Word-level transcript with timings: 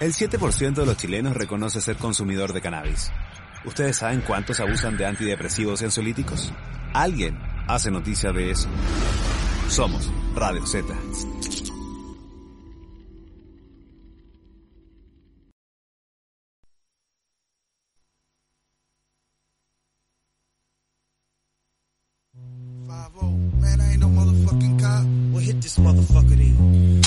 El 0.00 0.12
7% 0.12 0.74
de 0.74 0.86
los 0.86 0.96
chilenos 0.96 1.36
reconoce 1.36 1.80
ser 1.80 1.96
consumidor 1.96 2.52
de 2.52 2.60
cannabis. 2.60 3.12
¿Ustedes 3.64 3.98
saben 3.98 4.22
cuántos 4.22 4.58
abusan 4.58 4.96
de 4.96 5.06
antidepresivos 5.06 5.80
ansiolíticos? 5.82 6.52
Alguien 6.92 7.38
hace 7.68 7.92
noticia 7.92 8.32
de 8.32 8.50
eso. 8.50 8.68
Somos 9.68 10.10
Radio 10.34 10.66
Z. 10.66 10.92
this 25.62 25.78
motherfucker 25.78 26.36
then. 26.36 27.00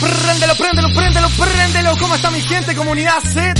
Préndelo, 0.00 0.54
préndelo, 0.54 0.88
préndelo, 0.94 1.28
préndelo. 1.30 1.96
¿Cómo 1.98 2.14
está 2.14 2.30
mi 2.30 2.40
gente? 2.40 2.74
Comunidad 2.74 3.20
Z. 3.24 3.54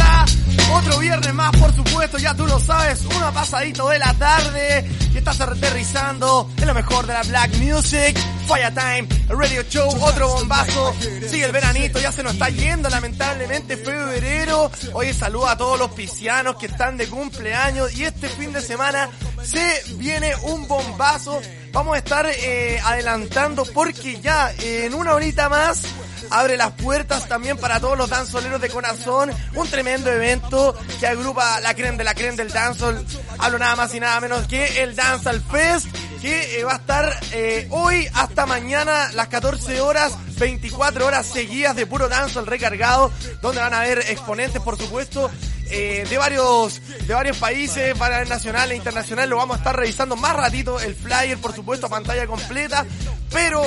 Otro 0.73 0.99
viernes 0.99 1.33
más, 1.35 1.57
por 1.57 1.75
supuesto, 1.75 2.19
ya 2.19 2.35
tú 2.35 2.47
lo 2.47 2.59
sabes. 2.59 3.05
Una 3.05 3.33
pasadito 3.33 3.89
de 3.89 3.99
la 3.99 4.13
tarde. 4.15 4.85
Que 5.13 5.19
estás 5.19 5.41
aterrizando 5.41 6.51
en 6.57 6.67
lo 6.67 6.75
mejor 6.75 7.07
de 7.07 7.15
la 7.15 7.23
Black 7.23 7.55
Music. 7.57 8.19
Fire 8.47 8.73
Time, 8.75 9.09
Radio 9.29 9.63
Show, 9.63 9.89
otro 10.03 10.29
bombazo. 10.29 10.95
Sigue 11.29 11.47
el 11.47 11.53
veranito, 11.53 11.99
ya 11.99 12.13
se 12.13 12.23
nos 12.23 12.35
está 12.35 12.49
yendo 12.49 12.89
lamentablemente 12.89 13.77
febrero. 13.77 14.71
Hoy 14.93 15.13
saludo 15.13 15.49
a 15.49 15.57
todos 15.57 15.79
los 15.79 15.91
piscianos 15.93 16.57
que 16.57 16.67
están 16.67 16.97
de 16.97 17.09
cumpleaños. 17.09 17.93
Y 17.97 18.05
este 18.05 18.29
fin 18.29 18.53
de 18.53 18.61
semana 18.61 19.09
se 19.43 19.83
viene 19.95 20.35
un 20.43 20.69
bombazo. 20.69 21.41
Vamos 21.73 21.95
a 21.95 21.99
estar 21.99 22.27
eh, 22.27 22.79
adelantando 22.85 23.65
porque 23.73 24.21
ya 24.21 24.53
en 24.59 24.95
una 24.95 25.15
horita 25.15 25.49
más 25.49 25.83
abre 26.31 26.57
las 26.57 26.73
puertas 26.73 27.29
también 27.29 27.57
para 27.57 27.81
todos 27.81 27.97
los 27.97 28.11
danzoleros 28.11 28.61
de 28.61 28.69
corazón. 28.69 29.31
Un 29.55 29.69
tremendo 29.69 30.11
evento 30.11 30.77
que 31.01 31.07
agrupa 31.07 31.61
la 31.61 31.75
creen 31.75 31.97
de 31.97 32.05
la 32.05 32.15
creen 32.15 32.37
del 32.37 32.51
dancehall. 32.53 33.05
Hablo 33.39 33.59
nada 33.59 33.77
más 33.77 33.95
y 33.95 34.01
nada 34.01 34.21
menos 34.21 34.47
que 34.47 34.83
el 34.83 34.97
Dancehall 34.97 35.43
Fest 35.43 35.87
que 36.21 36.59
eh, 36.59 36.65
va 36.65 36.73
a 36.73 36.77
estar 36.77 37.21
eh, 37.33 37.69
hoy 37.71 38.09
hasta 38.15 38.47
mañana 38.47 39.11
las 39.13 39.29
14 39.29 39.81
horas, 39.81 40.17
24 40.39 41.07
horas 41.07 41.27
seguidas 41.27 41.77
de 41.77 41.87
puro 41.87 42.09
dancehall 42.09 42.47
recargado, 42.47 43.13
donde 43.43 43.61
van 43.61 43.75
a 43.75 43.81
haber 43.81 43.99
exponentes, 43.99 44.61
por 44.63 44.79
supuesto, 44.79 45.31
eh, 45.71 46.07
de 46.09 46.19
varios 46.19 46.81
de 47.07 47.15
varios 47.15 47.37
países, 47.39 47.97
para 47.99 48.23
el 48.23 48.29
nacional 48.29 48.73
e 48.73 48.77
internacional. 48.77 49.29
Lo 49.29 49.37
vamos 49.37 49.57
a 49.57 49.59
estar 49.59 49.77
revisando 49.77 50.17
más 50.17 50.35
ratito 50.37 50.81
el 50.81 50.95
flyer, 50.95 51.39
por 51.39 51.55
supuesto, 51.55 51.87
a 51.87 51.91
pantalla 51.91 52.27
completa. 52.27 52.87
Pero 53.31 53.63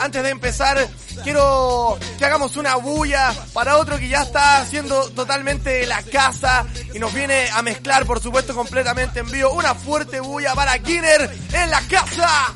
antes 0.00 0.22
de 0.22 0.30
empezar, 0.30 0.88
quiero 1.22 1.98
que 2.18 2.24
hagamos 2.24 2.56
una 2.56 2.76
bulla 2.76 3.32
para 3.52 3.76
otro 3.76 3.98
que 3.98 4.08
ya 4.08 4.22
está 4.22 4.58
haciendo 4.58 5.10
totalmente 5.10 5.86
la 5.86 6.02
casa 6.02 6.66
y 6.94 6.98
nos 6.98 7.12
viene 7.12 7.48
a 7.50 7.62
mezclar, 7.62 8.06
por 8.06 8.20
supuesto, 8.20 8.54
completamente 8.54 9.20
en 9.20 9.30
vivo. 9.30 9.50
Una 9.52 9.74
fuerte 9.74 10.20
bulla 10.20 10.54
para 10.54 10.78
Kinner 10.78 11.30
en 11.52 11.70
la 11.70 11.80
casa. 11.82 12.54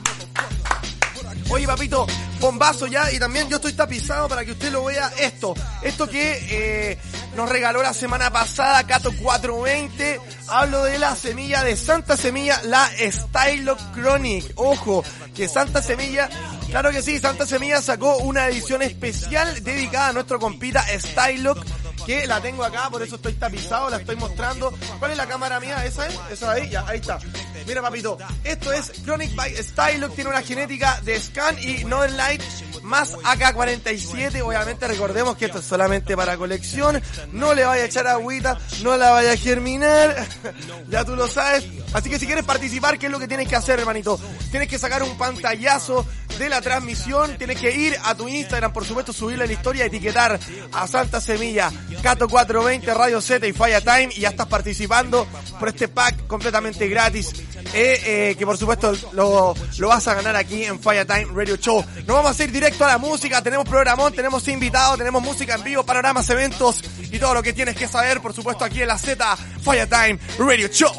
Oye, 1.49 1.67
papito, 1.67 2.07
bombazo 2.41 2.87
ya 2.87 3.13
y 3.13 3.19
también 3.19 3.49
yo 3.49 3.57
estoy 3.57 3.73
tapizado 3.73 4.29
para 4.29 4.45
que 4.45 4.53
usted 4.53 4.73
lo 4.73 4.85
vea 4.85 5.13
esto. 5.19 5.55
Esto 5.83 6.09
que 6.09 6.39
eh, 6.51 6.99
nos 7.37 7.49
regaló 7.51 7.83
la 7.83 7.93
semana 7.93 8.33
pasada 8.33 8.87
Cato 8.87 9.13
420. 9.13 10.21
Hablo 10.49 10.85
de 10.85 10.99
la 10.99 11.15
semilla 11.15 11.63
de 11.63 11.77
Santa 11.77 12.17
Semilla, 12.17 12.61
la 12.65 12.89
Stylo 12.99 13.77
Chronic. 13.95 14.53
Ojo, 14.57 15.05
que 15.35 15.47
Santa 15.47 15.83
Semilla, 15.83 16.31
claro 16.71 16.91
que 16.91 17.03
sí, 17.03 17.21
Santa 17.21 17.47
Semilla 17.47 17.83
sacó 17.83 18.17
una 18.19 18.49
edición 18.49 18.81
especial 18.81 19.63
dedicada 19.63 20.09
a 20.09 20.13
nuestro 20.15 20.39
compita 20.39 20.85
Stylock 20.99 21.65
que 22.07 22.25
la 22.27 22.41
tengo 22.41 22.63
acá, 22.63 22.89
por 22.89 23.03
eso 23.03 23.17
estoy 23.17 23.33
tapizado, 23.33 23.91
la 23.91 23.97
estoy 23.97 24.15
mostrando. 24.15 24.73
¿Cuál 25.01 25.11
es 25.11 25.17
la 25.17 25.27
cámara 25.27 25.59
mía? 25.59 25.85
¿Esa 25.85 26.07
es? 26.07 26.19
¿Esa 26.31 26.53
ahí? 26.53 26.71
Ya, 26.71 26.87
ahí 26.87 27.01
está. 27.01 27.19
Mira, 27.67 27.83
papito, 27.83 28.17
esto 28.45 28.73
es 28.73 28.93
Chronic 29.05 29.35
by 29.35 29.57
Stylock, 29.57 30.15
tiene 30.15 30.31
una 30.31 30.43
genética 30.43 31.01
de 31.03 31.21
Scan 31.21 31.57
y 31.61 31.85
Northern 31.85 32.17
Light 32.17 32.43
más 32.87 33.15
AK-47. 33.25 34.43
Obviamente 34.43 34.89
recordemos 34.89 35.37
que 35.37 35.47
esto 35.47 35.59
es 35.59 35.65
solamente 35.65 36.17
para 36.17 36.37
colección. 36.37 37.03
No 37.33 37.53
le 37.55 37.65
vaya 37.65 37.83
a 37.83 37.87
echar 37.87 38.07
agüita, 38.07 38.59
no 38.83 38.97
la 38.97 39.11
vaya 39.11 39.33
a 39.33 39.37
germinar. 39.37 40.27
ya 40.89 41.05
tú 41.05 41.17
lo 41.17 41.29
sabes. 41.29 41.67
Así 41.93 42.09
que 42.09 42.19
si 42.19 42.27
quieres 42.27 42.45
participar, 42.45 42.99
¿qué 42.99 43.07
es 43.07 43.13
lo 43.13 43.19
que 43.19 43.29
tienes 43.29 43.49
que 43.49 43.57
hacer, 43.57 43.79
hermanito? 43.81 44.19
Tienes 44.51 44.69
que 44.69 44.79
sacar 44.79 45.03
un 45.03 45.17
pantallazo 45.19 46.07
de 46.39 46.49
la 46.49 46.61
transmisión, 46.61 47.37
tienes 47.39 47.59
que 47.59 47.75
ir 47.75 47.97
a 48.05 48.15
tu 48.15 48.29
Instagram, 48.29 48.73
por 48.73 48.85
supuesto, 48.85 49.13
subirle 49.13 49.47
la 49.47 49.53
historia, 49.53 49.87
etiquetar 49.87 50.39
a 50.73 50.87
Santa 50.87 51.21
Semilla, 51.21 51.71
Cato420, 52.03 52.95
Radio 52.95 53.21
Z 53.21 53.47
y 53.47 53.53
Fire 53.53 53.83
Time 53.83 54.09
y 54.15 54.21
ya 54.21 54.29
estás 54.31 54.47
participando 54.47 55.27
por 55.59 55.69
este 55.69 55.89
pack 55.89 56.27
completamente 56.27 56.89
gratis. 56.89 57.33
eh, 57.73 58.01
eh, 58.05 58.37
que 58.39 58.47
por 58.47 58.57
supuesto 58.57 58.95
lo, 59.13 59.55
lo 59.79 59.89
vas 59.89 60.07
a 60.09 60.15
ganar 60.15 60.37
aquí 60.37 60.65
en 60.65 60.79
Fire 60.81 61.07
Time 61.07 61.27
Radio 61.35 61.57
Show. 61.57 61.85
Nos 62.07 62.17
vamos 62.17 62.39
a 62.39 62.45
ir 62.45 62.53
directo 62.53 62.76
a 62.85 62.89
la 62.89 62.99
música, 62.99 63.43
tenemos 63.43 63.69
programón, 63.69 64.13
tenemos 64.13 64.47
invitados, 64.49 64.99
tenemos 64.99 65.23
música 65.23 65.55
en 65.55 65.65
vivo, 65.65 65.85
panoramas, 65.85 66.29
eventos 66.31 66.83
y 67.11 67.19
todo 67.19 67.35
lo 67.35 67.43
que 67.43 67.53
tienes 67.53 67.77
que 67.77 67.89
saber, 67.89 68.21
por 68.21 68.35
supuesto, 68.35 68.65
aquí 68.65 68.83
en 68.83 68.89
la 68.89 68.99
Z 68.99 69.37
Fire 69.63 69.89
Time 69.89 70.19
Radio 70.39 70.69
Show. 70.69 70.93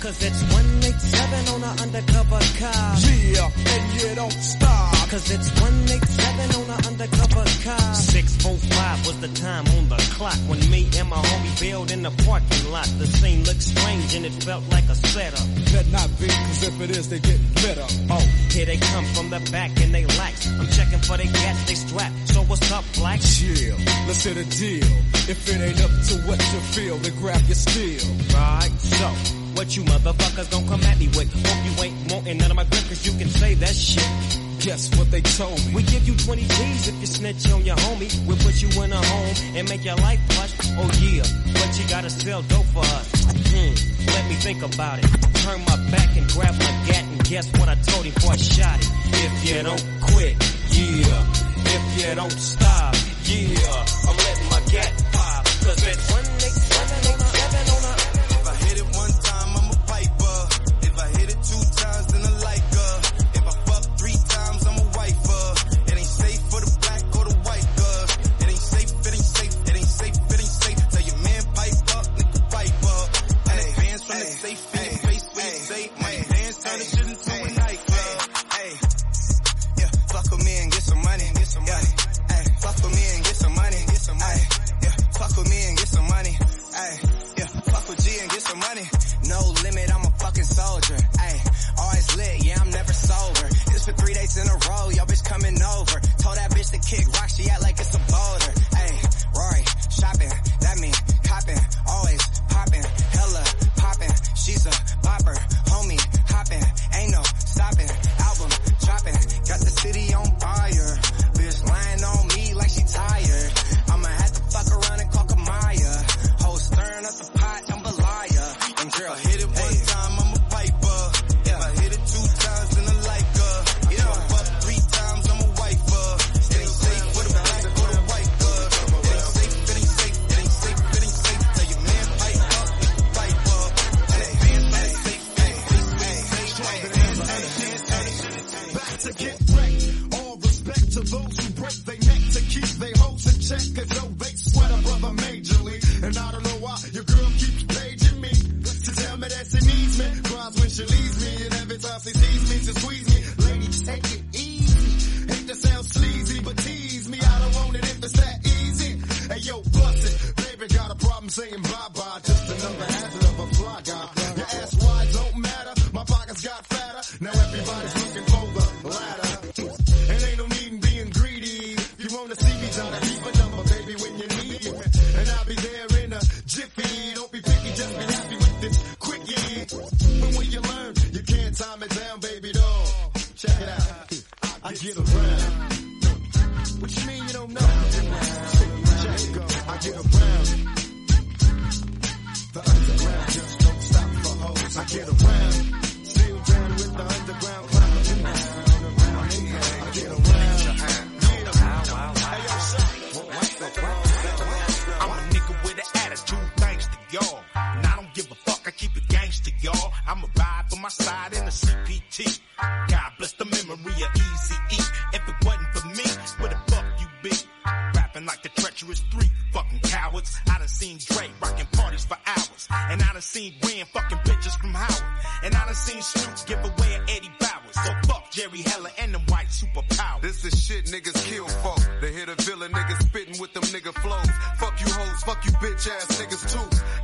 Cause 0.00 0.22
it's 0.22 0.38
187 0.44 1.48
on 1.54 1.64
a 1.64 1.82
undercover 1.82 2.38
car. 2.60 2.96
Yeah, 3.00 3.50
and 3.50 4.00
you 4.00 4.14
don't 4.14 4.32
stop. 4.32 5.10
Cause 5.10 5.28
it's 5.28 5.50
187 5.60 6.54
on 6.54 6.70
a 6.70 6.87
undercover 7.00 7.44
car. 7.62 7.94
645 7.94 9.06
was 9.06 9.20
the 9.20 9.28
time 9.40 9.64
on 9.78 9.88
the 9.88 9.96
clock 10.14 10.36
when 10.48 10.58
me 10.70 10.88
and 10.98 11.08
my 11.08 11.16
homie 11.16 11.60
bailed 11.60 11.90
in 11.90 12.02
the 12.02 12.10
parking 12.26 12.70
lot. 12.72 12.86
The 12.98 13.06
scene 13.06 13.44
looked 13.44 13.62
strange 13.62 14.14
and 14.14 14.26
it 14.26 14.34
felt 14.42 14.64
like 14.70 14.84
a 14.88 14.94
setup. 14.94 15.46
Could 15.70 15.92
not 15.92 16.08
be, 16.18 16.26
cause 16.26 16.62
if 16.62 16.80
it 16.80 16.90
is, 16.90 17.08
they 17.08 17.20
get 17.20 17.38
lit 17.62 17.78
up. 17.78 17.90
Oh, 18.10 18.26
here 18.50 18.66
they 18.66 18.76
come 18.78 19.04
from 19.14 19.30
the 19.30 19.40
back 19.52 19.70
and 19.80 19.94
they 19.94 20.06
lax. 20.18 20.50
I'm 20.50 20.66
checking 20.68 20.98
for 20.98 21.16
they 21.16 21.26
gas, 21.26 21.68
they 21.68 21.74
strap. 21.74 22.12
So 22.26 22.42
what's 22.42 22.70
up, 22.72 22.84
black? 22.96 23.20
Chill, 23.20 23.76
let's 24.06 24.24
hit 24.24 24.36
a 24.36 24.44
deal. 24.44 24.90
If 25.30 25.48
it 25.48 25.60
ain't 25.60 25.80
up 25.82 25.90
to 25.90 26.14
what 26.26 26.40
you 26.52 26.60
feel, 26.74 26.96
then 26.98 27.14
grab 27.20 27.42
your 27.46 27.54
steel. 27.54 28.02
Right, 28.34 28.72
so 28.78 29.06
what 29.54 29.76
you 29.76 29.82
motherfuckers 29.84 30.50
gon' 30.50 30.66
come 30.66 30.82
at 30.82 30.98
me 30.98 31.06
with? 31.08 31.30
Hope 31.46 31.62
you 31.64 31.84
ain't 31.84 32.12
wanting 32.12 32.38
none 32.38 32.50
of 32.50 32.56
my 32.56 32.64
grip 32.64 32.84
cause 32.88 33.06
you 33.06 33.12
can 33.18 33.28
say 33.28 33.54
that 33.54 33.74
shit. 33.74 34.47
Guess 34.60 34.98
what 34.98 35.08
they 35.10 35.20
told 35.20 35.54
me? 35.66 35.74
We 35.74 35.82
give 35.84 36.06
you 36.08 36.16
20 36.16 36.42
G's 36.42 36.88
if 36.88 37.00
you 37.00 37.06
snitch 37.06 37.50
on 37.52 37.64
your 37.64 37.76
homie. 37.76 38.10
We'll 38.26 38.36
put 38.38 38.60
you 38.60 38.68
in 38.82 38.92
a 38.92 38.96
home 38.96 39.34
and 39.54 39.68
make 39.68 39.84
your 39.84 39.94
life 39.96 40.18
plush. 40.30 40.52
Oh 40.76 40.90
yeah, 41.00 41.22
but 41.54 41.78
you 41.78 41.88
gotta 41.88 42.10
sell 42.10 42.42
dope 42.42 42.66
for 42.66 42.80
us. 42.80 43.06
Hmm, 43.54 43.72
let 44.06 44.28
me 44.28 44.34
think 44.34 44.62
about 44.62 44.98
it. 44.98 45.04
Turn 45.46 45.60
my 45.60 45.76
back 45.90 46.16
and 46.16 46.26
grab 46.28 46.54
my 46.54 46.72
gat 46.86 47.04
and 47.04 47.24
guess 47.24 47.46
what 47.58 47.68
I 47.68 47.76
told 47.76 48.04
him 48.04 48.14
before 48.14 48.32
I 48.32 48.36
shot 48.36 48.78
it. 48.80 48.88
If 49.14 49.48
you 49.48 49.62
don't 49.62 49.84
quit, 50.00 50.34
yeah. 50.74 51.32
If 51.70 51.84
you 51.98 52.14
don't 52.16 52.32
stop, 52.32 52.94
yeah. 53.24 53.86
I'm 54.10 54.16
letting 54.16 54.48
my 54.50 54.60
gat 54.72 54.92
pop. 55.12 55.44
Cause 55.62 55.86
it's 55.86 56.10
187 56.10 56.58
on 56.58 56.67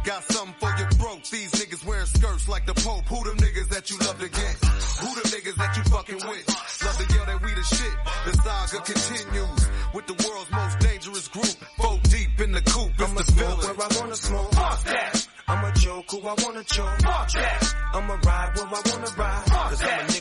Got 0.04 0.22
something 0.24 0.54
for 0.60 0.68
your 0.78 0.90
throat. 0.90 1.24
These 1.32 1.50
niggas 1.52 1.86
wearing 1.86 2.06
skirts 2.06 2.46
like 2.48 2.66
the 2.66 2.74
Pope. 2.74 3.06
Who 3.06 3.24
them 3.24 3.36
niggas 3.38 3.68
that 3.70 3.90
you 3.90 3.96
love 3.98 4.18
to 4.20 4.28
get? 4.28 4.54
Who 5.00 5.08
them 5.14 5.28
niggas 5.32 5.56
that 5.56 5.76
you 5.76 5.82
fucking 5.84 6.16
with? 6.28 6.44
Love 6.84 6.98
to 6.98 7.14
yell 7.14 7.24
that 7.24 7.40
we 7.42 7.54
the 7.54 7.62
shit. 7.62 7.94
The 8.26 8.32
saga 8.44 8.84
continues 8.84 9.68
with 9.94 10.06
the 10.06 10.28
world's 10.28 10.50
most 10.52 10.78
dangerous 10.80 11.28
group. 11.28 11.56
Four 11.80 11.98
deep 12.04 12.38
in 12.40 12.52
the 12.52 12.60
coop. 12.60 12.90
It's 12.98 13.02
I'ma 13.02 13.16
the 13.16 13.24
smoke 13.24 13.60
villain. 13.62 13.76
where 13.76 13.86
I 13.86 14.00
wanna 14.00 14.16
smoke. 14.16 14.52
Fuck 14.52 14.84
that. 14.84 15.28
I'ma 15.48 15.70
joke 15.72 16.10
who 16.10 16.20
I 16.20 16.34
wanna 16.44 16.64
joke. 16.64 16.98
Fuck 17.00 17.32
that. 17.32 17.74
I'ma 17.94 18.14
ride 18.14 18.52
where 18.56 18.66
I 18.66 18.82
wanna 18.84 19.10
ride. 19.16 19.44
I'm 19.52 19.72
a 19.72 19.76
nigga 19.76 20.08
for 20.08 20.13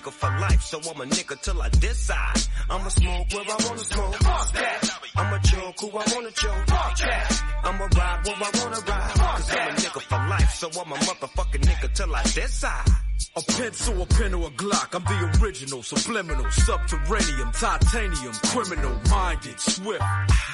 life, 0.43 0.63
so 0.63 0.77
I'm 0.89 1.01
a 1.01 1.05
nigga 1.05 1.35
till 1.41 1.61
I 1.61 1.69
decide. 1.69 2.41
I'ma 2.69 2.89
smoke 2.89 3.27
where 3.33 3.45
I 3.55 3.57
wanna 3.65 3.85
smoke. 3.91 4.15
Fuck 4.15 4.51
that. 4.53 4.79
I'ma 5.15 5.37
joke 5.51 5.79
who 5.81 5.87
I 6.01 6.03
wanna 6.13 6.31
joke. 6.43 6.63
Fuck 6.73 6.97
that. 6.99 7.43
I'ma 7.67 7.85
ride 7.99 8.19
where 8.25 8.39
I 8.47 8.51
wanna 8.59 8.81
ride. 8.91 9.11
Cause 9.13 9.51
I'm 9.51 9.67
a 9.67 9.71
nigga 9.83 10.01
for 10.09 10.21
life, 10.33 10.51
so 10.61 10.67
I'm 10.81 10.91
a 10.91 10.95
motherfucking 11.07 11.63
nigga 11.69 11.87
till 11.97 12.15
I 12.15 12.23
decide. 12.23 12.91
A 13.35 13.41
pencil, 13.41 13.99
a 13.99 14.05
pen, 14.05 14.35
or 14.35 14.45
a 14.47 14.51
Glock. 14.51 14.93
I'm 14.93 15.03
the 15.05 15.41
original, 15.41 15.81
subliminal, 15.81 16.51
subterranean, 16.51 17.51
titanium, 17.51 18.31
criminal, 18.45 18.95
minded, 19.09 19.59
swift. 19.59 20.03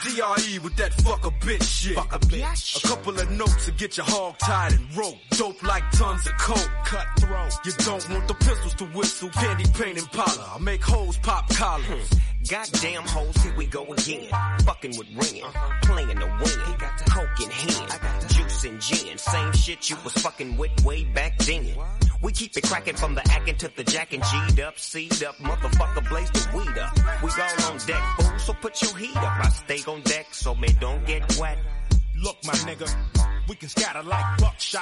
DRE 0.03 0.59
with 0.59 0.77
that 0.77 0.93
fuck 1.03 1.25
a 1.25 1.31
bitch 1.45 1.61
shit. 1.61 1.95
Fuck 1.95 2.15
a 2.15 2.19
bitch. 2.19 2.81
A 2.81 2.87
couple 2.87 3.19
of 3.19 3.29
notes 3.31 3.65
to 3.65 3.71
get 3.73 3.97
your 3.97 4.05
hog 4.05 4.37
tied 4.37 4.71
and 4.71 4.95
rope. 4.95 5.17
Dope 5.31 5.61
like 5.61 5.91
tons 5.91 6.25
of 6.25 6.37
coke. 6.37 6.69
Cutthroat. 6.85 7.51
You 7.65 7.73
don't 7.79 8.09
want 8.11 8.27
the 8.29 8.33
pistols 8.35 8.75
to 8.75 8.85
whistle. 8.85 9.29
Candy 9.31 9.65
paint 9.73 9.97
and 9.97 10.09
powder. 10.13 10.45
I 10.55 10.57
make 10.59 10.81
hoes 10.81 11.17
pop 11.17 11.49
collars. 11.49 12.09
Goddamn 12.47 13.03
hoes, 13.03 13.35
here 13.43 13.53
we 13.57 13.65
go 13.65 13.83
again. 13.87 14.29
Fucking 14.63 14.97
with 14.97 15.07
Ren, 15.13 15.51
playing 15.83 16.17
the 16.17 16.25
win. 16.25 16.77
Coke 17.09 17.41
in 17.43 17.49
hand, 17.51 17.91
I 17.91 18.19
juice 18.27 18.38
and 18.65 18.81
gin. 18.81 19.17
Same 19.17 19.53
shit 19.53 19.89
you 19.89 19.97
was 20.03 20.13
fucking 20.13 20.57
with 20.57 20.71
way 20.83 21.03
back 21.03 21.37
then. 21.39 21.67
We 22.21 22.31
keep 22.31 22.55
it 22.57 22.63
cracking 22.63 22.95
from 22.95 23.15
the 23.15 23.21
acting 23.31 23.55
to 23.57 23.71
the 23.75 23.83
jacking. 23.83 24.21
G'd 24.21 24.59
up, 24.59 24.77
C'd 24.77 25.23
up, 25.23 25.35
motherfucker 25.37 26.07
blaze 26.09 26.29
the 26.31 26.49
weed 26.55 26.77
up. 26.77 26.95
We 27.23 27.29
all 27.29 27.71
on 27.71 27.77
deck, 27.85 28.03
fool, 28.19 28.39
so 28.39 28.53
put 28.53 28.81
your 28.81 28.95
heat 28.97 29.15
up. 29.15 29.45
I 29.45 29.49
stay 29.49 29.79
on 29.91 30.01
deck, 30.01 30.27
so 30.31 30.55
me 30.55 30.67
don't 30.79 31.05
get 31.05 31.37
wet. 31.39 31.57
Look, 32.17 32.37
my 32.45 32.53
nigga, 32.53 32.87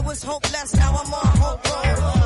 Was 0.10 0.24
hopeless, 0.24 0.76
now 0.76 0.90
I'm 0.90 1.14
on 1.14 1.38
hope 1.38 2.19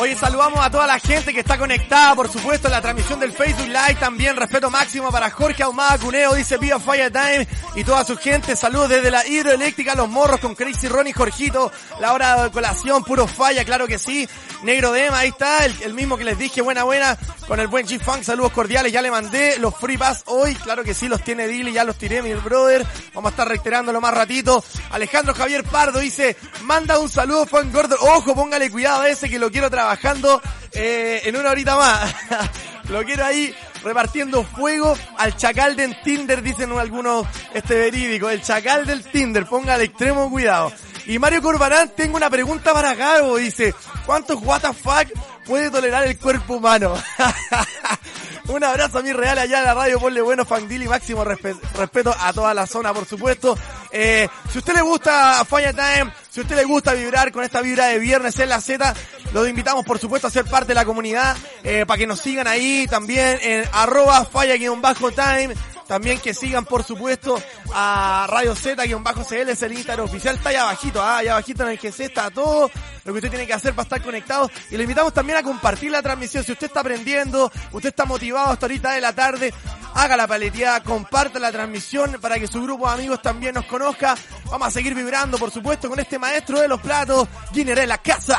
Oye, 0.00 0.16
saludamos 0.16 0.64
a 0.64 0.70
toda 0.70 0.86
la 0.86 0.98
gente 0.98 1.34
que 1.34 1.40
está 1.40 1.58
conectada, 1.58 2.14
por 2.14 2.26
supuesto, 2.32 2.68
en 2.68 2.72
la 2.72 2.80
transmisión 2.80 3.20
del 3.20 3.32
Facebook 3.32 3.66
Live. 3.66 3.96
También 4.00 4.34
respeto 4.34 4.70
máximo 4.70 5.10
para 5.10 5.28
Jorge 5.28 5.62
Ahumada 5.62 5.98
Cuneo, 5.98 6.32
dice 6.32 6.56
Viva 6.56 6.80
Fire 6.80 7.12
Time 7.12 7.46
y 7.74 7.84
toda 7.84 8.04
su 8.04 8.16
gente. 8.16 8.56
Saludos 8.56 8.88
desde 8.88 9.10
la 9.10 9.26
hidroeléctrica 9.26 9.94
Los 9.94 10.08
Morros 10.08 10.40
con 10.40 10.54
Crazy 10.54 10.88
Ronnie 10.88 11.12
Jorgito. 11.12 11.70
La 12.00 12.12
hora 12.12 12.44
de 12.44 12.50
colación, 12.50 13.04
puro 13.04 13.26
falla, 13.26 13.64
claro 13.64 13.86
que 13.86 13.98
sí. 13.98 14.28
Negro 14.62 14.92
Dema, 14.92 15.20
ahí 15.20 15.28
está, 15.28 15.64
el, 15.64 15.94
mismo 15.94 16.16
que 16.16 16.24
les 16.24 16.38
dije, 16.38 16.60
buena 16.60 16.84
buena, 16.84 17.16
con 17.46 17.60
el 17.60 17.68
buen 17.68 17.86
G-Funk. 17.86 18.22
Saludos 18.22 18.52
cordiales, 18.52 18.92
ya 18.92 19.02
le 19.02 19.10
mandé 19.10 19.58
los 19.58 19.74
free 19.76 19.96
pass 19.96 20.22
hoy. 20.26 20.54
Claro 20.54 20.84
que 20.84 20.94
sí, 20.94 21.08
los 21.08 21.22
tiene 21.22 21.48
Dilly, 21.48 21.72
ya 21.72 21.84
los 21.84 21.96
tiré, 21.96 22.22
mi 22.22 22.34
brother. 22.34 22.86
Vamos 23.14 23.30
a 23.30 23.32
estar 23.32 23.48
reiterándolo 23.48 24.00
más 24.00 24.14
ratito. 24.14 24.62
Alejandro 24.90 25.34
Javier 25.34 25.64
Pardo 25.64 26.00
dice, 26.00 26.36
manda 26.62 26.98
un 26.98 27.08
saludo, 27.08 27.46
Fan 27.46 27.72
Gordo. 27.72 27.96
Ojo, 28.00 28.34
póngale 28.34 28.70
cuidado 28.70 29.02
a 29.02 29.08
ese 29.08 29.30
que 29.30 29.38
lo 29.38 29.50
quiero 29.50 29.70
trabajando 29.70 30.42
eh, 30.72 31.22
en 31.24 31.36
una 31.36 31.50
horita 31.50 31.76
más. 31.76 32.14
lo 32.88 33.04
quiero 33.04 33.24
ahí 33.24 33.54
repartiendo 33.82 34.44
fuego 34.44 34.96
al 35.18 35.36
chacal 35.36 35.76
del 35.76 36.00
Tinder, 36.02 36.42
dicen 36.42 36.72
algunos 36.78 37.26
este 37.54 37.74
verídico. 37.74 38.28
El 38.30 38.42
chacal 38.42 38.86
del 38.86 39.02
Tinder, 39.04 39.46
ponga 39.46 39.74
al 39.74 39.82
extremo 39.82 40.30
cuidado. 40.30 40.72
Y 41.06 41.18
Mario 41.18 41.42
Corbarán, 41.42 41.90
tengo 41.96 42.16
una 42.16 42.30
pregunta 42.30 42.72
para 42.72 42.94
Gabo, 42.94 43.36
dice, 43.36 43.74
¿cuántos 44.06 44.38
fuck 44.38 45.08
puede 45.46 45.70
tolerar 45.70 46.04
el 46.04 46.18
cuerpo 46.18 46.54
humano? 46.54 46.94
Un 48.50 48.64
abrazo 48.64 48.98
a 48.98 49.02
mi 49.02 49.12
real 49.12 49.38
allá 49.38 49.58
en 49.60 49.64
la 49.64 49.74
radio, 49.74 50.00
ponle 50.00 50.20
bueno, 50.20 50.44
Fangdili, 50.44 50.88
máximo 50.88 51.24
respe- 51.24 51.56
respeto 51.76 52.14
a 52.18 52.32
toda 52.32 52.52
la 52.52 52.66
zona, 52.66 52.92
por 52.92 53.06
supuesto. 53.06 53.56
Eh, 53.92 54.28
si 54.50 54.58
usted 54.58 54.74
le 54.74 54.82
gusta 54.82 55.44
Fire 55.44 55.72
Time, 55.72 56.12
si 56.30 56.40
usted 56.40 56.56
le 56.56 56.64
gusta 56.64 56.92
vibrar 56.92 57.30
con 57.30 57.44
esta 57.44 57.60
vibra 57.60 57.86
de 57.86 57.98
viernes 58.00 58.36
en 58.40 58.48
la 58.48 58.60
Z, 58.60 58.92
los 59.32 59.48
invitamos, 59.48 59.84
por 59.84 60.00
supuesto, 60.00 60.26
a 60.26 60.30
ser 60.30 60.46
parte 60.46 60.68
de 60.68 60.74
la 60.74 60.84
comunidad, 60.84 61.36
eh, 61.62 61.84
para 61.86 61.98
que 61.98 62.06
nos 62.08 62.20
sigan 62.20 62.48
ahí 62.48 62.86
también 62.90 63.38
en 63.40 63.64
arroba 63.72 64.24
fire-time. 64.24 65.54
También 65.90 66.20
que 66.20 66.34
sigan, 66.34 66.64
por 66.64 66.84
supuesto, 66.84 67.42
a 67.74 68.24
Radio 68.30 68.54
Z-CL, 68.54 69.48
es 69.48 69.62
el 69.62 69.72
Instagram 69.72 70.06
oficial, 70.06 70.36
está 70.36 70.50
allá 70.50 70.62
abajito, 70.62 71.02
ah, 71.02 71.16
allá 71.16 71.32
abajito 71.32 71.64
en 71.64 71.70
el 71.70 71.92
se 71.92 72.04
está 72.04 72.30
todo 72.30 72.70
lo 73.04 73.12
que 73.12 73.18
usted 73.18 73.28
tiene 73.28 73.44
que 73.44 73.54
hacer 73.54 73.74
para 73.74 73.82
estar 73.82 74.00
conectado. 74.00 74.48
Y 74.70 74.76
le 74.76 74.84
invitamos 74.84 75.12
también 75.12 75.38
a 75.38 75.42
compartir 75.42 75.90
la 75.90 76.00
transmisión. 76.00 76.44
Si 76.44 76.52
usted 76.52 76.68
está 76.68 76.78
aprendiendo, 76.78 77.50
usted 77.72 77.88
está 77.88 78.04
motivado 78.04 78.52
hasta 78.52 78.66
ahorita 78.66 78.92
de 78.92 79.00
la 79.00 79.12
tarde, 79.12 79.52
haga 79.92 80.16
la 80.16 80.28
paleteada, 80.28 80.80
comparta 80.84 81.40
la 81.40 81.50
transmisión 81.50 82.18
para 82.20 82.38
que 82.38 82.46
su 82.46 82.62
grupo 82.62 82.86
de 82.86 82.94
amigos 82.94 83.20
también 83.20 83.54
nos 83.54 83.64
conozca. 83.64 84.14
Vamos 84.44 84.68
a 84.68 84.70
seguir 84.70 84.94
vibrando, 84.94 85.38
por 85.38 85.50
supuesto, 85.50 85.88
con 85.88 85.98
este 85.98 86.20
maestro 86.20 86.60
de 86.60 86.68
los 86.68 86.80
platos, 86.80 87.26
Giner 87.52 87.80
en 87.80 87.88
la 87.88 87.98
casa. 87.98 88.38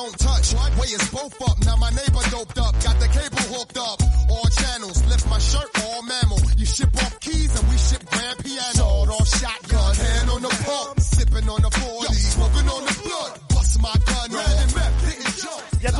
don't 0.00 0.18
touch, 0.18 0.54
way 0.78 0.88
is 0.96 1.10
both 1.10 1.36
up. 1.42 1.56
Now 1.66 1.76
my 1.76 1.90
neighbor 1.90 2.24
doped 2.30 2.58
up, 2.58 2.72
got 2.82 2.96
the 3.00 3.08
cable 3.08 3.44
hooked 3.52 3.76
up. 3.76 3.98
All 4.30 4.48
channels, 4.48 5.04
lift 5.06 5.28
my 5.28 5.38
shirt, 5.38 5.70
all 5.84 6.02
mammal. 6.02 6.40
You 6.56 6.64
ship 6.64 6.94
off 6.96 7.20
keys 7.20 7.52
and 7.58 7.68
we 7.68 7.76
ship 7.76 8.02
grand 8.08 8.38
piano. 8.38 8.80
Sawed 8.80 9.10
off 9.10 9.28
shotgun, 9.28 9.94
hand 9.94 10.30
on 10.30 10.42
the 10.42 10.54
pump, 10.64 11.00
sipping 11.00 11.48
on 11.48 11.60
the 11.60 11.70
40, 11.70 12.14
smoking 12.14 12.68
on 12.68 12.82
the 12.88 12.94
blood. 13.04 13.32
Bust 13.48 13.82
my 13.82 14.09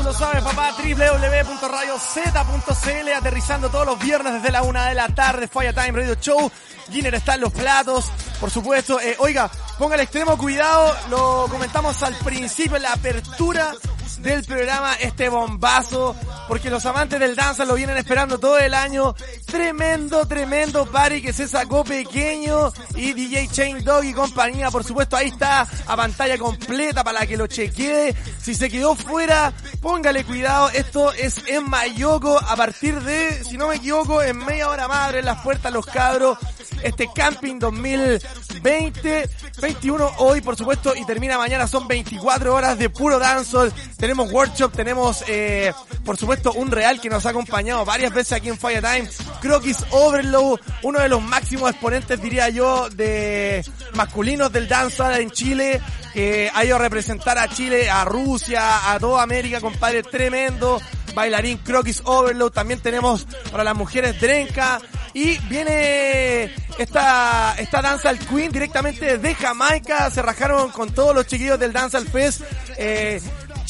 tú 0.00 0.06
lo 0.06 0.14
sabes, 0.14 0.42
papá, 0.42 0.72
www.radiozeta.cl, 0.72 3.12
aterrizando 3.14 3.68
todos 3.68 3.84
los 3.86 3.98
viernes 3.98 4.32
desde 4.34 4.50
la 4.50 4.62
una 4.62 4.86
de 4.86 4.94
la 4.94 5.08
tarde, 5.08 5.46
Fire 5.46 5.74
Time 5.74 5.92
Radio 5.92 6.14
Show. 6.14 6.50
Giner 6.90 7.14
está 7.14 7.34
en 7.34 7.42
los 7.42 7.52
platos, 7.52 8.06
por 8.40 8.50
supuesto. 8.50 8.98
Eh, 9.00 9.16
oiga, 9.18 9.50
ponga 9.78 9.96
el 9.96 10.00
extremo 10.00 10.38
cuidado, 10.38 10.96
lo 11.10 11.48
comentamos 11.50 12.02
al 12.02 12.14
principio, 12.16 12.78
la 12.78 12.94
apertura 12.94 13.74
del 14.22 14.44
programa, 14.44 14.94
este 14.94 15.28
bombazo, 15.28 16.14
porque 16.48 16.70
los 16.70 16.84
amantes 16.86 17.18
del 17.20 17.34
danza 17.34 17.64
lo 17.64 17.74
vienen 17.74 17.96
esperando 17.96 18.38
todo 18.38 18.58
el 18.58 18.74
año. 18.74 19.14
Tremendo, 19.46 20.26
tremendo 20.26 20.86
party 20.86 21.22
que 21.22 21.32
se 21.32 21.48
sacó 21.48 21.84
pequeño 21.84 22.72
y 22.96 23.12
DJ 23.12 23.48
Chain 23.48 23.84
Dog 23.84 24.04
y 24.04 24.12
compañía, 24.12 24.70
por 24.70 24.84
supuesto, 24.84 25.16
ahí 25.16 25.28
está 25.28 25.66
a 25.86 25.96
pantalla 25.96 26.38
completa 26.38 27.02
para 27.02 27.26
que 27.26 27.36
lo 27.36 27.46
chequee. 27.46 28.14
Si 28.40 28.54
se 28.54 28.68
quedó 28.68 28.94
fuera, 28.94 29.52
póngale 29.80 30.24
cuidado, 30.24 30.68
esto 30.70 31.12
es 31.12 31.42
en 31.46 31.68
Mayoco 31.68 32.38
a 32.38 32.56
partir 32.56 33.00
de, 33.00 33.42
si 33.44 33.56
no 33.56 33.68
me 33.68 33.76
equivoco, 33.76 34.22
en 34.22 34.38
media 34.38 34.68
hora 34.68 34.88
más 34.88 35.08
abren 35.08 35.24
las 35.24 35.40
puertas 35.42 35.72
los 35.72 35.86
cabros. 35.86 36.38
Este 36.82 37.08
camping 37.14 37.58
2020, 37.58 39.28
21 39.60 40.10
hoy 40.18 40.40
por 40.40 40.56
supuesto 40.56 40.94
y 40.96 41.04
termina 41.04 41.36
mañana, 41.36 41.66
son 41.66 41.86
24 41.86 42.54
horas 42.54 42.78
de 42.78 42.88
puro 42.90 43.18
dancehall. 43.18 43.72
Workshop, 44.18 44.72
tenemos 44.72 45.24
eh, 45.28 45.72
por 46.04 46.16
supuesto 46.16 46.52
un 46.52 46.70
real 46.70 47.00
que 47.00 47.08
nos 47.08 47.26
ha 47.26 47.30
acompañado 47.30 47.84
varias 47.84 48.12
veces 48.12 48.32
aquí 48.32 48.48
en 48.48 48.58
Fire 48.58 48.82
Time. 48.82 49.08
Croquis 49.40 49.78
Overload, 49.90 50.60
uno 50.82 51.00
de 51.00 51.08
los 51.08 51.22
máximos 51.22 51.70
exponentes 51.70 52.20
diría 52.20 52.48
yo 52.48 52.88
de 52.90 53.64
masculinos 53.94 54.52
del 54.52 54.68
dancehall 54.68 55.20
en 55.20 55.30
Chile, 55.30 55.80
que 56.12 56.50
ha 56.52 56.64
ido 56.64 56.76
a 56.76 56.78
representar 56.78 57.38
a 57.38 57.48
Chile, 57.48 57.88
a 57.88 58.04
Rusia, 58.04 58.92
a 58.92 58.98
toda 58.98 59.22
América, 59.22 59.60
compadre, 59.60 60.02
tremendo. 60.02 60.80
Bailarín 61.14 61.58
Croquis 61.58 62.02
Overload, 62.04 62.52
también 62.52 62.80
tenemos 62.80 63.26
para 63.50 63.64
las 63.64 63.74
mujeres 63.74 64.20
Drenka, 64.20 64.80
y 65.12 65.38
viene 65.48 66.54
esta, 66.78 67.54
esta 67.58 67.82
Danza 67.82 68.10
al 68.10 68.18
Queen 68.18 68.52
directamente 68.52 69.18
desde 69.18 69.34
Jamaica. 69.34 70.10
Se 70.10 70.22
rajaron 70.22 70.70
con 70.70 70.92
todos 70.92 71.14
los 71.14 71.26
chiquillos 71.26 71.58
del 71.58 71.72
Danza 71.72 71.98
al 71.98 72.06
Fest. 72.06 72.42
Eh, 72.76 73.20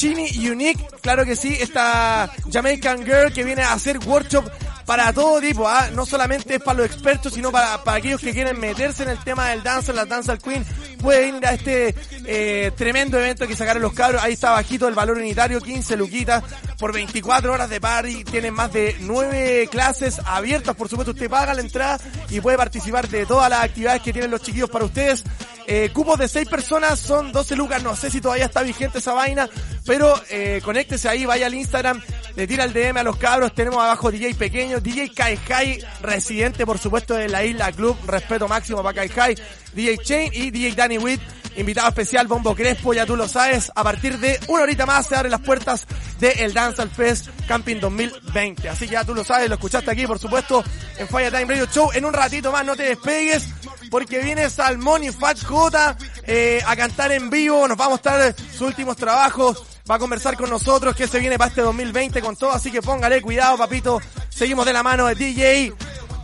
Chini 0.00 0.49
Unique, 0.49 0.83
claro 1.02 1.26
que 1.26 1.37
sí, 1.37 1.59
esta 1.61 2.33
Jamaican 2.50 3.04
Girl 3.04 3.30
que 3.35 3.45
viene 3.45 3.61
a 3.61 3.75
hacer 3.75 3.99
workshop 3.99 4.50
para 4.87 5.12
todo 5.12 5.42
tipo, 5.42 5.69
¿ah? 5.69 5.90
no 5.92 6.07
solamente 6.07 6.54
es 6.54 6.62
para 6.62 6.78
los 6.78 6.87
expertos, 6.87 7.35
sino 7.35 7.52
para, 7.52 7.83
aquellos 7.85 8.19
que 8.19 8.33
quieren 8.33 8.59
meterse 8.59 9.02
en 9.02 9.11
el 9.11 9.19
tema 9.23 9.50
del 9.50 9.62
dance, 9.62 9.92
la 9.92 10.07
Dance 10.07 10.38
Queen, 10.38 10.64
pueden 11.02 11.37
ir 11.37 11.47
a 11.47 11.52
este 11.52 11.95
eh, 12.25 12.73
tremendo 12.78 13.19
evento 13.19 13.47
que 13.47 13.54
sacaron 13.54 13.83
los 13.83 13.92
cabros, 13.92 14.23
ahí 14.23 14.33
está 14.33 14.52
bajito 14.52 14.88
el 14.88 14.95
valor 14.95 15.19
unitario, 15.19 15.61
15 15.61 15.95
luquitas 15.99 16.42
por 16.78 16.95
24 16.95 17.52
horas 17.52 17.69
de 17.69 17.78
party, 17.78 18.25
tienen 18.25 18.54
más 18.54 18.73
de 18.73 18.97
9 19.00 19.69
clases 19.71 20.19
abiertas, 20.25 20.75
por 20.76 20.88
supuesto 20.88 21.12
usted 21.12 21.28
paga 21.28 21.52
la 21.52 21.61
entrada 21.61 22.00
y 22.30 22.40
puede 22.40 22.57
participar 22.57 23.07
de 23.07 23.26
todas 23.26 23.50
las 23.50 23.64
actividades 23.64 24.00
que 24.00 24.14
tienen 24.14 24.30
los 24.30 24.40
chiquillos 24.40 24.71
para 24.71 24.87
ustedes. 24.87 25.25
Eh, 25.66 25.90
cupos 25.92 26.19
de 26.19 26.26
6 26.26 26.49
personas 26.49 26.99
son 26.99 27.30
12 27.30 27.54
lucas, 27.54 27.80
no 27.80 27.95
sé 27.95 28.11
si 28.11 28.21
todavía 28.21 28.47
está 28.47 28.62
vigente 28.62 28.99
esa 28.99 29.12
vaina, 29.12 29.49
pero 29.90 30.14
eh, 30.30 30.61
conéctese 30.64 31.09
ahí, 31.09 31.26
vaya 31.26 31.47
al 31.47 31.54
Instagram, 31.54 32.00
le 32.37 32.47
tira 32.47 32.62
el 32.62 32.73
DM 32.73 32.99
a 32.99 33.02
los 33.02 33.16
cabros, 33.16 33.52
tenemos 33.52 33.82
abajo 33.82 34.12
DJ 34.12 34.37
Pequeño, 34.37 34.78
DJ 34.78 35.11
Kai 35.11 35.80
residente 36.00 36.64
por 36.64 36.78
supuesto 36.78 37.14
de 37.14 37.28
la 37.28 37.44
Isla 37.44 37.73
Club, 37.73 37.97
respeto 38.06 38.47
máximo 38.47 38.85
para 38.85 39.09
Kai 39.09 39.35
DJ 39.75 39.99
Chain 39.99 40.30
y 40.32 40.52
DJ 40.52 40.76
Danny 40.76 40.97
Witt, 40.97 41.20
invitado 41.56 41.88
especial 41.88 42.28
Bombo 42.28 42.54
Crespo, 42.54 42.94
ya 42.94 43.04
tú 43.04 43.16
lo 43.16 43.26
sabes, 43.26 43.73
a 43.75 43.82
partir 43.82 44.16
de 44.18 44.38
una 44.47 44.62
horita 44.62 44.87
más 44.87 45.09
se 45.09 45.16
abren 45.16 45.32
las 45.32 45.40
puertas 45.40 45.88
del 46.20 46.38
el 46.38 46.54
Dance 46.54 46.80
al 46.80 46.90
Fest 46.90 47.26
Camping 47.49 47.80
2020, 47.80 48.68
así 48.68 48.87
que 48.87 48.92
ya 48.92 49.04
tú 49.04 49.12
lo 49.12 49.25
sabes, 49.25 49.49
lo 49.49 49.56
escuchaste 49.56 49.90
aquí 49.90 50.06
por 50.06 50.20
supuesto 50.20 50.62
en 50.99 51.09
Fire 51.09 51.32
Time 51.32 51.47
Radio 51.47 51.66
Show, 51.66 51.90
en 51.94 52.04
un 52.04 52.12
ratito 52.12 52.52
más 52.52 52.64
no 52.64 52.76
te 52.76 52.85
despegues, 52.85 53.49
porque 53.90 54.20
viene 54.20 54.49
Salmón 54.50 55.02
y 55.02 55.10
Fat 55.10 55.43
J 55.43 55.97
eh, 56.28 56.62
a 56.65 56.76
cantar 56.76 57.10
en 57.10 57.28
vivo, 57.28 57.67
nos 57.67 57.76
vamos 57.76 58.00
a 58.06 58.10
mostrar 58.10 58.36
sus 58.52 58.60
últimos 58.60 58.97
trabajos, 58.97 59.67
va 59.91 59.97
a 59.97 59.99
conversar 59.99 60.37
con 60.37 60.49
nosotros 60.49 60.95
que 60.95 61.09
se 61.09 61.19
viene 61.19 61.37
para 61.37 61.49
este 61.49 61.63
2020 61.63 62.21
con 62.21 62.37
todo, 62.37 62.53
así 62.53 62.71
que 62.71 62.81
póngale 62.81 63.21
cuidado 63.21 63.59
papito, 63.59 64.00
seguimos 64.29 64.65
de 64.65 64.73
la 64.73 64.85
mano 64.85 65.07
de 65.07 65.17
DJ 65.17 65.75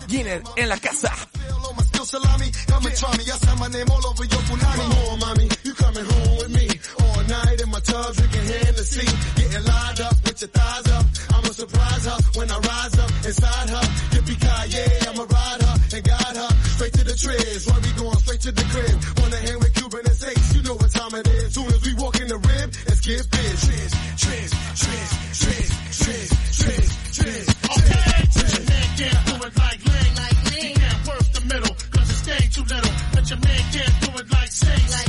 Giner 0.06 0.42
en 0.54 0.68
la 0.68 0.78
casa. 0.78 1.12
treds. 17.16 17.66
Why 17.66 17.78
we 17.80 17.90
going 17.96 18.18
straight 18.18 18.40
to 18.40 18.52
the 18.52 18.66
crib? 18.72 18.96
Wanna 19.18 19.40
hang 19.40 19.58
with 19.58 19.74
Cuban 19.74 20.02
and 20.04 20.16
Saints, 20.16 20.54
you 20.54 20.62
know 20.62 20.74
what 20.74 20.90
time 20.92 21.14
it 21.16 21.26
is. 21.26 21.54
Soon 21.54 21.66
as 21.66 21.82
we 21.82 21.94
walk 21.94 22.20
in 22.20 22.28
the 22.28 22.38
rib, 22.38 22.68
get 23.06 23.30
biz. 23.30 23.60
Trez, 23.66 23.92
trez, 24.16 24.50
trez, 24.82 25.10
trez, 25.40 25.68
trez, 26.00 26.28
trez, 26.58 26.88
trez. 27.16 27.46
Okay, 27.76 28.26
put 28.34 28.48
your 28.54 28.64
man 28.66 28.88
can't 28.98 29.26
do 29.26 29.34
it 29.46 29.52
like 29.62 29.80
Ling. 29.86 30.14
He 30.52 30.74
can't 30.74 31.06
work 31.06 31.26
the 31.32 31.40
middle, 31.52 31.74
cause 31.92 32.10
it's 32.10 32.22
staying 32.26 32.50
too 32.50 32.64
little. 32.64 32.94
But 33.14 33.30
your 33.30 33.38
man 33.38 33.62
can't 33.72 33.96
do 34.02 34.08
it 34.18 34.32
like 34.32 34.50
Saints. 34.50 34.94
I'm 34.96 35.05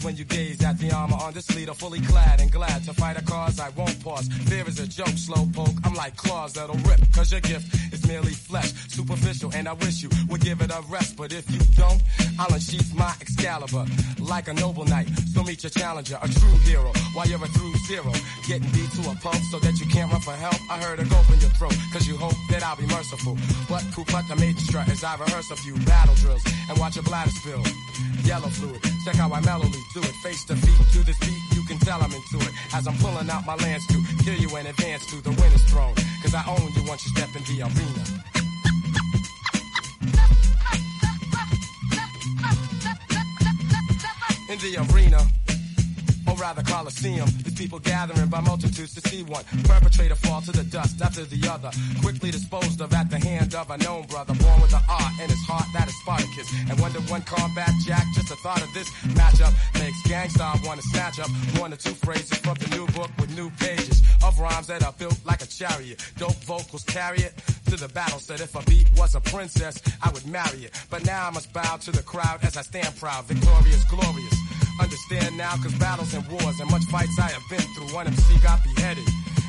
amazed 0.00 0.04
when 0.04 0.16
you 0.16 0.24
gaze 0.24 0.62
at 0.64 0.78
the 0.78 0.92
armor 0.92 1.16
on 1.16 1.32
this 1.32 1.54
leader, 1.54 1.74
fully 1.74 2.00
clad 2.00 2.40
and 2.40 2.50
glad 2.50 2.84
to 2.84 2.92
fight 2.94 3.16
a 3.16 3.24
cause 3.24 3.60
I 3.60 3.70
won't 3.70 4.02
pause. 4.02 4.28
Fear 4.48 4.68
is 4.68 4.78
a 4.80 4.86
joke, 4.86 5.16
slow 5.16 5.46
poke. 5.52 5.76
I'm 5.84 5.94
like 5.94 6.16
claws 6.16 6.54
that'll 6.54 6.76
rip, 6.88 7.00
cause 7.12 7.32
your 7.32 7.40
gift 7.40 7.92
is 7.92 8.06
merely 8.06 8.32
flesh, 8.32 8.72
superficial, 8.88 9.52
and 9.54 9.68
I 9.68 9.72
wish 9.74 10.02
you 10.02 10.10
would 10.28 10.40
give 10.40 10.60
it 10.60 10.70
a 10.70 10.82
rest. 10.88 11.16
But 11.16 11.32
if 11.32 11.50
you 11.50 11.60
don't, 11.76 12.02
I'll 12.38 12.52
unsheath 12.52 12.94
my 12.94 13.12
Excalibur 13.20 13.86
like 14.20 14.48
a 14.48 14.54
noble 14.54 14.84
knight. 14.84 15.08
So 15.34 15.42
meet 15.42 15.62
your 15.62 15.70
challenger, 15.70 16.18
a 16.20 16.28
true 16.28 16.58
hero, 16.64 16.92
while 17.14 17.26
you're 17.26 17.42
a 17.42 17.48
through 17.48 17.74
zero. 17.86 18.12
Getting 18.46 18.70
beat 18.70 18.90
to 18.92 19.10
a 19.10 19.14
pulp 19.16 19.40
so 19.50 19.58
that 19.60 19.78
you 19.80 19.86
can't 19.86 20.10
run 20.12 20.20
for 20.20 20.32
help. 20.32 20.58
I 20.70 20.78
heard 20.78 21.00
a 21.00 21.04
gulp 21.04 21.28
in 21.30 21.40
your 21.40 21.50
throat, 21.50 21.74
cause 21.92 22.06
you 22.06 22.16
hope 22.16 22.36
that 22.50 22.62
I'll 22.62 22.76
be 22.76 22.86
merciful. 22.86 23.36
But 23.68 23.82
Kupata 23.94 24.38
made 24.38 24.56
the 24.56 24.62
strut 24.62 24.88
as 24.88 25.04
I 25.04 25.16
rehearse 25.16 25.50
a 25.50 25.56
few 25.56 25.74
battle 25.84 26.14
drills 26.16 26.42
and 26.68 26.78
watch 26.78 26.96
your 26.96 27.04
bladder 27.04 27.30
spill. 27.30 27.62
Yellow 28.24 28.48
fluid, 28.48 28.82
check 29.04 29.16
how 29.16 29.32
I 29.32 29.40
mellowly 29.40 29.80
do 29.92 30.00
it. 30.00 30.14
Face 30.22 30.44
to 30.44 30.56
feet 30.56 30.86
to 30.92 31.04
this 31.04 31.18
beat, 31.20 31.42
you 31.54 31.62
can 31.64 31.78
tell 31.78 32.00
I'm 32.02 32.12
into 32.12 32.38
it. 32.38 32.52
As 32.74 32.86
I'm 32.86 32.96
pulling 32.98 33.28
out 33.30 33.46
my 33.46 33.56
lance 33.56 33.86
to 33.88 34.02
kill 34.22 34.34
you 34.34 34.48
in 34.56 34.66
advance 34.66 35.06
to 35.06 35.16
the 35.22 35.30
winner's 35.30 35.64
throne. 35.64 35.94
Cause 36.22 36.34
I 36.34 36.44
own 36.46 36.72
you 36.74 36.82
once 36.86 37.04
you 37.04 37.10
step 37.16 37.34
in 37.34 37.42
the 37.44 37.62
arena. 37.62 38.02
In 44.50 44.58
the 44.58 44.76
arena, 44.92 45.39
rather 46.40 46.62
Coliseum, 46.62 47.28
These 47.44 47.54
people 47.54 47.78
gathering 47.78 48.28
by 48.28 48.40
multitudes 48.40 48.94
to 48.94 49.08
see 49.08 49.22
one 49.22 49.44
perpetrator 49.64 50.14
fall 50.14 50.40
to 50.40 50.52
the 50.52 50.64
dust 50.64 51.00
after 51.02 51.24
the 51.24 51.48
other, 51.48 51.70
quickly 52.00 52.30
disposed 52.30 52.80
of 52.80 52.92
at 52.94 53.10
the 53.10 53.18
hand 53.18 53.54
of 53.54 53.70
a 53.70 53.76
known 53.78 54.06
brother, 54.06 54.34
born 54.34 54.60
with 54.62 54.72
an 54.72 54.80
art 54.88 55.12
in 55.22 55.28
his 55.28 55.42
heart 55.46 55.66
that 55.74 55.86
is 55.86 55.94
Spartacus. 56.00 56.48
And 56.70 56.80
one 56.80 56.92
to 56.92 57.00
one 57.12 57.22
combat 57.22 57.70
jack, 57.84 58.04
just 58.14 58.30
the 58.30 58.36
thought 58.36 58.62
of 58.62 58.72
this 58.72 58.88
matchup 59.14 59.52
makes 59.74 60.00
gangsta 60.08 60.66
wanna 60.66 60.82
snatch 60.82 61.20
up 61.20 61.30
one 61.60 61.72
or 61.72 61.76
two 61.76 61.94
phrases 61.94 62.38
from 62.38 62.54
the 62.54 62.74
new 62.74 62.86
book 62.88 63.10
with 63.18 63.36
new 63.36 63.50
pages 63.50 64.02
of 64.24 64.38
rhymes 64.40 64.66
that 64.68 64.82
are 64.82 64.94
built 64.98 65.18
like 65.26 65.42
a 65.42 65.46
chariot. 65.46 66.00
Dope 66.16 66.42
vocals 66.44 66.84
carry 66.84 67.18
it 67.18 67.34
to 67.66 67.76
the 67.76 67.88
battle. 67.88 68.18
Said 68.18 68.40
if 68.40 68.54
a 68.54 68.62
beat 68.64 68.88
was 68.96 69.14
a 69.14 69.20
princess, 69.20 69.82
I 70.02 70.10
would 70.10 70.26
marry 70.26 70.64
it. 70.64 70.72
But 70.88 71.04
now 71.04 71.28
I 71.28 71.30
must 71.30 71.52
bow 71.52 71.76
to 71.76 71.90
the 71.90 72.02
crowd 72.02 72.38
as 72.42 72.56
I 72.56 72.62
stand 72.62 72.96
proud, 72.96 73.24
victorious, 73.26 73.84
glorious. 73.84 74.59
Understand 74.80 75.36
now, 75.36 75.52
cause 75.60 75.74
battles 75.74 76.14
and 76.14 76.26
wars 76.26 76.58
and 76.58 76.70
much 76.70 76.84
fights 76.84 77.18
I 77.18 77.28
have 77.28 77.44
been 77.50 77.60
through. 77.76 77.94
One 77.94 78.06
MC 78.06 78.40
got 78.40 78.64
beheaded. 78.64 79.04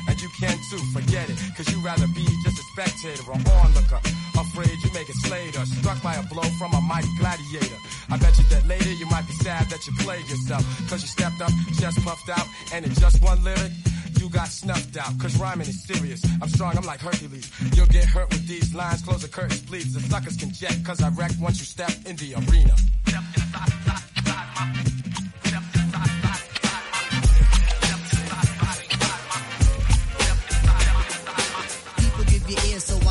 And 0.08 0.20
you 0.20 0.28
can 0.38 0.56
too, 0.68 0.76
forget 0.92 1.30
it. 1.30 1.38
Cause 1.56 1.72
you 1.72 1.80
rather 1.80 2.06
be 2.08 2.26
just 2.44 2.58
a 2.60 2.66
spectator 2.76 3.24
or 3.30 3.40
onlooker. 3.64 4.00
Afraid 4.36 4.76
you 4.84 4.92
may 4.92 5.04
get 5.08 5.16
slayed 5.24 5.56
or 5.56 5.64
struck 5.64 6.02
by 6.02 6.14
a 6.16 6.22
blow 6.24 6.44
from 6.60 6.74
a 6.74 6.80
mighty 6.82 7.08
gladiator. 7.18 7.80
I 8.10 8.18
bet 8.18 8.36
you 8.36 8.44
that 8.50 8.66
later 8.66 8.92
you 8.92 9.06
might 9.06 9.26
be 9.26 9.32
sad 9.40 9.70
that 9.70 9.86
you 9.86 9.92
played 10.04 10.28
yourself. 10.28 10.64
Cause 10.90 11.00
you 11.00 11.08
stepped 11.08 11.40
up, 11.40 11.52
chest 11.80 12.04
puffed 12.04 12.28
out, 12.28 12.46
and 12.74 12.84
in 12.84 12.92
just 12.94 13.22
one 13.22 13.42
lyric, 13.42 13.72
you 14.20 14.28
got 14.28 14.48
snuffed 14.48 14.96
out. 14.98 15.16
Cause 15.18 15.38
rhyming 15.40 15.66
is 15.66 15.82
serious. 15.84 16.20
I'm 16.42 16.48
strong, 16.48 16.76
I'm 16.76 16.84
like 16.84 17.00
Hercules. 17.00 17.50
You'll 17.74 17.86
get 17.86 18.04
hurt 18.04 18.28
with 18.28 18.46
these 18.46 18.74
lines. 18.74 19.00
Close 19.00 19.22
the 19.22 19.28
curtains, 19.28 19.62
please. 19.62 19.94
The 19.94 20.00
suckers 20.00 20.36
can 20.36 20.52
jet, 20.52 20.76
cause 20.84 21.00
I 21.00 21.08
wreck 21.10 21.32
once 21.40 21.58
you 21.58 21.64
step 21.64 21.92
in 22.04 22.16
the 22.16 22.34
arena. 22.34 22.74
People 23.06 24.11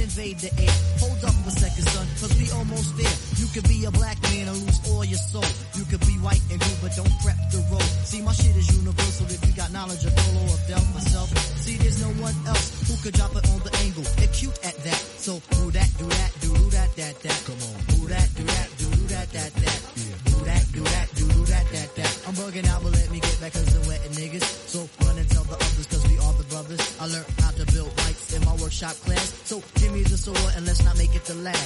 invade 0.00 0.38
the 0.40 0.50
air. 0.56 0.76
Hold 0.98 1.20
up 1.24 1.36
a 1.46 1.52
second, 1.52 1.86
son, 1.92 2.06
cause 2.20 2.32
we 2.40 2.48
almost 2.56 2.96
there. 2.96 3.16
You 3.36 3.46
could 3.52 3.68
be 3.68 3.84
a 3.84 3.92
black 3.92 4.16
man 4.32 4.48
and 4.48 4.56
lose 4.56 4.80
all 4.88 5.04
your 5.04 5.20
soul. 5.20 5.44
You 5.76 5.84
could 5.84 6.00
be 6.08 6.16
white 6.24 6.42
and 6.50 6.58
blue, 6.58 6.78
but 6.80 6.96
don't 6.96 7.12
prep 7.20 7.36
the 7.52 7.60
road. 7.68 7.84
See, 8.08 8.22
my 8.22 8.32
shit 8.32 8.56
is 8.56 8.68
universal 8.72 9.26
if 9.28 9.40
you 9.44 9.52
got 9.52 9.72
knowledge 9.72 10.04
of 10.04 10.12
Dolo 10.16 10.42
or 10.48 10.60
Del 10.66 10.84
myself. 10.96 11.28
See, 11.60 11.76
there's 11.76 12.00
no 12.00 12.10
one 12.24 12.34
else 12.48 12.72
who 12.88 12.96
could 13.04 13.14
drop 13.14 13.36
it 13.36 13.44
on 13.52 13.60
the 13.60 13.72
angle. 13.84 14.04
They're 14.16 14.32
cute 14.32 14.56
at 14.64 14.76
that. 14.88 15.00
So, 15.20 15.40
do 15.60 15.70
that, 15.76 15.90
do 16.00 16.08
that, 16.08 16.30
do 16.40 16.52
that, 16.72 16.90
that, 16.96 17.14
that. 17.20 17.38
Come 17.44 17.60
on. 17.60 17.76
Do 17.92 18.00
that, 18.08 18.28
do 18.34 18.44
that, 18.44 18.68
do 18.80 18.88
that, 19.12 19.28
that, 19.36 19.52
that. 19.52 19.78
Do 20.24 20.36
that, 20.48 20.64
do 20.72 20.82
that, 20.82 21.06
do 21.12 21.26
that, 21.52 21.66
that, 21.76 21.88
that. 21.96 22.12
I'm 22.26 22.34
bugging 22.34 22.66
out, 22.72 22.82
but 22.82 22.92
let 22.92 23.10
me 23.12 23.20
get 23.20 23.36
back 23.40 23.52
cause 23.52 23.68
they're 23.68 23.88
wetting 23.88 24.16
niggas. 24.16 24.48
So, 24.72 24.88
run 25.04 25.18
and 25.18 25.28
tell 25.28 25.44
the 25.44 25.56
others 25.60 25.86
cause 25.86 26.04
we 26.08 26.16
are 26.18 26.34
the 26.34 26.48
brothers. 26.48 26.80
I 27.00 27.06
bikes 28.80 29.08
in 29.08 29.08
my 29.08 29.16
workshop 29.20 29.30
class. 29.30 29.42
So, 29.44 29.62
give 29.80 29.92
me 29.92 30.02
the 30.02 30.16
sword 30.16 30.38
and 30.56 30.66
let's 30.66 30.84
not 30.84 30.96
make 30.98 31.14
it 31.14 31.24
the 31.24 31.34
last. 31.34 31.58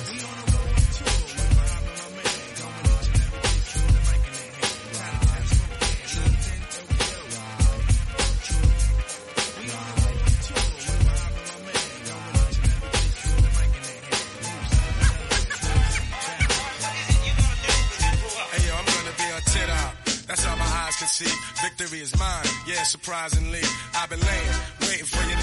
Hey 18.50 18.68
yo, 18.68 18.74
I'm 18.74 18.84
gonna 18.84 19.16
be 19.16 19.24
a 19.24 19.40
tit 19.50 19.70
out. 19.70 19.94
can 20.98 21.08
see, 21.08 21.34
victory 21.62 22.00
is 22.00 22.18
mine. 22.18 22.46
Yeah, 22.66 22.82
surprisingly, 22.84 23.62
I've 23.96 24.08
been 24.08 24.20
laying, 24.20 24.30
waiting 24.30 24.62
for 24.62 24.70
your 24.70 24.73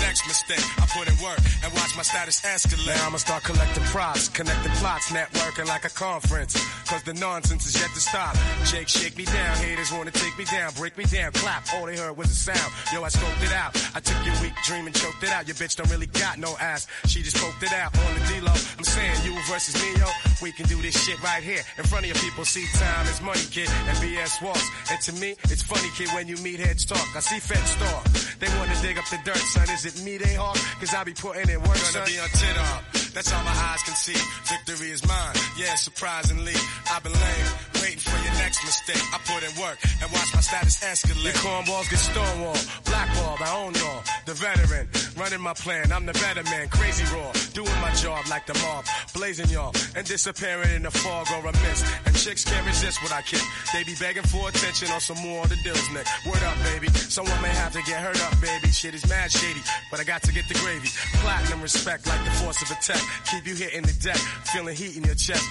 next 0.01 0.27
mistake. 0.27 0.65
I 0.81 0.85
put 0.91 1.07
in 1.07 1.15
work 1.23 1.39
and 1.63 1.73
watch 1.73 1.95
my 1.95 2.03
status 2.03 2.41
escalate. 2.41 2.87
Now 2.87 3.07
I'ma 3.07 3.17
start 3.17 3.43
collecting 3.43 3.83
props, 3.85 4.27
connecting 4.29 4.71
plots, 4.83 5.11
networking 5.11 5.67
like 5.67 5.85
a 5.85 5.89
conference. 5.89 6.53
Cause 6.89 7.03
the 7.03 7.13
nonsense 7.13 7.65
is 7.65 7.79
yet 7.79 7.89
to 7.93 8.01
stop. 8.01 8.35
Jake, 8.65 8.89
shake 8.89 9.17
me 9.17 9.25
down. 9.25 9.55
Haters 9.57 9.91
wanna 9.91 10.11
take 10.11 10.37
me 10.37 10.45
down, 10.45 10.73
break 10.75 10.97
me 10.97 11.05
down, 11.05 11.31
clap. 11.31 11.63
All 11.73 11.85
they 11.85 11.97
heard 11.97 12.17
was 12.17 12.29
a 12.29 12.35
sound. 12.35 12.71
Yo, 12.91 13.03
I 13.03 13.09
scoped 13.09 13.43
it 13.43 13.53
out. 13.53 13.71
I 13.95 13.99
took 13.99 14.19
your 14.25 14.35
weak 14.41 14.53
dream 14.65 14.85
and 14.87 14.95
choked 14.95 15.23
it 15.23 15.29
out. 15.29 15.47
Your 15.47 15.55
bitch 15.55 15.75
don't 15.75 15.89
really 15.89 16.07
got 16.07 16.37
no 16.37 16.55
ass. 16.59 16.87
She 17.05 17.21
just 17.21 17.37
poked 17.37 17.63
it 17.63 17.73
out 17.73 17.97
on 17.97 18.13
the 18.13 18.25
D-Lo. 18.27 18.51
I'm 18.77 18.83
saying 18.83 19.15
you 19.23 19.33
versus 19.49 19.75
me, 19.81 19.99
yo. 19.99 20.07
We 20.41 20.51
can 20.51 20.65
do 20.67 20.81
this 20.81 20.97
shit 20.97 21.21
right 21.23 21.43
here. 21.43 21.61
In 21.77 21.83
front 21.85 22.05
of 22.05 22.09
your 22.11 22.19
people, 22.19 22.45
see 22.45 22.65
time 22.77 23.05
is 23.07 23.21
money, 23.21 23.45
kid. 23.51 23.69
And 23.87 23.97
BS 23.97 24.41
walks. 24.41 24.67
And 24.91 24.99
to 25.01 25.13
me, 25.13 25.35
it's 25.43 25.63
funny, 25.63 25.89
kid, 25.95 26.09
when 26.15 26.27
you 26.27 26.37
meet 26.37 26.59
heads 26.59 26.85
talk. 26.85 27.07
I 27.15 27.19
see 27.19 27.39
feds 27.39 27.75
talk. 27.75 28.20
They 28.41 28.49
wanna 28.57 28.73
dig 28.81 28.97
up 28.97 29.05
the 29.09 29.19
dirt, 29.23 29.37
son. 29.37 29.69
Is 29.69 29.85
it 29.85 30.03
me 30.03 30.17
they 30.17 30.33
hawk? 30.33 30.57
Cause 30.79 30.93
I 30.95 31.03
be 31.03 31.13
putting 31.13 31.47
in 31.47 31.59
work, 31.61 31.77
Gonna 31.77 32.01
son. 32.01 32.07
be 32.07 32.17
on 32.17 32.27
tit 32.29 32.57
up. 32.57 32.81
That's 33.13 33.31
all 33.31 33.43
my 33.43 33.51
eyes 33.69 33.83
can 33.83 33.93
see. 33.93 34.17
Victory 34.49 34.89
is 34.89 35.05
mine. 35.07 35.35
Yeah, 35.57 35.75
surprisingly. 35.75 36.55
I've 36.89 37.03
been 37.03 37.13
laying, 37.13 37.49
waiting 37.81 37.99
for 37.99 38.17
your 38.21 38.35
next 38.37 38.63
mistake. 38.63 39.01
I 39.11 39.17
put 39.25 39.41
in 39.41 39.53
work 39.59 39.77
and 40.01 40.07
watch 40.13 40.29
my 40.33 40.41
status 40.41 40.79
escalate. 40.85 41.23
Your 41.23 41.33
cornballs 41.41 41.89
get 41.89 41.99
stonewalled, 41.99 42.63
blackballed, 42.85 43.41
I 43.41 43.51
own 43.57 43.73
y'all. 43.73 44.03
The 44.25 44.33
veteran, 44.33 44.87
running 45.17 45.41
my 45.41 45.53
plan, 45.53 45.91
I'm 45.91 46.05
the 46.05 46.13
better 46.13 46.43
man, 46.43 46.69
crazy 46.69 47.03
raw. 47.15 47.31
Doing 47.53 47.79
my 47.81 47.91
job 47.97 48.23
like 48.29 48.45
the 48.45 48.53
mob, 48.61 48.85
blazing 49.13 49.49
y'all, 49.49 49.73
and 49.95 50.05
disappearing 50.05 50.71
in 50.75 50.83
the 50.83 50.91
fog 50.91 51.27
or 51.33 51.41
a 51.49 51.53
mist. 51.65 51.85
And 52.05 52.15
chicks 52.15 52.45
can't 52.45 52.65
resist 52.65 53.01
what 53.01 53.11
I 53.11 53.21
kick. 53.21 53.41
They 53.73 53.83
be 53.83 53.95
begging 53.99 54.23
for 54.23 54.49
attention 54.49 54.89
on 54.91 55.01
some 55.01 55.17
more 55.17 55.43
of 55.43 55.49
the 55.49 55.57
deals, 55.63 55.89
Nick. 55.91 56.05
Word 56.25 56.43
up, 56.43 56.57
baby. 56.71 56.87
Someone 56.93 57.41
may 57.41 57.49
have 57.49 57.73
to 57.73 57.81
get 57.83 57.99
hurt 57.99 58.21
up, 58.21 58.39
baby. 58.39 58.69
Shit 58.69 58.93
is 58.93 59.07
mad 59.09 59.31
shady, 59.31 59.61
but 59.89 59.99
I 59.99 60.03
got 60.03 60.21
to 60.23 60.31
get 60.31 60.47
the 60.47 60.55
gravy. 60.55 60.89
Platinum 61.25 61.61
respect 61.61 62.07
like 62.07 62.23
the 62.25 62.31
force 62.31 62.61
of 62.61 62.69
attack. 62.71 63.01
Keep 63.25 63.47
you 63.47 63.55
hitting 63.55 63.81
the 63.81 63.93
deck, 64.01 64.21
feeling 64.53 64.75
heat 64.75 64.95
in 64.97 65.03
your 65.03 65.15
chest. 65.15 65.43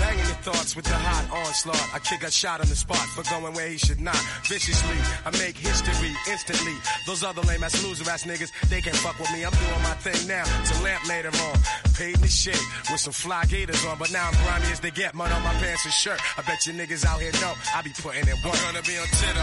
Banging 0.00 0.24
your 0.24 0.40
thoughts 0.42 0.74
with 0.74 0.86
the 0.86 0.96
hot 0.96 1.24
onslaught. 1.30 1.94
I 1.94 1.98
kick 1.98 2.22
a 2.22 2.30
shot 2.30 2.60
on 2.60 2.68
the 2.68 2.76
spot 2.76 3.04
for 3.14 3.22
going 3.30 3.54
where 3.54 3.68
he 3.68 3.76
should 3.76 4.00
not. 4.00 4.18
Viciously, 4.48 4.96
I 5.24 5.30
make 5.38 5.56
history 5.56 6.12
instantly. 6.28 6.76
Those 7.06 7.22
other 7.22 7.42
lame 7.42 7.62
ass 7.62 7.82
loser 7.84 8.08
ass 8.10 8.24
niggas, 8.24 8.50
they 8.68 8.80
can't 8.80 8.96
fuck 8.96 9.18
with 9.18 9.30
me. 9.32 9.44
I'm 9.44 9.52
doing 9.52 9.82
my 9.82 9.94
thing 10.00 10.26
now. 10.26 10.44
To 10.44 10.82
lamp 10.82 11.06
later 11.08 11.28
on. 11.28 11.56
Paid 11.94 12.16
in 12.16 12.22
the 12.22 12.28
shit 12.28 12.58
with 12.90 13.00
some 13.00 13.12
fly 13.12 13.44
gators 13.44 13.84
on, 13.84 13.98
but 13.98 14.10
now 14.10 14.26
I'm 14.26 14.34
grimy 14.42 14.72
as 14.72 14.80
they 14.80 14.90
get. 14.90 15.14
Mud 15.14 15.30
on 15.30 15.42
my 15.42 15.52
pants 15.60 15.84
and 15.84 15.92
shirt. 15.92 16.20
I 16.38 16.42
bet 16.42 16.66
you 16.66 16.72
niggas 16.72 17.04
out 17.04 17.20
here 17.20 17.32
know 17.40 17.52
I 17.76 17.82
be 17.82 17.92
putting 18.00 18.26
in 18.26 18.36
work. 18.44 18.56
I'm 18.56 18.72
gonna 18.72 18.82
be 18.82 18.96
on 18.96 19.06
tit. 19.06 19.36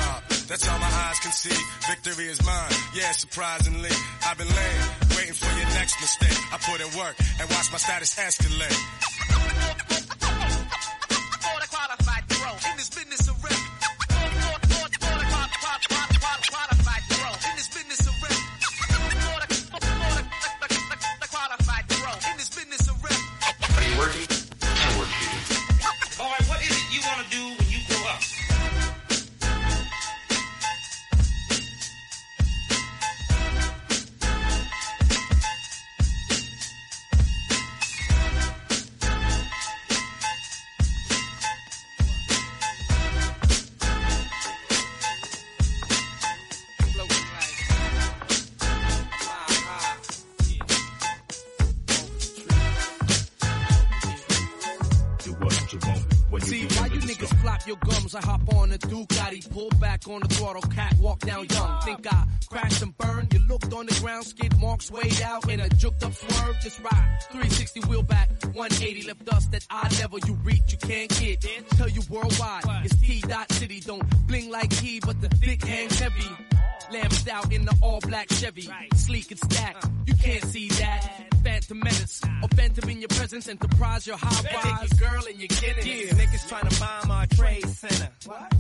That's 0.48 0.67
all 0.67 0.80
my 0.80 0.89
eyes 1.06 1.20
can 1.20 1.32
see. 1.32 1.58
Victory 1.88 2.26
is 2.26 2.43
mine. 2.46 2.72
Yeah, 2.96 3.12
surprisingly. 3.12 3.93
I've 4.26 4.38
been 4.38 4.50
laying, 4.50 4.82
waiting 5.15 5.34
for 5.34 5.52
your 5.54 5.70
next 5.78 6.02
mistake. 6.02 6.39
I 6.52 6.58
put 6.58 6.82
in 6.82 6.89
work 6.98 7.15
and 7.39 7.50
watch 7.50 7.72
my 7.72 7.78
status 7.78 8.15
escalate. 8.15 9.87
Skid 64.28 64.60
marks 64.60 64.92
weighed 64.92 65.22
out 65.22 65.50
in 65.50 65.60
a 65.60 65.70
juked 65.70 66.04
up 66.04 66.13
swerve. 66.13 66.56
Just 66.62 66.80
ride 66.84 67.18
360 67.32 67.80
wheel 67.82 68.04
back, 68.04 68.30
180 68.54 69.08
left 69.08 69.30
us 69.30 69.46
that 69.48 69.66
eye 69.70 69.90
level 70.02 70.20
you 70.20 70.34
reach, 70.44 70.62
you 70.68 70.78
can't 70.78 71.10
get. 71.20 71.42
Tell 71.72 71.90
you 71.90 72.02
worldwide, 72.10 72.63
it's 72.84 72.96
T 73.02 73.22
dot 73.22 73.52
city. 73.54 73.80
Don't 73.80 74.04
bling 74.28 74.50
like 74.50 74.74
he, 74.74 75.00
but 75.00 75.20
the 75.22 75.30
thick 75.30 75.63
hands 75.63 76.00
heavy. 76.00 76.30
Lamped 76.92 77.28
out 77.30 77.52
in 77.52 77.66
the 77.66 77.76
all 77.82 78.00
black 78.02 78.30
Chevy, 78.30 78.70
sleek 78.96 79.32
and 79.32 79.40
stacked. 79.40 79.88
You 80.06 80.16
can't 80.16 80.44
see 80.46 80.70
that. 80.70 81.37
Phantom 81.48 81.80
menace, 81.80 82.22
in 82.90 83.00
your 83.00 83.08
presence, 83.08 83.48
enterprise 83.48 84.06
your 84.06 84.18
high 84.18 84.44
rise. 84.54 85.00
Your 85.00 85.10
girl 85.10 85.24
and 85.28 85.40
you 85.40 85.48
get 85.48 85.78
it. 85.78 85.86
Yeah. 85.86 86.12
Niggas 86.20 86.50
trying 86.50 86.68
to 86.68 86.80
bomb 86.80 87.10
our 87.10 87.26
trade 87.28 87.66
center. 87.70 88.10
What? 88.26 88.52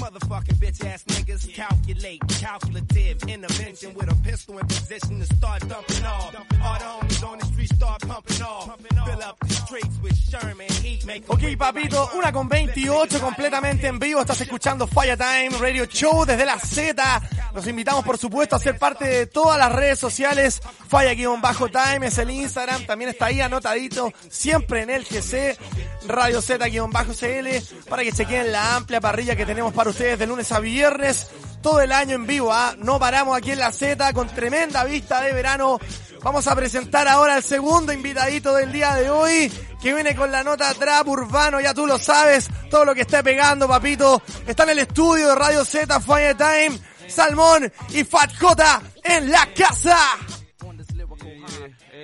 Motherfucking 0.00 0.58
bitch 0.58 0.84
ass 0.84 1.04
niggas 1.04 1.54
calculate, 1.54 2.20
calculative 2.40 3.22
intervention 3.28 3.94
with 3.94 4.10
a 4.10 4.14
pistol 4.22 4.58
in 4.58 4.66
position 4.66 5.20
to 5.20 5.26
start 5.36 5.68
dumping 5.68 6.04
off. 6.04 6.34
All 6.62 6.78
the 6.78 6.84
homies 6.84 7.28
on 7.28 7.38
the 7.38 7.46
street 7.46 7.72
start 7.72 8.00
pumping 8.02 8.42
off. 8.42 8.76
Fill 8.80 9.22
up 9.22 9.38
the 9.40 9.54
streets 9.54 9.98
with 10.02 10.16
Sherman 10.16 10.68
heat, 10.82 11.04
make 11.04 11.24
Ok, 11.28 11.56
papito, 11.56 12.10
una 12.16 12.32
con 12.32 12.48
28 12.48 13.20
completamente 13.20 13.86
en 13.86 14.00
vivo. 14.00 14.20
Estás 14.20 14.40
escuchando 14.40 14.88
Fire 14.88 15.16
Time 15.16 15.50
Radio 15.60 15.84
Show 15.86 16.24
desde 16.24 16.44
la 16.44 16.58
Z. 16.58 17.22
Los 17.54 17.66
invitamos, 17.66 18.04
por 18.04 18.18
supuesto, 18.18 18.54
a 18.54 18.58
ser 18.58 18.78
parte 18.78 19.06
de 19.06 19.26
todas 19.26 19.58
las 19.58 19.72
redes 19.72 19.98
sociales. 19.98 20.60
Fire-Time 20.88 22.06
es 22.16 22.18
el 22.18 22.30
Instagram. 22.30 22.86
También 22.86 23.10
está 23.10 23.26
ahí 23.26 23.40
anotadito, 23.40 24.12
siempre 24.30 24.82
en 24.82 24.90
el 24.90 25.04
GC. 25.04 25.58
Radio 26.06 26.40
Z-CL. 26.40 27.88
Para 27.88 28.02
que 28.02 28.12
chequen 28.12 28.52
la 28.52 28.76
amplia 28.76 29.00
parrilla 29.00 29.36
que 29.36 29.46
tenemos 29.46 29.72
para 29.72 29.90
ustedes 29.90 30.18
de 30.18 30.26
lunes 30.26 30.50
a 30.52 30.60
viernes. 30.60 31.28
Todo 31.62 31.80
el 31.80 31.92
año 31.92 32.14
en 32.14 32.26
vivo, 32.26 32.52
¿ah? 32.52 32.74
No 32.78 32.98
paramos 32.98 33.36
aquí 33.36 33.52
en 33.52 33.58
la 33.58 33.72
Z 33.72 34.12
con 34.12 34.28
tremenda 34.28 34.84
vista 34.84 35.20
de 35.20 35.32
verano. 35.32 35.78
Vamos 36.22 36.46
a 36.46 36.56
presentar 36.56 37.06
ahora 37.06 37.36
el 37.36 37.42
segundo 37.42 37.92
invitadito 37.92 38.54
del 38.54 38.72
día 38.72 38.94
de 38.94 39.10
hoy, 39.10 39.52
que 39.80 39.94
viene 39.94 40.16
con 40.16 40.32
la 40.32 40.42
nota 40.42 40.72
trap 40.74 41.06
urbano, 41.06 41.60
ya 41.60 41.72
tú 41.72 41.86
lo 41.86 41.98
sabes, 41.98 42.48
todo 42.70 42.84
lo 42.84 42.94
que 42.94 43.02
está 43.02 43.22
pegando, 43.22 43.68
papito. 43.68 44.22
Está 44.46 44.64
en 44.64 44.70
el 44.70 44.78
estudio 44.80 45.28
de 45.28 45.34
Radio 45.34 45.64
Z 45.64 46.00
Fire 46.00 46.36
Time, 46.36 46.80
Salmón 47.08 47.72
y 47.90 48.02
Fat 48.04 48.32
J 48.40 48.82
en 49.04 49.30
la 49.30 49.48
casa. 49.54 49.98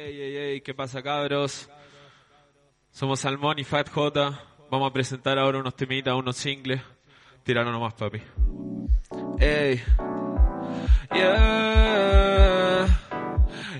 Ey, 0.04 0.20
ey, 0.20 0.36
ey, 0.36 0.60
¿qué 0.62 0.74
pasa 0.74 1.00
cabros? 1.00 1.68
Somos 2.90 3.20
Salmón 3.20 3.60
y 3.60 3.64
Fat 3.64 3.88
J. 3.88 4.36
Vamos 4.68 4.90
a 4.90 4.92
presentar 4.92 5.38
ahora 5.38 5.60
unos 5.60 5.76
temitas, 5.76 6.12
unos 6.14 6.36
singles. 6.36 6.82
Tíralo 7.44 7.70
nomás, 7.70 7.94
papi. 7.94 8.20
Ey. 9.38 9.80
Yeah. 11.14 12.86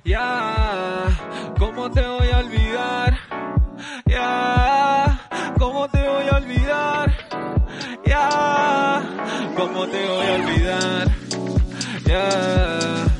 Yeah. 0.05 1.55
¿Cómo 1.59 1.91
te 1.91 2.07
voy 2.07 2.29
a 2.29 2.39
olvidar? 2.39 3.19
Yeah. 4.07 5.29
¿Cómo 5.59 5.89
te 5.89 6.09
voy 6.09 6.29
a 6.31 6.37
olvidar? 6.37 7.17
Yeah. 8.07 9.55
¿Cómo 9.57 9.89
te 9.89 10.07
voy 10.07 10.27
a 10.27 10.35
olvidar? 10.35 11.09
Yeah. 12.07 13.12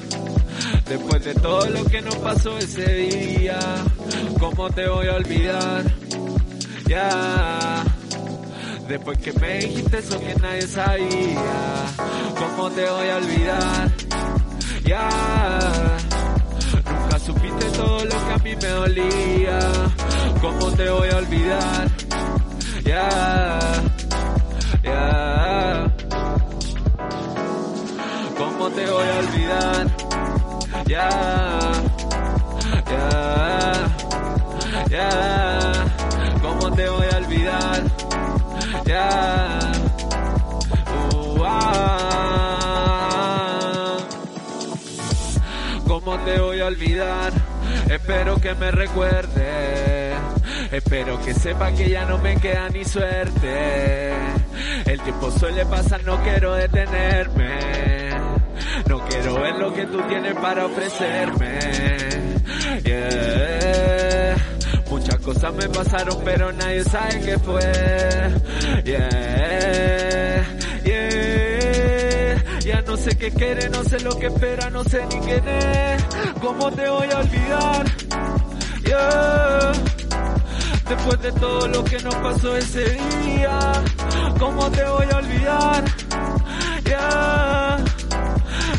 Después 0.93 1.25
de 1.25 1.35
todo 1.37 1.65
lo 1.71 1.87
que 1.87 2.03
nos 2.03 2.17
pasó 2.17 2.59
ese 2.59 2.85
día, 2.85 3.59
¿cómo 4.39 4.69
te 4.69 4.87
voy 4.87 5.07
a 5.07 5.15
olvidar? 5.15 5.85
Ya. 6.87 7.83
Después 8.87 9.17
que 9.17 9.33
me 9.33 9.59
dijiste 9.61 9.99
eso 10.01 10.21
que 10.21 10.35
nadie 10.35 10.67
sabía, 10.67 11.87
¿cómo 12.39 12.71
te 12.73 12.91
voy 12.91 13.09
a 13.09 13.17
olvidar? 13.17 13.91
Ya. 14.85 15.09
Nunca 16.85 17.19
supiste 17.21 17.65
todo 17.75 18.05
lo 18.05 18.11
que 18.11 18.33
a 18.35 18.39
mí 18.45 18.55
me 18.55 18.69
dolía, 18.69 19.61
¿cómo 20.43 20.73
te 20.73 20.91
voy 20.91 21.09
a 21.09 21.17
olvidar? 21.17 21.91
Ya. 22.85 23.59
Ya. 24.85 25.91
¿Cómo 28.37 28.69
te 28.69 28.91
voy 28.91 29.07
a 29.09 29.19
olvidar? 29.21 30.02
Yeah, 30.93 31.73
yeah, 32.91 33.89
yeah. 34.91 35.89
¿Cómo 36.43 36.71
te 36.77 36.87
voy 36.87 37.07
a 37.11 37.17
olvidar? 37.17 37.83
Yeah. 38.85 39.73
Uh, 41.15 41.45
ah. 41.47 42.77
¿Cómo 45.89 46.19
te 46.27 46.39
voy 46.39 46.61
a 46.61 46.67
olvidar? 46.67 47.33
Espero 47.89 48.39
que 48.39 48.55
me 48.55 48.71
recuerde. 48.71 50.13
Espero 50.71 51.19
que 51.25 51.33
sepa 51.33 51.73
que 51.73 51.89
ya 51.89 52.05
no 52.05 52.19
me 52.19 52.37
queda 52.37 52.69
ni 52.69 52.85
suerte. 52.85 54.13
El 54.85 55.01
tiempo 55.01 55.31
suele 55.31 55.65
pasar, 55.65 56.05
no 56.05 56.23
quiero 56.23 56.53
detenerme. 56.53 58.02
No 58.93 58.99
quiero 59.07 59.41
ver 59.41 59.55
lo 59.55 59.73
que 59.73 59.87
tú 59.87 60.03
tienes 60.03 60.35
para 60.35 60.67
ofrecerme. 60.67 61.59
Yeah. 62.85 64.37
Muchas 64.91 65.17
cosas 65.21 65.55
me 65.55 65.67
pasaron, 65.71 66.19
pero 66.23 66.53
nadie 66.53 66.85
sabe 66.85 67.21
qué 67.21 67.39
fue. 67.39 67.73
Yeah. 68.85 70.45
Yeah. 70.85 72.61
Ya 72.61 72.83
no 72.83 72.99
sé 72.99 73.17
qué 73.17 73.31
quiere, 73.31 73.71
no 73.71 73.83
sé 73.83 73.99
lo 74.01 74.19
que 74.19 74.27
espera, 74.27 74.69
no 74.69 74.85
sé 74.85 75.07
ni 75.07 75.21
quién 75.21 75.49
es. 75.49 76.05
¿Cómo 76.43 76.71
te 76.71 76.87
voy 76.87 77.09
a 77.11 77.19
olvidar? 77.21 77.87
Yeah. 78.85 79.73
Después 80.87 81.23
de 81.23 81.33
todo 81.33 81.67
lo 81.67 81.83
que 81.83 81.99
nos 82.01 82.15
pasó 82.17 82.59
ese 82.59 82.85
día, 83.25 83.73
¿cómo 84.39 84.71
te 84.71 84.85
voy 84.85 85.07
a 85.11 85.17
olvidar? 85.17 85.85
Yeah. 86.85 87.72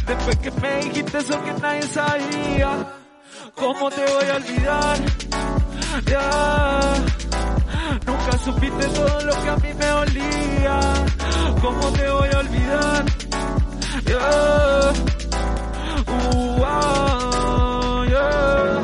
Después 0.05 0.37
que 0.37 0.51
me 0.51 0.83
dijiste 0.83 1.17
eso 1.17 1.43
que 1.43 1.53
nadie 1.61 1.81
sabía, 1.83 2.71
¿cómo 3.55 3.89
te 3.89 4.03
voy 4.03 4.25
a 4.29 4.35
olvidar? 4.35 4.97
Ya, 6.05 6.93
nunca 8.05 8.37
supiste 8.43 8.87
todo 8.87 9.21
lo 9.21 9.41
que 9.41 9.49
a 9.49 9.55
mí 9.57 9.73
me 9.73 9.91
olía, 9.91 10.79
¿cómo 11.61 11.91
te 11.91 12.09
voy 12.09 12.29
a 12.33 12.39
olvidar? 12.39 13.05
Ya, 14.05 14.93
uh, 16.11 16.63
ah, 16.65 18.05
yeah. 18.09 18.81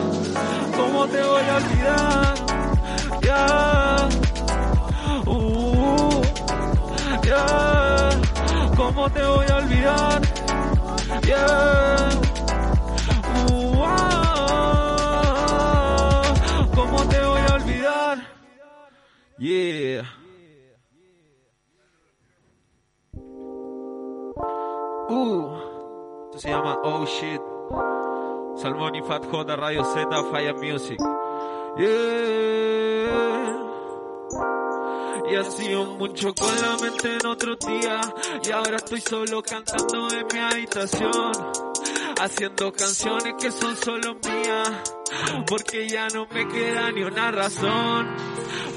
¿cómo 0.77 1.07
te 1.07 1.21
voy 1.21 1.43
a 1.43 1.55
olvidar? 1.57 2.35
Ya, 3.21 4.09
uh, 5.25 6.21
ya, 7.23 8.09
¿cómo 8.77 9.09
te 9.09 9.21
voy 9.21 9.45
a 9.49 9.55
olvidar? 9.57 10.48
Yeah. 11.29 12.09
Uh, 13.51 13.85
ah, 13.85 14.65
¿Cómo 16.73 17.07
te 17.07 17.21
voy 17.21 17.41
a 17.41 17.53
olvidar? 17.53 18.17
Yeah. 19.37 20.09
Uh, 25.07 25.53
esto 26.25 26.39
se 26.39 26.49
llama 26.49 26.79
Oh 26.83 27.05
Shit. 27.05 27.41
Salmón 28.55 28.95
y 28.95 29.03
Fat 29.03 29.23
J, 29.29 29.55
Radio 29.55 29.83
Z, 29.83 30.23
Fire 30.31 30.55
Music. 30.55 30.97
Yeah. 31.77 32.49
Y 35.31 35.35
ha 35.35 35.43
sido 35.43 35.85
mucho 35.97 36.33
con 36.33 36.55
la 36.61 36.77
mente 36.77 37.17
en 37.19 37.25
otro 37.25 37.55
día. 37.55 38.01
Y 38.43 38.51
ahora 38.51 38.77
estoy 38.77 39.01
solo 39.01 39.41
cantando 39.43 40.09
en 40.11 40.25
mi 40.33 40.39
habitación. 40.39 41.31
Haciendo 42.19 42.73
canciones 42.73 43.33
que 43.39 43.51
son 43.51 43.75
solo 43.77 44.15
mías. 44.15 44.69
Porque 45.47 45.87
ya 45.87 46.07
no 46.09 46.27
me 46.31 46.47
queda 46.47 46.91
ni 46.91 47.03
una 47.03 47.31
razón. 47.31 48.07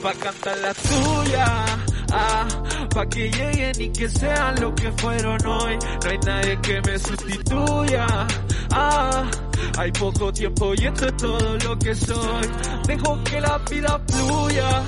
Pa' 0.03 0.15
cantar 0.15 0.59
la 0.59 0.75
tuya. 0.75 1.65
Ah, 2.13 2.47
pa' 2.95 3.07
que 3.07 3.31
lleguen 3.31 3.81
y 3.81 3.91
que 3.91 4.09
sean 4.09 4.61
lo 4.61 4.75
que 4.75 4.93
fueron 4.93 5.39
hoy. 5.47 5.79
No 6.05 6.11
hay 6.11 6.19
nadie 6.19 6.61
que 6.61 6.81
me 6.83 6.99
sustituya. 6.99 8.07
Ah, 8.71 9.25
hay 9.79 9.93
poco 9.93 10.33
tiempo 10.33 10.73
y 10.75 10.87
esto 10.87 11.07
es 11.07 11.17
todo 11.17 11.59
lo 11.65 11.79
que 11.79 11.95
soy. 11.95 12.49
Dejo 12.87 13.25
que 13.25 13.41
la 13.41 13.59
vida 13.59 14.01
fluya. 14.09 14.83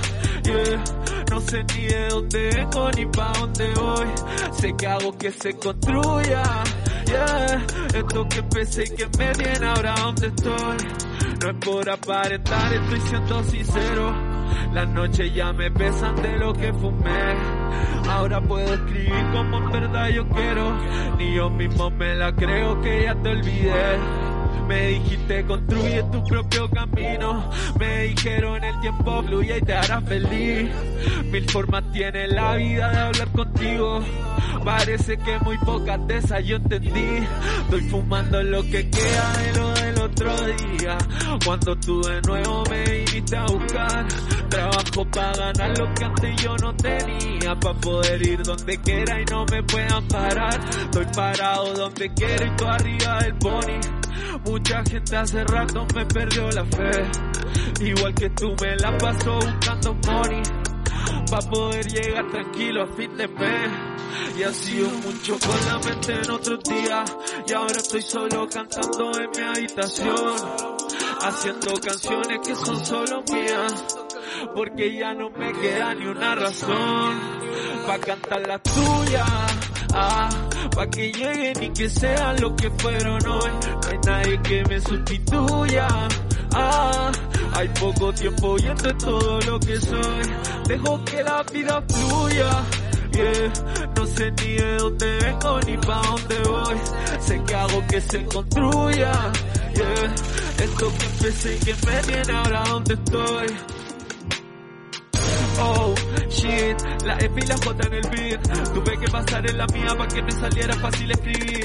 Yeah. 0.45 0.85
No 1.31 1.41
sé 1.41 1.65
ni 1.75 1.87
de 1.87 2.09
dónde 2.09 2.51
vengo 2.55 2.91
ni 2.97 3.07
pa' 3.07 3.33
dónde 3.41 3.73
voy. 3.75 4.07
Sé 4.53 4.75
que 4.77 4.87
hago 4.87 5.17
que 5.17 5.33
se 5.33 5.55
construya. 5.55 6.43
Yeah. 7.07 7.67
Esto 7.95 8.29
que 8.29 8.39
empecé 8.39 8.85
y 8.85 8.95
que 8.95 9.07
me 9.19 9.33
tiene 9.33 9.67
ahora 9.67 9.95
donde 9.97 10.27
estoy. 10.27 10.77
No 11.43 11.51
es 11.51 11.57
por 11.57 11.91
aparentar, 11.91 12.73
estoy 12.73 13.01
siendo 13.01 13.43
sincero. 13.45 14.35
Las 14.73 14.89
noches 14.89 15.35
ya 15.35 15.53
me 15.53 15.71
pesan 15.71 16.17
de 16.17 16.39
lo 16.39 16.53
que 16.53 16.73
fumé. 16.73 17.35
Ahora 18.09 18.41
puedo 18.41 18.75
escribir 18.75 19.31
como 19.33 19.59
en 19.59 19.71
verdad 19.71 20.09
yo 20.09 20.29
quiero. 20.29 20.79
Ni 21.17 21.35
yo 21.35 21.51
mismo 21.51 21.91
me 21.91 22.15
la 22.15 22.35
creo 22.35 22.81
que 22.81 23.05
ya 23.05 23.15
te 23.15 23.29
olvidé. 23.31 24.34
Me 24.67 24.89
dijiste 24.89 25.45
construye 25.45 26.03
tu 26.13 26.25
propio 26.25 26.71
camino. 26.71 27.51
Me 27.79 28.05
dijeron 28.05 28.63
el 28.65 28.81
tiempo 28.81 29.23
fluye 29.23 29.59
y 29.59 29.61
te 29.61 29.75
hará 29.75 30.01
feliz. 30.01 30.71
Mil 31.31 31.51
formas 31.51 31.85
tiene 31.93 32.29
la 32.29 32.57
vida 32.57 32.91
de 32.91 32.99
hablar 32.99 33.29
contigo. 33.33 34.01
Parece 34.65 35.19
que 35.19 35.39
muy 35.41 35.59
pocas 35.59 36.07
de 36.07 36.17
esas 36.17 36.45
yo 36.45 36.57
entendí. 36.57 37.27
Estoy 37.65 37.81
fumando 37.91 38.43
lo 38.43 38.63
que 38.63 38.89
queda 38.89 39.33
de 39.39 39.53
lo 39.59 39.71
del 39.75 39.99
otro 40.15 40.37
día. 40.47 40.97
Cuando 41.45 41.77
tú 41.77 42.01
de 42.03 42.21
nuevo 42.23 42.63
me 42.71 42.85
viniste 42.85 43.37
a 43.37 43.45
buscar. 43.47 44.07
Trabajo 44.49 45.05
para 45.11 45.53
ganar 45.53 45.79
lo 45.79 45.95
que 45.95 46.05
antes 46.05 46.43
yo 46.43 46.57
no 46.57 46.75
tenía. 46.77 47.59
Para 47.61 47.81
poder 47.81 48.27
ir 48.27 48.43
donde 48.43 48.81
quiera 48.81 49.21
y 49.21 49.25
no 49.27 49.45
me 49.51 49.63
puedan 49.63 50.07
parar. 50.09 50.61
Estoy 50.85 51.07
parado 51.15 51.75
donde 51.75 52.13
quiero 52.15 52.47
y 52.47 52.57
tú 52.57 52.67
arriba 52.67 53.19
del 53.21 53.35
pony. 53.37 53.81
Mucha 54.45 54.83
gente 54.85 55.17
hace 55.17 55.45
rato 55.45 55.87
me 55.95 56.07
perdió 56.07 56.51
la 56.51 56.65
fe. 56.65 57.11
Igual 57.81 58.15
que 58.15 58.31
tú 58.31 58.55
me 58.61 58.77
la 58.77 58.97
paso 58.99 59.35
buscando 59.35 59.95
money. 60.07 60.64
Pa' 61.31 61.41
poder 61.51 61.87
llegar 61.87 62.31
tranquilo 62.31 62.83
a 62.83 62.87
fin 62.87 63.17
de 63.17 63.29
mes. 63.29 63.71
Y 64.37 64.43
ha 64.43 64.53
sido 64.53 64.89
mucho 64.91 65.39
con 65.39 65.67
la 65.67 65.79
mente 65.79 66.13
en 66.13 66.31
otros 66.31 66.61
días. 66.65 67.17
Y 67.47 67.53
ahora 67.53 67.77
estoy 67.77 68.03
solo 68.03 68.49
cantando 68.49 69.11
en 69.21 69.31
mi 69.31 69.43
habitación. 69.43 70.35
Haciendo 71.23 71.75
canciones 71.81 72.39
que 72.47 72.55
son 72.55 72.85
solo 72.85 73.23
mías. 73.33 73.85
Porque 74.55 74.97
ya 74.97 75.15
no 75.15 75.31
me 75.31 75.53
queda 75.53 75.95
ni 75.95 76.07
una 76.07 76.35
razón. 76.35 77.21
Pa' 77.87 77.99
cantar 77.99 78.47
la 78.47 78.59
tuya. 78.59 79.25
Ah, 79.95 80.29
pa' 80.75 80.87
que 80.89 81.13
lleguen 81.13 81.63
y 81.63 81.71
que 81.71 81.89
sean 81.89 82.41
lo 82.41 82.55
que 82.57 82.71
fueron 82.71 83.27
hoy. 83.27 83.51
No 83.63 83.89
hay 83.89 83.99
nadie 84.05 84.43
que 84.43 84.65
me 84.65 84.81
sustituya. 84.81 85.89
Ah, 86.55 87.11
hay 87.55 87.69
poco 87.69 88.13
tiempo 88.13 88.57
y 88.59 88.67
esto 88.67 88.89
es 88.89 88.99
todo 88.99 89.41
lo 89.41 89.61
que 89.61 89.81
soy. 89.81 90.23
Dejo 90.69 91.05
que 91.05 91.23
la 91.23 91.43
vida 91.53 91.83
fluya. 91.89 92.65
Yeah. 93.13 93.53
No 93.97 94.07
sé 94.07 94.31
ni 94.33 94.55
de 94.55 94.77
dónde 94.77 95.19
vengo 95.19 95.61
ni 95.67 95.77
pa' 95.77 96.03
dónde 96.03 96.39
voy. 96.49 96.77
Sé 97.21 97.43
que 97.45 97.55
hago 97.55 97.87
que 97.87 98.01
se 98.01 98.25
construya. 98.27 99.13
Yeah. 99.75 100.15
Esto 100.65 100.93
que 100.99 101.05
empecé 101.07 101.57
y 101.57 101.59
que 101.59 101.75
me 101.87 101.97
tiene 102.03 102.33
ahora 102.39 102.65
donde 102.65 102.95
estoy. 102.95 103.47
Oh, 105.61 105.95
shit, 106.35 106.77
la 107.05 107.17
E 107.19 107.31
y 107.35 107.47
la 107.47 107.57
J 107.57 107.87
en 107.87 107.95
el 107.95 108.09
beat. 108.11 108.73
Tuve 108.75 108.99
que 108.99 109.09
pasar 109.11 109.49
en 109.49 109.59
la 109.59 109.67
mía 109.67 109.95
para 109.97 110.09
que 110.09 110.23
me 110.23 110.33
saliera 110.33 110.75
fácil 110.75 111.11
escribir. 111.11 111.65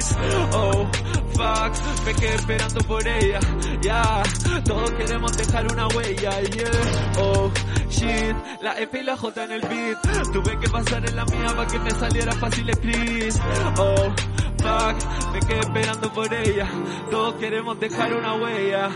Oh, 0.53 0.87
fuck, 1.33 2.05
me 2.05 2.13
quedé 2.13 2.35
esperando 2.35 2.79
por 2.85 3.07
ella. 3.07 3.39
Ya, 3.81 4.23
todos 4.65 4.91
queremos 4.91 5.37
dejar 5.37 5.71
una 5.71 5.87
huella. 5.87 6.41
Yeah, 6.41 7.19
oh, 7.19 7.51
shit, 7.89 8.35
la 8.61 8.73
F 8.79 8.99
y 8.99 9.03
la 9.03 9.17
J 9.17 9.43
en 9.43 9.51
el 9.51 9.61
beat. 9.61 10.31
Tuve 10.31 10.59
que 10.59 10.69
pasar 10.69 11.07
en 11.07 11.15
la 11.15 11.25
mía 11.25 11.47
para 11.55 11.67
que 11.67 11.79
me 11.79 11.91
saliera 11.91 12.31
fácil 12.33 12.69
escribir. 12.69 13.33
Oh, 13.77 14.13
fuck, 14.57 15.33
me 15.33 15.39
quedé 15.39 15.59
esperando 15.59 16.13
por 16.13 16.33
ella. 16.33 16.67
Todos 17.09 17.35
queremos 17.35 17.79
dejar 17.79 18.13
una 18.13 18.33
huella 18.35 18.89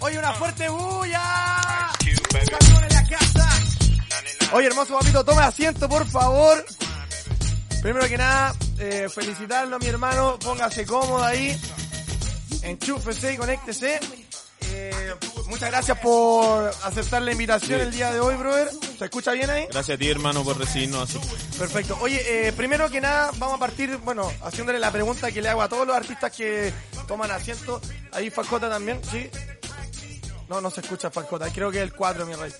Oye, 0.00 0.18
una 0.18 0.32
fuerte 0.34 0.68
bulla. 0.68 1.92
Oye, 4.52 4.66
hermoso 4.66 4.98
papito, 4.98 5.24
tome 5.24 5.42
asiento, 5.42 5.88
por 5.88 6.06
favor. 6.08 6.64
Primero 7.82 8.08
que 8.08 8.16
nada, 8.18 8.54
eh, 8.78 9.08
felicitarlo 9.14 9.76
a 9.76 9.78
mi 9.78 9.86
hermano. 9.86 10.38
Póngase 10.38 10.86
cómodo 10.86 11.22
ahí. 11.22 11.58
Enchúfese 12.62 13.34
y 13.34 13.36
conéctese. 13.36 14.00
Eh, 14.80 15.14
muchas 15.46 15.70
gracias 15.70 15.98
por 15.98 16.70
aceptar 16.84 17.20
la 17.22 17.32
invitación 17.32 17.80
Sí. 17.80 17.86
el 17.86 17.90
día 17.92 18.12
de 18.12 18.20
hoy, 18.20 18.36
brother. 18.36 18.68
¿Se 18.98 19.04
escucha 19.06 19.32
bien 19.32 19.50
ahí? 19.50 19.66
Gracias 19.70 19.96
a 19.96 19.98
ti, 19.98 20.08
hermano, 20.08 20.44
por 20.44 20.56
recibirnos 20.58 21.08
así. 21.10 21.18
Perfecto. 21.58 21.98
Oye, 22.00 22.48
eh, 22.48 22.52
primero 22.52 22.88
que 22.90 23.00
nada, 23.00 23.30
vamos 23.38 23.56
a 23.56 23.58
partir, 23.58 23.96
bueno, 23.98 24.30
haciéndole 24.42 24.78
la 24.78 24.92
pregunta 24.92 25.32
que 25.32 25.42
le 25.42 25.48
hago 25.48 25.62
a 25.62 25.68
todos 25.68 25.86
los 25.86 25.96
artistas 25.96 26.30
que 26.32 26.72
toman 27.08 27.30
asiento. 27.32 27.80
Ahí 28.12 28.30
Facota 28.30 28.68
también, 28.70 29.00
¿sí? 29.10 29.28
No, 30.48 30.60
no 30.60 30.70
se 30.70 30.80
escucha 30.80 31.10
Facota. 31.10 31.50
Creo 31.52 31.70
que 31.70 31.78
es 31.78 31.82
el 31.84 31.92
4, 31.92 32.24
mi 32.24 32.34
rey. 32.34 32.52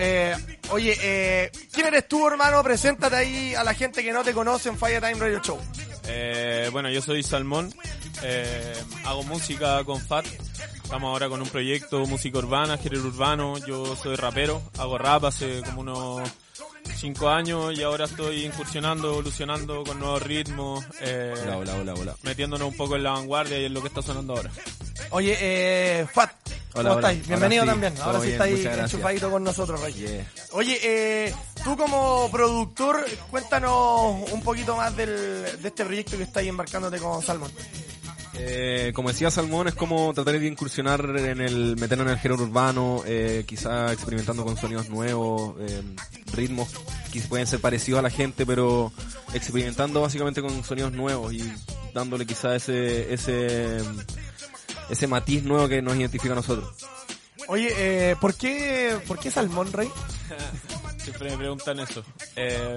Eh, 0.00 0.34
oye, 0.70 0.96
eh, 1.00 1.50
¿quién 1.72 1.86
eres 1.86 2.06
tú, 2.08 2.26
hermano? 2.28 2.62
Preséntate 2.62 3.16
ahí 3.16 3.54
a 3.54 3.64
la 3.64 3.74
gente 3.74 4.02
que 4.02 4.12
no 4.12 4.22
te 4.22 4.32
conoce 4.32 4.68
en 4.68 4.78
Fire 4.78 5.00
Time 5.00 5.14
Radio 5.14 5.40
Show. 5.42 5.58
Eh, 6.10 6.68
bueno, 6.72 6.88
yo 6.90 7.02
soy 7.02 7.22
Salmón, 7.22 7.72
eh, 8.22 8.74
hago 9.04 9.22
música 9.24 9.82
con 9.84 10.00
Fat, 10.00 10.26
estamos 10.82 11.08
ahora 11.08 11.28
con 11.28 11.42
un 11.42 11.48
proyecto, 11.48 12.06
música 12.06 12.38
urbana, 12.38 12.78
género 12.78 13.02
urbano, 13.02 13.58
yo 13.66 13.96
soy 13.96 14.16
rapero, 14.16 14.62
hago 14.78 14.98
rap 14.98 15.24
hace 15.24 15.62
como 15.62 15.80
unos 15.80 16.30
cinco 16.96 17.28
años 17.28 17.76
y 17.78 17.82
ahora 17.82 18.06
estoy 18.06 18.44
incursionando, 18.44 19.10
evolucionando 19.12 19.84
con 19.84 19.98
nuevos 19.98 20.22
ritmos, 20.22 20.84
eh, 21.00 21.34
Hola, 21.42 21.58
hola, 21.58 21.74
hola, 21.74 21.94
hola. 21.94 22.16
metiéndonos 22.22 22.68
un 22.68 22.76
poco 22.76 22.96
en 22.96 23.02
la 23.04 23.12
vanguardia 23.12 23.58
y 23.58 23.64
en 23.66 23.74
lo 23.74 23.80
que 23.82 23.88
está 23.88 24.02
sonando 24.02 24.34
ahora. 24.36 24.50
Oye, 25.10 25.36
eh, 25.40 26.06
Fat, 26.12 26.30
¿cómo 26.72 26.82
hola. 26.88 26.94
estáis? 26.96 27.26
Bienvenido 27.28 27.62
Ahora 27.62 27.74
sí, 27.74 27.80
también. 27.80 28.02
Ahora 28.02 28.20
sí 28.20 28.30
estáis 28.32 28.64
enchufadito 28.64 29.30
con 29.30 29.44
nosotros, 29.44 29.80
Rey. 29.80 30.24
Oye, 30.52 30.78
eh, 30.82 31.34
tú 31.62 31.76
como 31.76 32.28
productor, 32.30 33.04
cuéntanos 33.30 34.30
un 34.32 34.42
poquito 34.42 34.76
más 34.76 34.94
del, 34.96 35.60
de 35.62 35.68
este 35.68 35.84
proyecto 35.84 36.16
que 36.16 36.24
estáis 36.24 36.48
embarcándote 36.48 36.98
con 36.98 37.22
Salmon. 37.22 37.50
Eh, 38.34 38.92
como 38.94 39.08
decía 39.08 39.30
Salmón, 39.30 39.68
es 39.68 39.74
como 39.74 40.12
tratar 40.14 40.38
de 40.38 40.46
incursionar 40.46 41.04
en 41.16 41.40
el, 41.40 41.76
meternos 41.76 42.06
en 42.06 42.12
el 42.12 42.18
género 42.18 42.42
urbano, 42.42 43.02
eh, 43.06 43.44
quizá 43.46 43.92
experimentando 43.92 44.44
con 44.44 44.56
sonidos 44.56 44.88
nuevos, 44.88 45.56
eh, 45.60 45.82
ritmos 46.32 46.68
que 47.12 47.20
pueden 47.22 47.46
ser 47.46 47.60
parecidos 47.60 48.00
a 48.00 48.02
la 48.02 48.10
gente, 48.10 48.46
pero 48.46 48.92
experimentando 49.32 50.00
básicamente 50.00 50.42
con 50.42 50.62
sonidos 50.64 50.92
nuevos 50.92 51.32
y 51.32 51.52
dándole 51.94 52.26
quizá 52.26 52.54
ese, 52.54 53.12
ese, 53.12 53.78
ese 54.90 55.06
matiz 55.06 55.42
nuevo 55.42 55.68
que 55.68 55.82
nos 55.82 55.96
identifica 55.96 56.32
a 56.32 56.36
nosotros. 56.36 56.70
Oye, 57.48 57.72
eh, 57.78 58.16
¿por 58.20 58.34
qué, 58.34 58.98
por 59.06 59.18
qué 59.18 59.30
Salmón, 59.30 59.72
Rey? 59.72 59.90
Siempre 61.02 61.30
me 61.30 61.38
preguntan 61.38 61.80
eso. 61.80 62.04
Eh, 62.36 62.76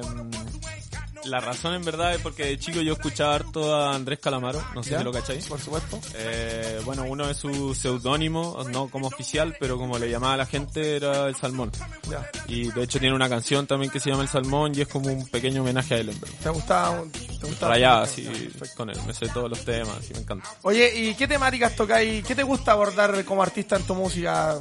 la 1.25 1.39
razón 1.39 1.73
en 1.73 1.83
verdad 1.83 2.13
es 2.15 2.21
porque 2.21 2.45
de 2.45 2.59
chico 2.59 2.81
yo 2.81 2.93
escuchaba 2.93 3.35
harto 3.35 3.75
a 3.75 3.95
Andrés 3.95 4.19
Calamaro, 4.19 4.63
no 4.73 4.83
sé 4.83 4.91
¿Ya? 4.91 4.99
si 4.99 5.03
lo 5.03 5.11
cacháis. 5.11 5.45
Por 5.47 5.59
supuesto. 5.59 5.99
Eh, 6.15 6.81
bueno, 6.85 7.03
uno 7.07 7.29
es 7.29 7.37
su 7.37 7.73
seudónimo, 7.75 8.57
no 8.71 8.87
como 8.87 9.07
oficial, 9.07 9.55
pero 9.59 9.77
como 9.77 9.97
le 9.97 10.09
llamaba 10.09 10.33
a 10.33 10.37
la 10.37 10.45
gente 10.45 10.95
era 10.95 11.27
el 11.27 11.35
Salmón. 11.35 11.71
Ya. 12.09 12.29
Y 12.47 12.71
de 12.71 12.83
hecho 12.83 12.99
tiene 12.99 13.15
una 13.15 13.29
canción 13.29 13.67
también 13.67 13.91
que 13.91 13.99
se 13.99 14.09
llama 14.09 14.23
El 14.23 14.29
Salmón 14.29 14.73
y 14.75 14.81
es 14.81 14.87
como 14.87 15.11
un 15.11 15.27
pequeño 15.27 15.61
homenaje 15.61 15.95
a 15.95 15.97
él, 15.97 16.09
en 16.09 16.19
verdad. 16.19 16.37
¿Te 16.41 16.49
gustaba? 16.49 17.03
¿Te 17.11 17.47
gustaba? 17.47 17.73
Rayada, 17.73 18.03
así, 18.03 18.27
con 18.75 18.89
él. 18.89 18.97
Me 19.05 19.13
sé 19.13 19.27
todos 19.29 19.49
los 19.49 19.63
temas, 19.63 19.97
y 20.09 20.13
me 20.13 20.19
encanta. 20.19 20.49
Oye, 20.63 20.93
¿y 20.95 21.15
qué 21.15 21.27
temáticas 21.27 21.75
tocáis? 21.75 22.25
¿Qué 22.25 22.35
te 22.35 22.43
gusta 22.43 22.73
abordar 22.73 23.23
como 23.25 23.43
artista 23.43 23.75
en 23.75 23.83
tu 23.83 23.95
música? 23.95 24.59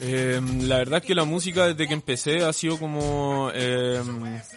Eh, 0.00 0.40
la 0.62 0.78
verdad 0.78 1.00
es 1.00 1.06
que 1.06 1.14
la 1.14 1.24
música 1.24 1.66
desde 1.66 1.88
que 1.88 1.94
empecé 1.94 2.44
ha 2.44 2.52
sido 2.52 2.78
como 2.78 3.50
eh, 3.54 4.00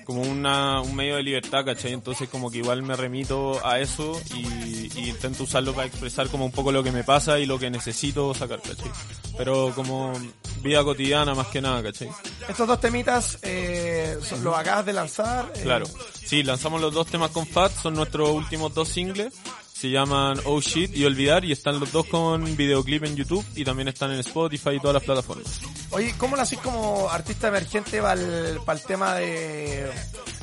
como 0.06 0.22
una, 0.22 0.82
un 0.82 0.96
medio 0.96 1.16
de 1.16 1.24
libertad, 1.24 1.64
¿cachai? 1.66 1.94
Entonces 1.94 2.28
como 2.30 2.52
que 2.52 2.58
igual 2.60 2.84
me 2.84 2.96
remito 2.96 3.66
a 3.66 3.80
eso 3.80 4.20
y, 4.36 4.90
y 5.00 5.10
intento 5.10 5.44
usarlo 5.44 5.74
para 5.74 5.88
expresar 5.88 6.28
como 6.30 6.46
un 6.46 6.52
poco 6.52 6.72
lo 6.72 6.84
que 6.84 6.92
me 6.92 7.04
pasa 7.04 7.40
y 7.40 7.46
lo 7.46 7.58
que 7.60 7.70
necesito 7.70 8.34
sacar, 8.34 8.62
¿cachai? 8.62 8.92
Pero 9.38 9.72
como 9.76 10.14
vida 10.62 10.84
cotidiana 10.84 11.34
más 11.36 11.48
que 11.48 11.62
nada, 11.62 11.82
¿cachai? 11.82 12.10
Estos 12.48 12.68
dos 12.68 12.82
temitas 12.82 13.40
eh, 13.44 14.18
son- 14.28 14.44
los 14.44 14.58
acabas 14.58 14.86
de 14.86 14.94
lanzar. 14.94 15.52
eh, 15.56 15.62
Claro. 15.64 15.86
Sí, 16.26 16.44
lanzamos 16.44 16.82
los 16.82 16.94
dos 16.94 17.08
temas 17.08 17.32
con 17.32 17.48
Fat, 17.48 17.72
son 17.72 17.94
nuestros 17.96 18.30
últimos 18.30 18.74
dos 18.74 18.90
singles. 18.90 19.34
Se 19.80 19.90
llaman 19.90 20.38
Oh 20.44 20.60
Shit 20.60 20.94
y 20.94 21.06
Olvidar 21.06 21.46
y 21.46 21.54
están 21.54 21.80
los 21.80 21.90
dos 21.94 22.06
con 22.08 22.58
videoclip 22.58 23.06
en 23.06 23.16
YouTube 23.16 23.46
y 23.56 23.64
también 23.64 23.88
están 23.88 24.12
en 24.12 24.20
Spotify 24.20 24.72
y 24.72 24.80
todas 24.82 24.96
las 24.96 25.04
plataformas. 25.04 25.62
Oye, 25.92 26.14
¿cómo 26.18 26.36
lo 26.36 26.42
haces 26.42 26.60
como 26.60 27.10
artista 27.10 27.48
emergente 27.48 28.02
para 28.02 28.20
el, 28.22 28.82
tema 28.86 29.16
de, 29.16 29.90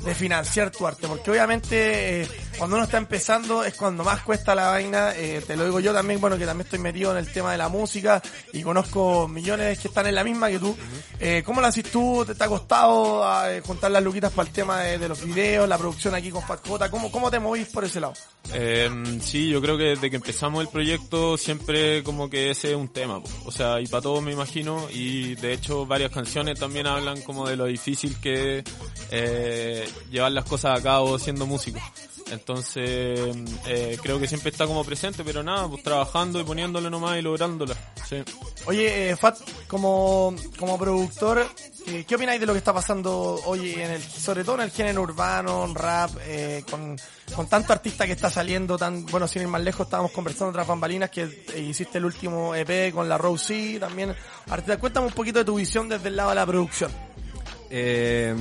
de 0.04 0.14
financiar 0.14 0.70
tu 0.70 0.86
arte? 0.86 1.06
Porque 1.08 1.30
obviamente 1.30 2.22
eh, 2.22 2.28
cuando 2.58 2.76
uno 2.76 2.84
está 2.84 2.98
empezando 2.98 3.64
es 3.64 3.74
cuando 3.74 4.04
más 4.04 4.22
cuesta 4.22 4.54
la 4.54 4.68
vaina. 4.68 5.14
eh, 5.16 5.42
te 5.46 5.56
lo 5.56 5.64
digo 5.64 5.80
yo 5.80 5.92
también, 5.92 6.20
bueno, 6.20 6.38
que 6.38 6.46
también 6.46 6.66
estoy 6.66 6.78
metido 6.78 7.10
en 7.12 7.18
el 7.18 7.32
tema 7.32 7.52
de 7.52 7.58
la 7.58 7.68
música 7.68 8.22
y 8.52 8.62
conozco 8.62 9.28
millones 9.28 9.78
que 9.78 9.88
están 9.88 10.06
en 10.06 10.14
la 10.14 10.24
misma 10.24 10.48
que 10.48 10.58
tú. 10.58 10.76
Eh, 11.18 11.42
¿Cómo 11.44 11.60
lo 11.60 11.66
haces 11.66 11.84
tú? 11.90 12.24
¿Te, 12.26 12.34
te 12.34 12.44
ha 12.44 12.48
costado 12.48 13.24
eh, 13.48 13.60
juntar 13.60 13.90
las 13.90 14.02
luquitas 14.02 14.32
para 14.32 14.48
el 14.48 14.54
tema 14.54 14.80
de, 14.80 14.98
de 14.98 15.08
los 15.08 15.24
videos, 15.24 15.68
la 15.68 15.78
producción 15.78 16.14
aquí 16.14 16.30
con 16.30 16.42
Fat? 16.42 16.60
¿Cómo, 16.90 17.10
¿Cómo 17.10 17.30
te 17.30 17.38
movís 17.38 17.68
por 17.68 17.84
ese 17.84 18.00
lado? 18.00 18.14
Eh, 18.52 18.90
sí, 19.20 19.48
yo 19.48 19.60
creo 19.60 19.76
que 19.76 19.84
desde 19.84 20.10
que 20.10 20.16
empezamos 20.16 20.62
el 20.62 20.68
proyecto 20.68 21.36
siempre 21.36 22.02
como 22.02 22.30
que 22.30 22.50
ese 22.50 22.70
es 22.70 22.76
un 22.76 22.88
tema, 22.88 23.20
po. 23.20 23.28
o 23.44 23.50
sea, 23.50 23.80
y 23.80 23.86
para 23.86 24.02
todos 24.02 24.22
me 24.22 24.32
imagino, 24.32 24.86
y 24.92 25.34
de 25.36 25.52
hecho 25.52 25.84
varias 25.86 26.12
canciones 26.12 26.58
también 26.58 26.86
hablan 26.86 27.20
como 27.22 27.48
de 27.48 27.56
lo 27.56 27.64
difícil 27.66 28.16
que 28.20 28.58
es 29.10 29.85
llevar 30.10 30.32
las 30.32 30.44
cosas 30.44 30.78
a 30.78 30.82
cabo 30.82 31.18
siendo 31.18 31.46
músico. 31.46 31.80
Entonces, 32.30 33.36
eh, 33.66 33.98
creo 34.02 34.18
que 34.18 34.26
siempre 34.26 34.50
está 34.50 34.66
como 34.66 34.84
presente, 34.84 35.22
pero 35.22 35.42
nada, 35.42 35.68
pues 35.68 35.82
trabajando 35.82 36.40
y 36.40 36.44
poniéndole 36.44 36.90
nomás 36.90 37.18
y 37.18 37.22
lográndola. 37.22 37.76
Sí. 38.08 38.16
Oye, 38.66 39.10
eh, 39.10 39.16
Fat, 39.16 39.38
como, 39.68 40.34
como 40.58 40.76
productor, 40.76 41.46
eh, 41.86 42.04
¿qué 42.06 42.16
opináis 42.16 42.40
de 42.40 42.46
lo 42.46 42.52
que 42.52 42.58
está 42.58 42.74
pasando 42.74 43.40
hoy, 43.44 43.74
en 43.74 43.92
el, 43.92 44.02
sobre 44.02 44.42
todo 44.42 44.56
en 44.56 44.62
el 44.62 44.72
género 44.72 45.02
urbano, 45.02 45.72
rap, 45.72 46.10
eh, 46.22 46.64
con, 46.68 46.96
con 47.32 47.48
tanto 47.48 47.72
artista 47.72 48.06
que 48.06 48.12
está 48.12 48.28
saliendo, 48.28 48.76
tan 48.76 49.06
bueno, 49.06 49.28
sin 49.28 49.42
ir 49.42 49.48
más 49.48 49.62
lejos, 49.62 49.86
estábamos 49.86 50.10
conversando 50.10 50.50
otras 50.50 50.66
bambalinas 50.66 51.10
que 51.10 51.44
eh, 51.54 51.60
hiciste 51.60 51.98
el 51.98 52.06
último 52.06 52.56
EP 52.56 52.92
con 52.92 53.08
la 53.08 53.16
Rosie 53.16 53.78
también. 53.78 54.16
Artista, 54.48 54.78
cuéntame 54.78 55.06
un 55.06 55.12
poquito 55.12 55.38
de 55.38 55.44
tu 55.44 55.54
visión 55.54 55.88
desde 55.88 56.08
el 56.08 56.16
lado 56.16 56.30
de 56.30 56.34
la 56.34 56.46
producción. 56.46 56.90
Eh, 57.70 58.34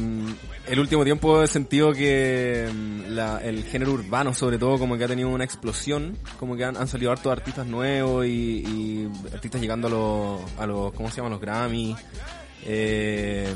el 0.67 0.79
último 0.79 1.03
tiempo 1.03 1.41
he 1.43 1.47
sentido 1.47 1.93
que 1.93 2.69
mm, 2.71 3.13
la- 3.13 3.39
el 3.39 3.63
género 3.63 3.93
urbano 3.93 4.33
sobre 4.33 4.57
todo 4.57 4.77
como 4.77 4.97
que 4.97 5.03
ha 5.03 5.07
tenido 5.07 5.29
una 5.29 5.43
explosión, 5.43 6.17
como 6.39 6.55
que 6.55 6.65
han, 6.65 6.87
salido 6.87 7.11
hartos 7.11 7.31
artistas 7.31 7.65
nuevos 7.65 8.25
y, 8.25 9.07
artistas 9.33 9.61
llegando 9.61 9.87
a 9.87 9.91
los, 9.91 10.41
a 10.59 10.65
los, 10.65 10.93
¿cómo 10.93 11.09
se 11.09 11.17
llaman? 11.17 11.31
Los 11.31 11.41
Grammy. 11.41 11.95
Eh, 12.67 13.53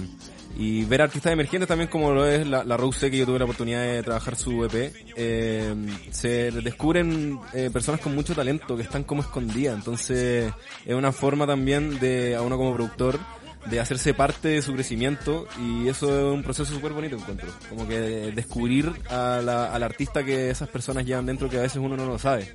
y 0.58 0.84
ver 0.84 1.02
artistas 1.02 1.32
emergentes 1.32 1.68
también 1.68 1.90
como 1.90 2.12
lo 2.12 2.26
es 2.28 2.46
la, 2.46 2.64
Rose 2.76 3.10
que 3.10 3.18
yo 3.18 3.26
tuve 3.26 3.40
la 3.40 3.46
oportunidad 3.46 3.82
de 3.82 4.04
trabajar 4.04 4.36
su 4.36 4.66
EP. 4.66 4.92
eh, 5.16 5.74
se 6.12 6.52
descubren 6.52 7.40
eh, 7.54 7.70
personas 7.72 8.02
con 8.02 8.14
mucho 8.14 8.36
talento 8.36 8.76
que 8.76 8.84
están 8.84 9.04
como 9.04 9.22
escondidas. 9.22 9.76
Entonces 9.76 10.52
es 10.86 10.94
una 10.96 11.12
forma 11.12 11.48
también 11.48 12.00
de 12.00 12.36
a 12.36 12.42
uno 12.42 12.58
como 12.58 12.74
productor 12.74 13.20
de 13.66 13.80
hacerse 13.80 14.14
parte 14.14 14.48
de 14.50 14.62
su 14.62 14.74
crecimiento 14.74 15.48
y 15.60 15.88
eso 15.90 16.08
es 16.30 16.34
un 16.36 16.44
proceso 16.44 16.74
súper 16.74 16.94
bonito 16.94 17.16
encuentro. 17.18 17.50
Como 17.70 17.88
que 17.88 17.98
descubrir 18.34 18.92
a 19.10 19.42
la- 19.44 19.74
al 19.74 19.84
artista 19.84 20.24
que 20.24 20.50
esas 20.50 20.70
personas 20.70 21.06
llevan 21.06 21.26
dentro 21.26 21.50
que 21.50 21.58
a 21.58 21.62
veces 21.62 21.78
uno 21.78 21.98
no 21.98 22.06
lo 22.06 22.18
sabe. 22.18 22.54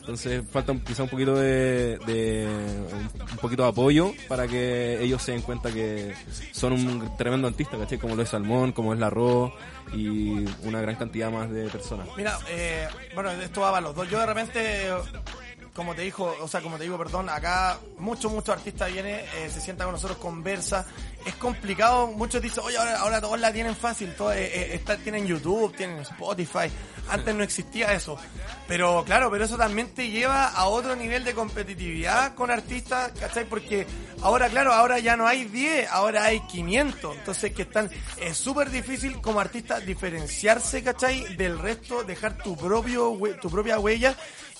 Entonces 0.00 0.44
falta 0.52 0.72
quizá 0.86 1.02
un 1.02 1.08
poquito 1.08 1.34
de, 1.34 1.98
de- 2.06 2.46
un 3.32 3.36
poquito 3.38 3.64
de 3.64 3.68
apoyo 3.70 4.12
para 4.28 4.46
que 4.46 5.02
ellos 5.02 5.20
se 5.20 5.32
den 5.32 5.42
cuenta 5.42 5.72
que 5.72 6.14
son 6.52 6.72
un 6.74 7.16
tremendo 7.16 7.48
artista, 7.48 7.76
¿cachai? 7.76 7.98
Como 7.98 8.14
lo 8.14 8.22
es 8.22 8.28
Salmón, 8.28 8.70
como 8.70 8.94
es 8.94 9.00
La 9.00 9.10
Ro 9.10 9.52
y 9.92 10.44
una 10.62 10.80
gran 10.80 10.94
cantidad 10.94 11.28
más 11.32 11.50
de 11.50 11.64
personas. 11.68 12.06
Mira, 12.16 12.38
eh, 12.48 12.86
bueno, 13.16 13.32
esto 13.32 13.62
va 13.62 13.72
para 13.72 13.80
los 13.88 13.96
dos. 13.96 14.08
Yo 14.08 14.20
de 14.20 14.26
repente, 14.26 14.90
como 15.76 15.94
te 15.94 16.02
dijo, 16.02 16.34
o 16.40 16.48
sea, 16.48 16.62
como 16.62 16.78
te 16.78 16.84
digo, 16.84 16.96
perdón, 16.96 17.28
acá 17.28 17.78
muchos, 17.98 18.32
muchos 18.32 18.56
artistas 18.56 18.90
vienen, 18.90 19.16
eh, 19.36 19.50
se 19.52 19.60
sientan 19.60 19.86
con 19.86 19.92
nosotros, 19.92 20.18
conversa. 20.18 20.86
Es 21.26 21.34
complicado, 21.34 22.06
muchos 22.06 22.40
dicen, 22.40 22.64
oye, 22.64 22.78
ahora, 22.78 22.98
ahora 22.98 23.20
todos 23.20 23.38
la 23.38 23.52
tienen 23.52 23.76
fácil, 23.76 24.14
todo, 24.14 24.32
eh, 24.32 24.44
eh, 24.46 24.70
está- 24.74 24.96
tienen 24.96 25.26
YouTube, 25.26 25.76
tienen 25.76 25.98
Spotify. 25.98 26.70
Antes 27.10 27.34
no 27.34 27.42
existía 27.42 27.92
eso. 27.92 28.16
Pero 28.66 29.04
claro, 29.04 29.30
pero 29.30 29.44
eso 29.44 29.56
también 29.56 29.92
te 29.94 30.08
lleva 30.08 30.46
a 30.48 30.66
otro 30.66 30.96
nivel 30.96 31.24
de 31.24 31.34
competitividad 31.34 32.34
con 32.34 32.50
artistas, 32.50 33.12
¿cachai? 33.20 33.44
Porque 33.44 33.86
ahora, 34.22 34.48
claro, 34.48 34.72
ahora 34.72 34.98
ya 34.98 35.14
no 35.16 35.26
hay 35.26 35.44
10, 35.44 35.88
ahora 35.90 36.24
hay 36.24 36.40
500. 36.40 37.16
Entonces 37.16 37.52
que 37.52 37.62
están, 37.62 37.90
es 38.20 38.36
súper 38.36 38.70
difícil 38.70 39.20
como 39.20 39.40
artista 39.40 39.78
diferenciarse, 39.80 40.82
¿cachai? 40.82 41.36
Del 41.36 41.58
resto, 41.58 42.02
dejar 42.02 42.38
tu 42.38 42.56
propio, 42.56 43.16
tu 43.40 43.50
propia 43.50 43.78
huella 43.78 44.16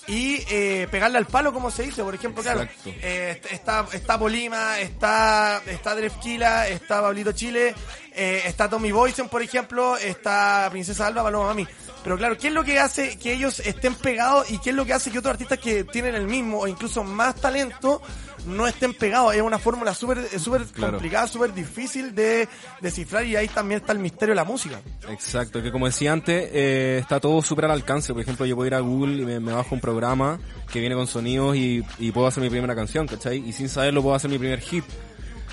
y 0.07 0.43
eh, 0.49 0.87
pegarle 0.89 1.17
al 1.17 1.27
palo, 1.27 1.53
como 1.53 1.69
se 1.69 1.83
dice. 1.83 2.03
Por 2.03 2.15
ejemplo, 2.15 2.41
claro, 2.41 2.67
eh, 2.85 3.41
está, 3.51 3.85
está 3.91 4.17
Polima, 4.17 4.79
está, 4.79 5.61
está 5.65 5.95
Drefkila, 5.95 6.67
está 6.69 7.01
Pablito 7.01 7.33
Chile, 7.33 7.75
eh, 8.13 8.41
está 8.45 8.69
Tommy 8.69 8.91
Boysen, 8.91 9.27
por 9.27 9.41
ejemplo, 9.41 9.97
está 9.97 10.67
Princesa 10.71 11.07
Alba, 11.07 11.23
Paloma 11.23 11.47
Mami. 11.47 11.67
Pero 12.07 12.17
claro, 12.17 12.37
¿qué 12.37 12.47
es 12.47 12.53
lo 12.53 12.63
que 12.63 12.79
hace 12.79 13.17
que 13.19 13.33
ellos 13.33 13.59
estén 13.59 13.93
pegados 13.93 14.49
y 14.49 14.59
qué 14.59 14.69
es 14.69 14.75
lo 14.77 14.85
que 14.85 14.93
hace 14.93 15.11
que 15.11 15.19
otros 15.19 15.33
artistas 15.33 15.59
que 15.59 15.83
tienen 15.83 16.15
el 16.15 16.25
mismo 16.25 16.59
o 16.59 16.65
incluso 16.65 17.03
más 17.03 17.35
talento 17.35 18.01
no 18.45 18.65
estén 18.65 18.93
pegados? 18.93 19.35
Es 19.35 19.41
una 19.41 19.59
fórmula 19.59 19.93
súper 19.93 20.19
eh, 20.19 20.39
súper 20.39 20.63
Claro. 20.67 20.93
complicada, 20.93 21.27
súper 21.27 21.53
difícil 21.53 22.15
de 22.15 22.47
descifrar 22.79 23.25
y 23.25 23.35
ahí 23.35 23.49
también 23.49 23.81
está 23.81 23.91
el 23.91 23.99
misterio 23.99 24.31
de 24.31 24.35
la 24.37 24.45
música. 24.45 24.79
Exacto, 25.09 25.61
que 25.61 25.69
como 25.69 25.85
decía 25.85 26.13
antes, 26.13 26.49
eh, 26.53 26.99
está 27.01 27.19
todo 27.19 27.41
súper 27.41 27.65
al 27.65 27.71
alcance. 27.71 28.13
Por 28.13 28.21
ejemplo, 28.21 28.45
yo 28.45 28.55
puedo 28.55 28.67
ir 28.67 28.75
a 28.75 28.79
Google 28.79 29.21
y 29.23 29.25
me, 29.25 29.41
me 29.41 29.51
bajo 29.51 29.75
un 29.75 29.81
programa 29.81 30.39
que 30.71 30.79
viene 30.79 30.95
con 30.95 31.07
sonidos 31.07 31.57
y, 31.57 31.83
y 31.99 32.13
puedo 32.13 32.27
hacer 32.27 32.41
mi 32.41 32.49
primera 32.49 32.73
canción, 32.73 33.05
¿cachai? 33.05 33.39
Y 33.45 33.51
sin 33.51 33.67
saberlo 33.67 34.01
puedo 34.01 34.15
hacer 34.15 34.29
mi 34.31 34.37
primer 34.37 34.61
hit. 34.61 34.85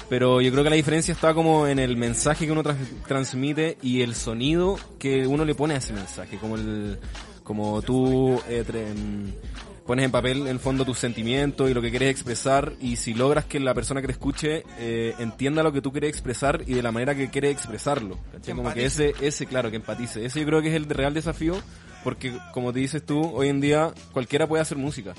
Pero 0.08 0.40
yo 0.40 0.50
creo 0.52 0.62
que 0.64 0.70
la 0.70 0.76
diferencia 0.76 1.12
está 1.12 1.34
como 1.34 1.66
en 1.66 1.78
el 1.78 1.96
mensaje 1.96 2.46
que 2.46 2.52
uno 2.52 2.62
trans- 2.62 2.78
transmite 3.06 3.78
y 3.82 4.02
el 4.02 4.14
sonido 4.14 4.78
que 4.98 5.26
uno 5.26 5.44
le 5.44 5.54
pone 5.54 5.74
a 5.74 5.78
ese 5.78 5.92
mensaje. 5.92 6.36
Como 6.38 6.56
el, 6.56 6.98
como 7.42 7.80
tú 7.82 8.40
eh, 8.48 8.64
em, 8.74 9.32
pones 9.86 10.04
en 10.04 10.10
papel 10.10 10.42
en 10.42 10.46
el 10.48 10.58
fondo 10.60 10.84
tus 10.84 10.98
sentimientos 10.98 11.70
y 11.70 11.74
lo 11.74 11.80
que 11.82 11.90
quieres 11.90 12.10
expresar 12.10 12.72
y 12.80 12.96
si 12.96 13.14
logras 13.14 13.44
que 13.46 13.60
la 13.60 13.74
persona 13.74 14.00
que 14.02 14.06
te 14.08 14.12
escuche 14.12 14.64
eh, 14.78 15.14
entienda 15.18 15.62
lo 15.62 15.72
que 15.72 15.80
tú 15.82 15.90
quieres 15.90 16.10
expresar 16.10 16.62
y 16.66 16.74
de 16.74 16.82
la 16.82 16.92
manera 16.92 17.14
que 17.14 17.30
quiere 17.30 17.50
expresarlo. 17.50 18.18
Como 18.54 18.62
que 18.74 18.84
ese, 18.86 19.14
ese, 19.26 19.46
claro, 19.46 19.70
que 19.70 19.76
empatice. 19.76 20.24
Ese 20.24 20.40
yo 20.40 20.46
creo 20.46 20.62
que 20.62 20.68
es 20.68 20.74
el 20.74 20.84
real 20.88 21.14
desafío 21.14 21.56
porque 22.02 22.32
como 22.52 22.72
te 22.74 22.80
dices 22.80 23.04
tú, 23.04 23.22
hoy 23.34 23.48
en 23.48 23.60
día 23.62 23.92
cualquiera 24.12 24.46
puede 24.46 24.60
hacer 24.62 24.76
música. 24.76 25.14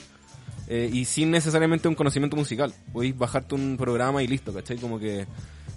Eh, 0.68 0.90
y 0.92 1.06
sin 1.06 1.32
necesariamente 1.32 1.88
un 1.88 1.96
conocimiento 1.96 2.36
musical. 2.36 2.74
Podéis 2.92 3.18
bajarte 3.18 3.56
un 3.56 3.78
programa 3.78 4.24
y 4.24 4.28
listo, 4.28 4.54
¿cachai? 4.54 4.78
Como 4.78 4.98
que 5.00 5.28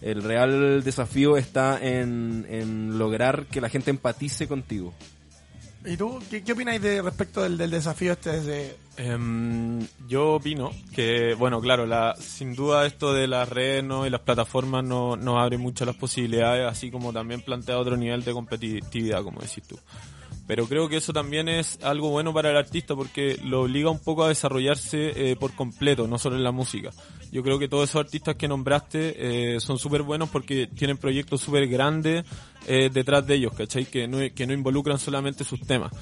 el 0.00 0.22
real 0.22 0.82
desafío 0.82 1.36
está 1.36 1.78
en, 1.82 2.46
en 2.48 2.98
lograr 2.98 3.46
que 3.46 3.60
la 3.60 3.68
gente 3.68 3.90
empatice 3.90 4.48
contigo. 4.48 4.94
¿Y 5.84 5.96
tú 5.96 6.18
qué, 6.30 6.42
qué 6.42 6.52
opináis 6.52 6.80
de 6.82 7.02
respecto 7.02 7.42
del, 7.42 7.56
del 7.56 7.70
desafío 7.70 8.12
este 8.12 8.32
desde 8.32 8.76
Em, 9.00 9.78
yo 10.08 10.32
opino 10.34 10.72
que, 10.92 11.32
bueno, 11.34 11.60
claro, 11.60 11.86
la, 11.86 12.16
sin 12.18 12.56
duda 12.56 12.84
esto 12.84 13.14
de 13.14 13.28
las 13.28 13.48
redes 13.48 13.84
¿no? 13.84 14.04
y 14.04 14.10
las 14.10 14.22
plataformas 14.22 14.82
no- 14.82 15.14
nos 15.14 15.36
abre 15.38 15.56
mucho 15.56 15.84
las 15.84 15.94
posibilidades, 15.94 16.66
así 16.68 16.90
como 16.90 17.12
también 17.12 17.40
plantea 17.42 17.78
otro 17.78 17.96
nivel 17.96 18.24
de 18.24 18.32
competitividad, 18.32 19.22
como 19.22 19.40
decís 19.40 19.62
tú. 19.68 19.78
Pero 20.48 20.66
creo 20.66 20.88
que 20.88 20.96
eso 20.96 21.12
también 21.12 21.46
es 21.46 21.78
algo 21.82 22.08
bueno 22.08 22.32
para 22.32 22.50
el 22.50 22.56
artista 22.56 22.96
porque 22.96 23.38
lo 23.44 23.62
obliga 23.64 23.90
un 23.90 23.98
poco 23.98 24.24
a 24.24 24.28
desarrollarse 24.28 25.12
eh, 25.14 25.36
por 25.36 25.54
completo, 25.54 26.08
no 26.08 26.16
solo 26.16 26.36
en 26.36 26.42
la 26.42 26.52
música. 26.52 26.88
Yo 27.30 27.42
creo 27.42 27.58
que 27.58 27.68
todos 27.68 27.90
esos 27.90 28.00
artistas 28.00 28.36
que 28.36 28.48
nombraste 28.48 29.56
eh, 29.56 29.60
son 29.60 29.78
súper 29.78 30.00
buenos 30.02 30.30
porque 30.30 30.66
tienen 30.66 30.96
proyectos 30.96 31.42
súper 31.42 31.68
grandes 31.68 32.24
eh, 32.66 32.88
detrás 32.90 33.26
de 33.26 33.34
ellos, 33.34 33.52
¿cachai? 33.52 33.84
Que 33.84 34.08
no, 34.08 34.20
que 34.34 34.46
no 34.46 34.54
involucran 34.54 34.98
solamente 34.98 35.44
sus 35.44 35.60
temas. 35.60 35.92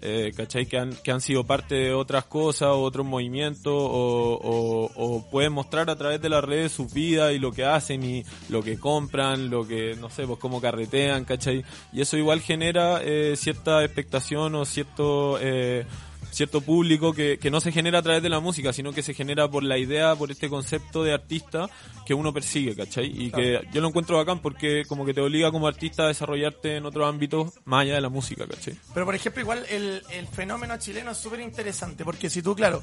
Eh, 0.00 0.32
¿cachai? 0.36 0.66
Que 0.66 0.78
han, 0.78 0.94
que 1.02 1.10
han 1.10 1.20
sido 1.20 1.44
parte 1.44 1.74
de 1.74 1.92
otras 1.92 2.24
cosas 2.24 2.68
otros 2.72 3.04
movimientos 3.04 3.72
o, 3.74 4.90
o, 4.94 5.30
pueden 5.30 5.52
mostrar 5.52 5.90
a 5.90 5.96
través 5.96 6.20
de 6.20 6.28
las 6.28 6.44
redes 6.44 6.72
sus 6.72 6.92
vidas 6.92 7.32
y 7.32 7.38
lo 7.38 7.52
que 7.52 7.64
hacen 7.64 8.04
y 8.04 8.24
lo 8.48 8.62
que 8.62 8.78
compran, 8.78 9.50
lo 9.50 9.66
que, 9.66 9.96
no 10.00 10.08
sé, 10.08 10.26
pues 10.26 10.38
cómo 10.38 10.60
carretean, 10.60 11.24
¿cachai? 11.24 11.64
Y 11.92 12.00
eso 12.00 12.16
igual 12.16 12.40
genera 12.40 13.00
eh, 13.02 13.34
cierta 13.36 13.84
expectación 13.84 14.54
o 14.54 14.64
cierto... 14.64 15.38
Eh, 15.40 15.84
cierto 16.30 16.60
público 16.60 17.12
que, 17.12 17.38
que 17.38 17.50
no 17.50 17.60
se 17.60 17.72
genera 17.72 17.98
a 17.98 18.02
través 18.02 18.22
de 18.22 18.28
la 18.28 18.40
música, 18.40 18.72
sino 18.72 18.92
que 18.92 19.02
se 19.02 19.14
genera 19.14 19.48
por 19.48 19.62
la 19.62 19.78
idea, 19.78 20.14
por 20.14 20.30
este 20.30 20.48
concepto 20.48 21.02
de 21.04 21.12
artista 21.12 21.68
que 22.06 22.14
uno 22.14 22.32
persigue, 22.32 22.74
¿cachai? 22.74 23.06
Y 23.06 23.30
que 23.30 23.60
yo 23.72 23.80
lo 23.80 23.88
encuentro 23.88 24.16
bacán 24.16 24.40
porque 24.40 24.84
como 24.86 25.04
que 25.04 25.14
te 25.14 25.20
obliga 25.20 25.50
como 25.50 25.66
artista 25.66 26.04
a 26.04 26.08
desarrollarte 26.08 26.76
en 26.76 26.86
otros 26.86 27.08
ámbitos 27.08 27.52
más 27.64 27.82
allá 27.82 27.94
de 27.94 28.00
la 28.00 28.08
música, 28.08 28.46
¿cachai? 28.46 28.76
Pero 28.94 29.06
por 29.06 29.14
ejemplo, 29.14 29.42
igual 29.42 29.64
el, 29.68 30.02
el 30.10 30.26
fenómeno 30.26 30.76
chileno 30.78 31.12
es 31.12 31.18
súper 31.18 31.40
interesante, 31.40 32.04
porque 32.04 32.30
si 32.30 32.42
tú, 32.42 32.54
claro, 32.54 32.82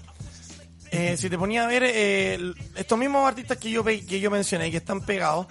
eh, 0.92 1.18
si 1.18 1.30
te 1.30 1.38
ponía 1.38 1.66
a 1.66 1.68
ver 1.68 1.84
eh, 1.86 2.54
estos 2.76 2.98
mismos 2.98 3.28
artistas 3.28 3.58
que 3.58 3.70
yo 3.70 3.84
que 3.84 4.20
yo 4.20 4.32
mencioné, 4.32 4.72
que 4.72 4.78
están 4.78 5.02
pegados, 5.02 5.48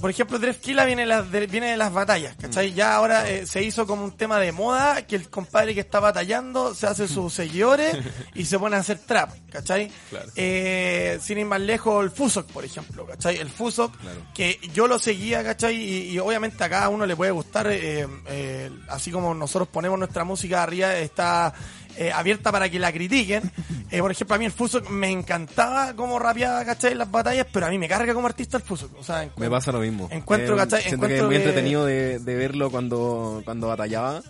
por 0.00 0.10
ejemplo, 0.10 0.38
Drefkila 0.38 0.84
viene, 0.84 1.02
de 1.02 1.06
las- 1.08 1.30
de, 1.30 1.46
viene 1.46 1.70
de 1.70 1.76
las 1.76 1.92
batallas, 1.92 2.36
¿cachai? 2.36 2.72
Ya 2.74 2.94
ahora 2.94 3.28
eh, 3.28 3.46
se 3.46 3.62
hizo 3.62 3.86
como 3.86 4.04
un 4.04 4.16
tema 4.16 4.38
de 4.38 4.52
moda, 4.52 5.06
que 5.06 5.16
el 5.16 5.28
compadre 5.28 5.74
que 5.74 5.80
está 5.80 6.00
batallando 6.00 6.74
se 6.74 6.86
hace 6.86 7.08
sus 7.08 7.32
seguidores 7.34 7.96
y 8.34 8.44
se 8.44 8.58
pone 8.58 8.76
a 8.76 8.80
hacer 8.80 8.98
trap, 8.98 9.30
¿cachai? 9.50 9.90
Claro. 10.10 10.30
Eh, 10.36 11.18
sin 11.22 11.38
ir 11.38 11.46
más 11.46 11.60
lejos, 11.60 12.02
el 12.04 12.10
Fusok, 12.10 12.46
por 12.50 12.64
ejemplo, 12.64 13.06
¿cachai? 13.06 13.36
El 13.38 13.50
Fusok, 13.50 13.92
que 14.34 14.58
yo 14.72 14.86
lo 14.86 14.98
seguía, 14.98 15.42
¿cachai? 15.44 15.76
Y, 15.76 16.10
y 16.10 16.18
obviamente 16.18 16.62
a 16.64 16.68
cada 16.70 16.88
uno 16.88 17.06
le 17.06 17.16
puede 17.16 17.30
gustar, 17.32 17.66
eh, 17.70 18.06
eh, 18.28 18.70
así 18.88 19.10
como 19.10 19.34
nosotros 19.34 19.68
ponemos 19.68 19.98
nuestra 19.98 20.24
música 20.24 20.62
arriba, 20.62 20.94
está 20.96 21.52
eh, 21.96 22.10
abierta 22.12 22.50
para 22.52 22.68
que 22.68 22.78
la 22.78 22.92
critiquen. 22.92 23.42
Eh, 23.90 24.00
por 24.00 24.10
ejemplo, 24.10 24.34
a 24.36 24.38
mí 24.38 24.44
el 24.44 24.52
Fusok 24.52 24.88
me 24.90 25.10
encantaba 25.10 25.94
cómo 25.94 26.18
rapeaba, 26.18 26.64
¿cachai? 26.64 26.92
En 26.92 26.98
las 26.98 27.10
batallas, 27.10 27.46
pero 27.52 27.66
a 27.66 27.70
mí 27.70 27.78
me 27.78 27.88
carga 27.88 28.12
como 28.14 28.26
artista 28.26 28.56
el 28.56 28.62
Fusok. 28.62 28.98
O 28.98 29.04
sea, 29.04 29.28
Me 29.36 29.48
pasa 29.48 29.70
lo 29.72 29.80
mismo. 29.80 30.08
Encuentro, 30.10 30.54
Eh, 30.54 30.58
¿cachai? 30.58 30.82
Siento 30.82 31.06
que 31.06 31.14
es 31.14 31.20
Encuentro 31.20 31.26
muy 31.26 31.36
entretenido 31.36 31.84
de, 31.86 32.18
de 32.18 32.34
verlo 32.34 32.70
cuando, 32.70 33.42
cuando 33.44 33.68
batallaba. 33.68 34.22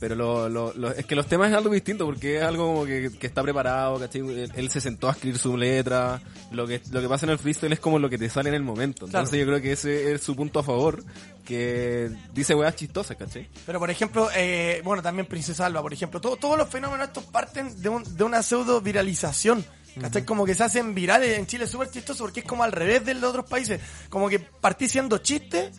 Pero 0.00 0.14
lo, 0.14 0.48
lo- 0.48 0.72
lo- 0.74 0.90
es 0.92 1.04
que 1.04 1.14
los 1.14 1.26
temas 1.26 1.50
es 1.50 1.56
algo 1.56 1.68
distinto 1.70 2.06
porque 2.06 2.38
es 2.38 2.42
algo 2.42 2.66
como 2.68 2.86
que, 2.86 3.10
que 3.20 3.26
está 3.26 3.42
preparado, 3.42 3.98
¿cachai? 4.00 4.22
Él, 4.22 4.50
él 4.56 4.70
se 4.70 4.80
sentó 4.80 5.08
a 5.08 5.12
escribir 5.12 5.38
su 5.38 5.56
letra. 5.58 6.20
Lo 6.50 6.66
que, 6.66 6.80
lo 6.90 7.02
que 7.02 7.08
pasa 7.08 7.26
en 7.26 7.32
el 7.32 7.38
freestyle 7.38 7.74
es 7.74 7.80
como 7.80 7.98
lo 7.98 8.08
que 8.08 8.16
te 8.16 8.30
sale 8.30 8.48
en 8.48 8.54
el 8.54 8.62
momento. 8.62 9.04
Entonces 9.04 9.28
Claro. 9.30 9.44
yo 9.44 9.46
creo 9.46 9.60
que 9.62 9.72
ese 9.72 10.12
es 10.14 10.22
su 10.22 10.34
punto 10.34 10.58
a 10.58 10.62
favor. 10.62 11.04
Que 11.44 12.10
dice 12.32 12.54
weas 12.54 12.76
chistosas, 12.76 13.16
¿cachai? 13.16 13.48
Pero 13.66 13.78
por 13.78 13.90
ejemplo, 13.90 14.28
eh, 14.34 14.80
bueno, 14.84 15.02
también 15.02 15.26
Princesa 15.26 15.66
Alba, 15.66 15.82
por 15.82 15.92
ejemplo, 15.92 16.20
todo- 16.20 16.36
todos 16.36 16.56
los 16.56 16.68
fenómenos 16.68 17.08
estos 17.08 17.24
parten 17.24 17.80
de, 17.82 17.88
un- 17.88 18.16
de 18.16 18.24
una 18.24 18.42
pseudo 18.42 18.80
viralización. 18.80 19.64
¿Cachai? 20.00 20.24
Como 20.24 20.46
que 20.46 20.54
se 20.54 20.62
hacen 20.62 20.94
virales 20.94 21.36
en 21.36 21.46
Chile, 21.48 21.64
es 21.64 21.70
súper 21.70 21.90
chistoso 21.90 22.22
porque 22.24 22.40
es 22.40 22.46
como 22.46 22.62
al 22.62 22.70
revés 22.70 23.04
de 23.04 23.12
otros 23.26 23.44
países. 23.46 23.80
Como 24.08 24.28
que 24.28 24.38
partí 24.38 24.88
siendo 24.88 25.18
chiste 25.18 25.72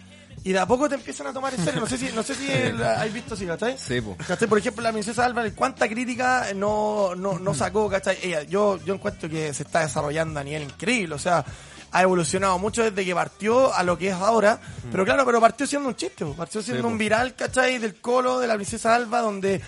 y 0.44 0.52
de 0.54 0.60
a 0.60 0.66
poco 0.66 0.90
te 0.90 0.96
empiezan 0.96 1.28
a 1.28 1.34
tomar 1.34 1.54
en 1.54 1.64
serio. 1.64 1.80
No 1.82 1.88
sé 1.88 1.98
si, 1.98 2.10
no 2.14 2.24
sé 2.24 2.36
si 2.36 2.52
has 2.84 3.14
visto 3.14 3.34
así, 3.36 3.46
¿cachai? 3.46 3.78
Sí, 3.78 4.02
po. 4.02 4.18
¿Cachai? 4.28 4.48
Por 4.48 4.58
ejemplo, 4.58 4.82
la 4.84 4.92
princesa 4.92 5.26
Alba, 5.26 5.44
¿cuánta 5.56 5.88
crítica 5.88 6.48
no, 6.56 7.14
no, 7.16 7.38
no 7.40 7.54
sacó, 7.54 7.90
¿cachai? 7.90 8.18
Ella, 8.24 8.44
yo, 8.44 8.78
yo 8.84 8.94
encuentro 8.96 9.30
que 9.30 9.54
se 9.54 9.64
está 9.64 9.82
desarrollando 9.82 10.40
a 10.40 10.44
nivel 10.44 10.64
increíble, 10.64 11.16
o 11.16 11.20
sea, 11.20 11.46
ha 11.94 12.02
evolucionado 12.02 12.58
mucho 12.58 12.84
desde 12.84 13.06
que 13.06 13.14
partió 13.14 13.74
a 13.74 13.84
lo 13.84 13.98
que 13.98 14.08
es 14.08 14.14
ahora, 14.14 14.60
pero 14.92 15.04
claro, 15.04 15.26
pero 15.26 15.42
partió 15.42 15.68
siendo 15.68 15.90
un 15.90 15.96
chiste, 15.96 16.26
po. 16.26 16.34
partió 16.34 16.62
siendo 16.62 16.84
Sí, 16.88 16.92
un 16.92 16.98
viral, 16.98 17.36
¿cachai? 17.36 17.80
Del 17.80 17.96
colo 18.02 18.40
de 18.40 18.48
la 18.48 18.56
princesa 18.56 18.96
Alba, 18.96 19.20
donde 19.20 19.62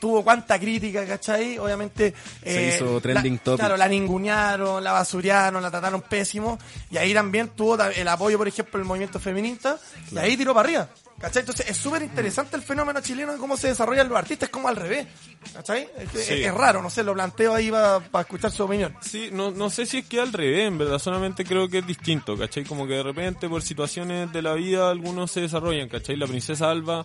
tuvo 0.00 0.24
cuánta 0.24 0.58
crítica, 0.58 1.06
¿cachai? 1.06 1.58
Obviamente... 1.58 2.14
Se 2.42 2.68
hizo 2.76 3.00
trending 3.00 3.34
la, 3.34 3.38
topic. 3.42 3.58
Claro, 3.60 3.76
la 3.76 3.86
ningunearon, 3.88 4.82
la 4.82 4.92
basuriaron, 4.92 5.62
la 5.62 5.70
trataron 5.70 6.02
pésimo, 6.02 6.58
y 6.90 6.96
ahí 6.96 7.12
también 7.14 7.48
tuvo 7.50 7.76
el 7.82 8.08
apoyo, 8.08 8.38
por 8.38 8.48
ejemplo, 8.48 8.78
del 8.78 8.86
movimiento 8.88 9.20
feminista, 9.20 9.78
y 10.10 10.18
ahí 10.18 10.36
tiró 10.36 10.54
para 10.54 10.68
arriba. 10.68 10.88
¿Cachai? 11.20 11.40
Entonces 11.40 11.68
es 11.68 11.76
súper 11.76 12.00
interesante 12.00 12.56
el 12.56 12.62
fenómeno 12.62 12.98
chileno 13.02 13.32
de 13.32 13.38
cómo 13.38 13.54
se 13.58 13.68
desarrollan 13.68 14.08
los 14.08 14.16
artistas, 14.16 14.48
como 14.48 14.68
al 14.68 14.76
revés. 14.76 15.06
¿Cachai? 15.52 15.86
Es, 15.98 16.08
Sí. 16.24 16.32
es- 16.32 16.46
es 16.46 16.54
raro, 16.54 16.80
no 16.80 16.88
sé, 16.88 17.02
lo 17.04 17.12
planteo 17.12 17.54
ahí 17.54 17.70
para 17.70 18.00
escuchar 18.20 18.50
su 18.50 18.64
opinión. 18.64 18.96
Sí, 19.02 19.28
no, 19.30 19.50
no 19.50 19.68
sé 19.68 19.84
si 19.84 19.98
es 19.98 20.06
que 20.06 20.18
al 20.18 20.32
revés, 20.32 20.66
en 20.66 20.78
verdad, 20.78 20.98
solamente 20.98 21.44
creo 21.44 21.68
que 21.68 21.78
es 21.80 21.86
distinto, 21.86 22.38
¿cachai? 22.38 22.64
Como 22.64 22.86
que 22.86 22.94
de 22.94 23.02
repente 23.02 23.50
por 23.50 23.60
situaciones 23.60 24.32
de 24.32 24.40
la 24.40 24.54
vida 24.54 24.90
algunos 24.90 25.30
se 25.30 25.42
desarrollan, 25.42 25.90
¿cachai? 25.90 26.16
La 26.16 26.26
princesa 26.26 26.70
Alba 26.70 27.04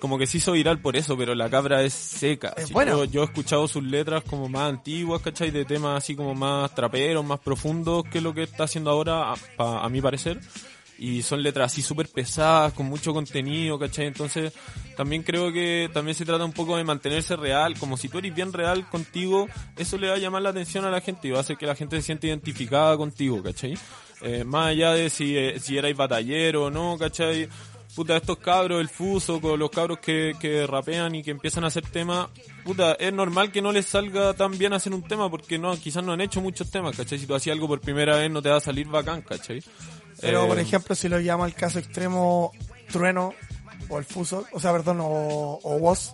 como 0.00 0.18
que 0.18 0.26
se 0.26 0.38
hizo 0.38 0.52
viral 0.52 0.80
por 0.80 0.96
eso, 0.96 1.16
pero 1.16 1.34
la 1.34 1.48
cabra 1.50 1.82
es 1.82 1.92
seca. 1.92 2.54
Es 2.56 2.64
así. 2.64 2.72
buena. 2.72 2.92
Yo, 2.92 3.04
yo 3.04 3.22
he 3.22 3.24
escuchado 3.26 3.68
sus 3.68 3.84
letras 3.84 4.24
como 4.24 4.48
más 4.48 4.70
antiguas, 4.70 5.20
¿cachai? 5.22 5.50
De 5.50 5.64
temas 5.64 5.98
así 6.02 6.16
como 6.16 6.34
más 6.34 6.74
traperos, 6.74 7.24
más 7.24 7.38
profundos 7.40 8.04
que 8.10 8.20
lo 8.20 8.34
que 8.34 8.42
está 8.44 8.64
haciendo 8.64 8.90
ahora, 8.90 9.32
a, 9.32 9.36
pa- 9.56 9.84
a 9.84 9.88
mi 9.88 10.00
parecer. 10.00 10.40
Y 11.02 11.22
son 11.22 11.42
letras 11.42 11.72
así 11.72 11.80
súper 11.80 12.08
pesadas, 12.08 12.74
con 12.74 12.84
mucho 12.84 13.14
contenido, 13.14 13.78
¿cachai? 13.78 14.06
Entonces, 14.06 14.52
también 14.98 15.22
creo 15.22 15.50
que 15.50 15.88
también 15.94 16.14
se 16.14 16.26
trata 16.26 16.44
un 16.44 16.52
poco 16.52 16.76
de 16.76 16.84
mantenerse 16.84 17.36
real. 17.36 17.78
Como 17.78 17.96
si 17.96 18.10
tú 18.10 18.18
eres 18.18 18.34
bien 18.34 18.52
real 18.52 18.86
contigo, 18.86 19.48
eso 19.78 19.96
le 19.96 20.08
va 20.08 20.16
a 20.16 20.18
llamar 20.18 20.42
la 20.42 20.50
atención 20.50 20.84
a 20.84 20.90
la 20.90 21.00
gente 21.00 21.28
y 21.28 21.30
va 21.30 21.38
a 21.38 21.40
hacer 21.40 21.56
que 21.56 21.64
la 21.64 21.74
gente 21.74 21.96
se 21.96 22.02
siente 22.02 22.26
identificada 22.26 22.98
contigo, 22.98 23.42
¿cachai? 23.42 23.78
Eh, 24.20 24.44
más 24.44 24.66
allá 24.66 24.92
de 24.92 25.08
si, 25.08 25.38
eh, 25.38 25.58
si 25.58 25.78
erais 25.78 25.96
batallero 25.96 26.64
o 26.66 26.70
no, 26.70 26.98
¿cachai? 26.98 27.48
Puta, 27.94 28.16
estos 28.16 28.38
cabros, 28.38 28.80
el 28.80 28.88
fuso, 28.88 29.40
con 29.40 29.58
los 29.58 29.68
cabros 29.70 29.98
que, 29.98 30.34
que 30.40 30.66
rapean 30.66 31.14
y 31.16 31.22
que 31.22 31.32
empiezan 31.32 31.64
a 31.64 31.66
hacer 31.66 31.84
temas, 31.86 32.28
puta, 32.64 32.92
es 32.94 33.12
normal 33.12 33.50
que 33.50 33.60
no 33.60 33.72
les 33.72 33.86
salga 33.86 34.32
tan 34.34 34.56
bien 34.56 34.72
hacer 34.72 34.94
un 34.94 35.02
tema 35.02 35.28
porque 35.28 35.58
no, 35.58 35.76
quizás 35.76 36.02
no 36.04 36.12
han 36.12 36.20
hecho 36.20 36.40
muchos 36.40 36.70
temas, 36.70 36.96
¿cachai? 36.96 37.18
Si 37.18 37.26
tú 37.26 37.34
hacías 37.34 37.54
algo 37.54 37.66
por 37.66 37.80
primera 37.80 38.16
vez 38.16 38.30
no 38.30 38.40
te 38.40 38.48
va 38.48 38.56
a 38.56 38.60
salir 38.60 38.86
bacán, 38.86 39.22
¿cachai? 39.22 39.62
Pero, 40.20 40.44
Eh, 40.44 40.48
por 40.48 40.58
ejemplo, 40.58 40.94
si 40.94 41.08
lo 41.08 41.18
llama 41.20 41.46
el 41.46 41.54
caso 41.54 41.78
extremo 41.78 42.52
Trueno 42.92 43.34
o 43.88 43.98
el 43.98 44.04
Fuso, 44.04 44.46
o 44.52 44.60
sea, 44.60 44.72
perdón, 44.72 45.00
o, 45.00 45.58
o 45.62 45.76
Woz, 45.76 46.12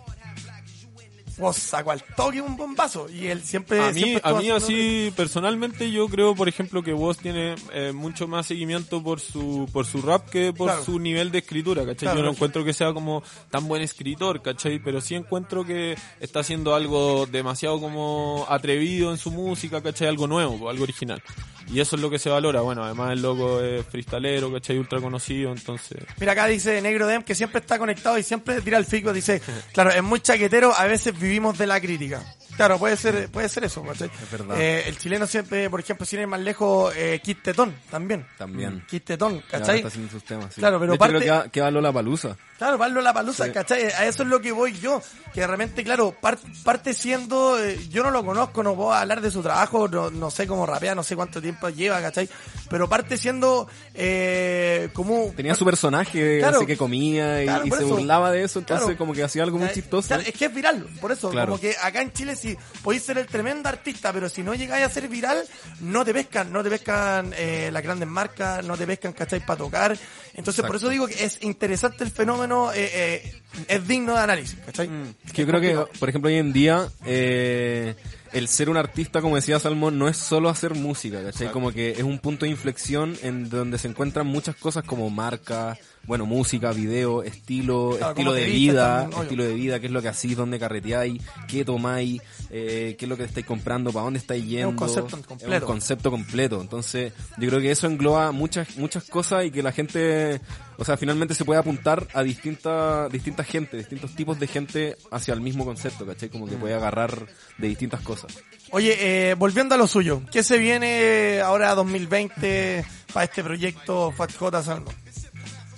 Woz 1.37 1.57
sacó 1.57 1.91
al 1.91 2.03
toque 2.03 2.41
un 2.41 2.55
bombazo 2.57 3.07
y 3.09 3.27
él 3.27 3.43
siempre... 3.43 3.81
a 3.83 3.91
mí, 3.91 4.01
siempre 4.01 4.21
a 4.23 4.33
mí 4.33 4.49
así 4.49 5.11
personalmente 5.15 5.91
yo 5.91 6.07
creo 6.07 6.35
por 6.35 6.47
ejemplo 6.49 6.81
que 6.81 6.93
vos 6.93 7.17
tiene 7.17 7.55
eh, 7.73 7.91
mucho 7.93 8.27
más 8.27 8.47
seguimiento 8.47 9.03
por 9.03 9.19
su 9.19 9.69
por 9.71 9.85
su 9.85 10.01
rap 10.01 10.29
que 10.29 10.53
por 10.53 10.67
Claro. 10.67 10.83
su 10.83 10.99
nivel 10.99 11.31
de 11.31 11.39
escritura, 11.39 11.81
¿cachai? 11.85 12.07
Claro, 12.07 12.19
yo 12.19 12.25
no 12.25 12.31
encuentro 12.31 12.63
que 12.65 12.73
sea 12.73 12.91
como 12.93 13.23
tan 13.49 13.67
buen 13.67 13.81
escritor, 13.81 14.41
¿cachai? 14.41 14.79
Pero 14.79 14.99
sí 15.01 15.15
encuentro 15.15 15.63
que 15.65 15.95
está 16.19 16.39
haciendo 16.41 16.75
algo 16.75 17.25
demasiado 17.27 17.79
como 17.79 18.45
atrevido 18.49 19.11
en 19.11 19.17
su 19.17 19.31
música, 19.31 19.81
¿cachai? 19.81 20.07
Algo 20.07 20.27
nuevo, 20.27 20.69
algo 20.69 20.83
original. 20.83 21.21
Y 21.69 21.79
eso 21.81 21.95
es 21.95 22.01
lo 22.01 22.09
que 22.09 22.17
se 22.19 22.29
valora. 22.29 22.61
Bueno, 22.61 22.83
además 22.83 23.11
el 23.11 23.21
loco 23.21 23.61
es 23.61 23.85
freestalero, 23.85 24.51
¿cachai? 24.53 24.77
Ultra 24.77 25.01
conocido, 25.01 25.51
entonces... 25.51 25.97
Mira, 26.19 26.31
acá 26.31 26.47
dice 26.47 26.81
Negro 26.81 27.07
Dem 27.07 27.23
que 27.23 27.35
siempre 27.35 27.59
está 27.59 27.77
conectado 27.77 28.17
y 28.17 28.23
siempre 28.23 28.61
tira 28.61 28.77
el 28.77 28.85
fico. 28.85 29.11
Dice, 29.13 29.41
claro, 29.73 29.91
es 29.91 30.01
muy 30.03 30.19
chaquetero, 30.21 30.73
a 30.73 30.85
veces 30.85 31.17
vivimos 31.19 31.57
de 31.57 31.67
la 31.67 31.79
crítica. 31.81 32.21
Claro, 32.55 32.79
puede 32.79 32.97
ser, 32.97 33.29
puede 33.29 33.49
ser 33.49 33.65
eso, 33.65 33.83
¿cachai? 33.83 34.09
Es 34.23 34.31
verdad. 34.31 34.59
Eh, 34.59 34.85
el 34.87 34.97
chileno 34.97 35.27
siempre, 35.27 35.69
por 35.69 35.79
ejemplo, 35.79 36.05
sin 36.07 36.21
ir 36.21 36.27
más 36.27 36.39
lejos, 36.39 36.91
eh, 36.95 37.19
Kit 37.23 37.43
Tetón, 37.43 37.75
también. 37.91 38.25
También. 38.37 38.83
Kit 38.89 39.03
Tetón, 39.05 39.35
Ya 39.41 39.47
¿cachai? 39.59 39.75
está 39.77 39.89
haciendo 39.89 40.11
sus 40.11 40.23
temas, 40.23 40.53
sí. 40.55 40.61
Claro, 40.61 40.79
pero 40.79 40.93
De 40.93 40.95
hecho, 40.95 40.99
parte- 40.99 41.15
creo 41.17 41.21
que 41.21 41.29
va, 41.31 41.49
que 41.51 41.61
va 41.61 41.69
Lola 41.69 41.91
Palusa. 41.93 42.35
Claro, 42.57 42.77
Pablo 42.77 43.01
La 43.01 43.13
Palusa, 43.13 43.45
Sí. 43.45 43.51
¿cachai? 43.51 43.83
A 43.85 44.05
eso 44.07 44.23
es 44.23 44.29
lo 44.29 44.41
que 44.41 44.51
voy 44.51 44.73
yo. 44.73 45.01
Que 45.33 45.41
de 45.41 45.47
repente, 45.47 45.83
claro, 45.83 46.11
par- 46.19 46.39
parte 46.63 46.93
siendo, 46.95 47.63
eh, 47.63 47.79
yo 47.89 48.01
no 48.03 48.09
lo 48.09 48.25
conozco, 48.25 48.63
no 48.63 48.75
puedo 48.75 48.93
hablar 48.93 49.21
de 49.21 49.29
su 49.29 49.43
trabajo, 49.43 49.87
no, 49.87 50.09
no 50.09 50.31
sé 50.31 50.47
cómo 50.47 50.65
rapea, 50.65 50.95
no 50.95 51.03
sé 51.03 51.15
cuánto 51.15 51.39
tiempo 51.41 51.69
lleva, 51.69 52.01
¿cachai? 52.01 52.27
Pero 52.69 52.89
parte 52.89 53.17
siendo, 53.17 53.67
eh, 53.93 54.89
como... 54.93 55.31
Tenía 55.35 55.53
su 55.53 55.65
personaje, 55.65 56.39
Claro. 56.39 56.57
así 56.57 56.65
que 56.65 56.77
comía 56.77 57.41
y, 57.43 57.45
Claro, 57.45 57.65
y 57.67 57.69
se 57.71 57.77
eso. 57.77 57.87
burlaba 57.87 58.31
de 58.31 58.43
eso, 58.43 58.59
entonces 58.59 58.85
Claro. 58.85 58.97
como 58.97 59.13
que 59.13 59.23
hacía 59.23 59.43
algo 59.43 59.57
muy 59.59 59.69
chistoso. 59.71 60.07
claro, 60.07 60.23
es 60.25 60.33
que 60.33 60.45
es 60.45 60.53
viral, 60.53 60.87
por 60.99 61.11
eso, 61.11 61.29
Claro. 61.29 61.51
como 61.51 61.61
que 61.61 61.75
acá 61.81 62.01
en 62.01 62.11
Chile 62.13 62.35
si 62.35 62.57
podéis 62.83 63.03
ser 63.03 63.17
el 63.19 63.27
tremendo 63.27 63.69
artista, 63.69 64.11
pero 64.11 64.29
si 64.29 64.41
no 64.43 64.55
llegáis 64.55 64.85
a 64.85 64.89
ser 64.89 65.07
viral, 65.07 65.43
no 65.81 66.03
te 66.03 66.13
pescan, 66.13 66.51
no 66.51 66.63
te 66.63 66.69
pescan 66.69 67.33
eh, 67.37 67.69
las 67.71 67.83
grandes 67.83 68.07
marcas, 68.07 68.65
no 68.65 68.75
te 68.77 68.87
pescan, 68.87 69.13
¿cachai? 69.13 69.45
Para 69.45 69.57
tocar. 69.57 69.97
Entonces, 70.37 70.63
por 70.63 70.75
eso 70.75 70.87
digo 70.89 71.07
que 71.07 71.25
es 71.25 71.39
interesante 71.41 72.03
el 72.03 72.11
fenómeno, 72.11 72.71
eh, 72.71 72.89
eh, 72.93 73.41
es 73.67 73.87
digno 73.87 74.13
de 74.13 74.19
análisis, 74.19 74.55
¿cachai? 74.63 74.87
Es 75.25 75.33
que 75.33 75.41
yo 75.41 75.47
creo 75.47 75.59
que, 75.59 75.97
por 75.97 76.09
ejemplo, 76.09 76.29
hoy 76.29 76.35
en 76.35 76.53
día, 76.53 76.87
eh, 77.07 77.95
el 78.33 78.47
ser 78.47 78.69
un 78.69 78.77
artista, 78.77 79.19
como 79.19 79.35
decía 79.35 79.59
Salmón, 79.59 79.97
no 79.97 80.07
es 80.07 80.15
solo 80.15 80.49
hacer 80.49 80.75
música, 80.75 81.17
¿cachai? 81.17 81.29
Exacto. 81.29 81.53
Como 81.53 81.71
que 81.71 81.91
es 81.91 82.03
un 82.03 82.19
punto 82.19 82.45
de 82.45 82.51
inflexión 82.51 83.17
en 83.23 83.49
donde 83.49 83.79
se 83.79 83.87
encuentran 83.87 84.27
muchas 84.27 84.55
cosas 84.55 84.83
como 84.83 85.09
marca, 85.09 85.75
bueno, 86.07 86.25
música, 86.25 86.71
video, 86.71 87.21
estilo, 87.21 87.95
Claro, 87.97 88.11
estilo 88.11 88.33
de 88.33 88.45
vida, 88.45 89.01
también, 89.01 89.21
estilo 89.23 89.43
de 89.43 89.53
vida, 89.53 89.79
qué 89.81 89.87
es 89.87 89.91
lo 89.91 90.01
que 90.01 90.07
hacís, 90.07 90.37
dónde 90.37 90.57
carreteáis, 90.57 91.21
qué 91.49 91.65
tomáis, 91.65 92.21
eh, 92.49 92.95
qué 92.97 93.05
es 93.05 93.09
lo 93.09 93.17
que 93.17 93.25
estáis 93.25 93.45
comprando, 93.45 93.91
para 93.91 94.05
dónde 94.05 94.19
estáis 94.19 94.45
yendo. 94.47 94.75
concepto 94.77 95.17
completo. 95.21 95.53
Es 95.53 95.61
un 95.61 95.67
concepto 95.67 96.09
completo. 96.09 96.61
Entonces, 96.61 97.11
yo 97.37 97.49
creo 97.49 97.59
que 97.59 97.71
eso 97.71 97.87
engloba 97.87 98.31
muchas, 98.31 98.77
muchas 98.77 99.03
cosas 99.03 99.45
y 99.45 99.51
que 99.51 99.61
la 99.61 99.73
gente, 99.73 100.39
o 100.77 100.85
sea, 100.85 100.95
finalmente 100.95 101.35
se 101.35 101.43
puede 101.43 101.59
apuntar 101.59 102.07
a 102.13 102.23
distintas, 102.23 103.11
distintas 103.11 103.45
gente, 103.45 103.75
distintos 103.75 104.15
tipos 104.15 104.39
de 104.39 104.47
gente 104.47 104.97
hacia 105.11 105.33
el 105.33 105.41
mismo 105.41 105.65
concepto, 105.65 106.05
¿cachai? 106.05 106.29
Como 106.29 106.47
que 106.47 106.55
puede 106.55 106.73
agarrar 106.73 107.27
de 107.57 107.67
distintas 107.67 107.99
cosas. 107.99 108.33
Oye, 108.71 109.31
eh, 109.31 109.33
volviendo 109.33 109.75
a 109.75 109.77
lo 109.77 109.87
suyo, 109.87 110.21
¿qué 110.31 110.41
se 110.41 110.57
viene 110.57 111.41
ahora 111.41 111.75
2020 111.75 112.85
para 113.13 113.25
este 113.25 113.43
proyecto 113.43 114.11
Fat 114.11 114.33
J 114.33 114.63
Salmon? 114.63 115.06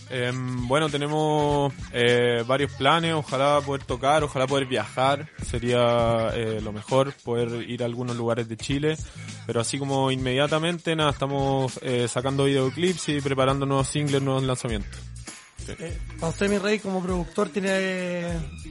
Em, 0.10 0.68
bueno, 0.68 0.90
tenemos 0.90 1.72
eh, 1.94 2.44
varios 2.48 2.72
planes, 2.74 3.14
ojalá 3.14 3.62
poder 3.62 3.84
tocar, 3.84 4.24
ojalá 4.24 4.48
poder 4.48 4.66
viajar, 4.66 5.28
sería 5.46 6.32
eh, 6.34 6.60
lo 6.62 6.72
mejor, 6.72 7.14
poder 7.24 7.70
ir 7.70 7.84
a 7.84 7.86
algunos 7.86 8.18
lugares 8.18 8.50
de 8.50 8.58
Chile, 8.58 8.98
pero 9.46 9.62
así 9.62 9.78
como 9.78 10.10
inmediatamente, 10.10 10.96
nada, 10.96 11.12
estamos 11.12 11.80
eh, 11.84 12.08
sacando 12.08 12.46
videoclips 12.46 13.10
y 13.10 13.22
preparando 13.22 13.68
nuevos 13.68 13.88
singles, 13.88 14.22
nuevos 14.22 14.44
lanzamientos. 14.44 15.00
Eh, 15.78 15.98
usted, 16.22 16.50
mi 16.50 16.58
rey, 16.58 16.80
como 16.80 17.02
productor, 17.04 17.50
tiene... 17.50 18.24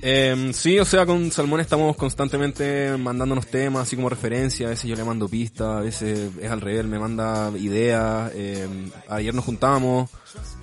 Eh, 0.03 0.51
sí, 0.53 0.79
o 0.79 0.85
sea, 0.85 1.07
con 1.07 1.31
Salmón 1.31 1.61
estamos 1.61 1.97
constantemente 1.97 2.97
mandándonos 2.97 3.47
temas, 3.47 3.83
así 3.83 3.97
como 3.97 4.09
referencia, 4.09 4.67
a 4.67 4.71
veces 4.71 4.89
yo 4.89 4.97
le 4.97 5.05
mando 5.05 5.29
pistas, 5.29 5.69
a 5.69 5.81
veces 5.81 6.31
es 6.41 6.51
al 6.51 6.61
revés, 6.61 6.85
me 6.85 6.99
manda 6.99 7.51
ideas, 7.57 8.31
eh, 8.35 8.67
ayer 9.09 9.35
nos 9.35 9.45
juntamos, 9.45 10.11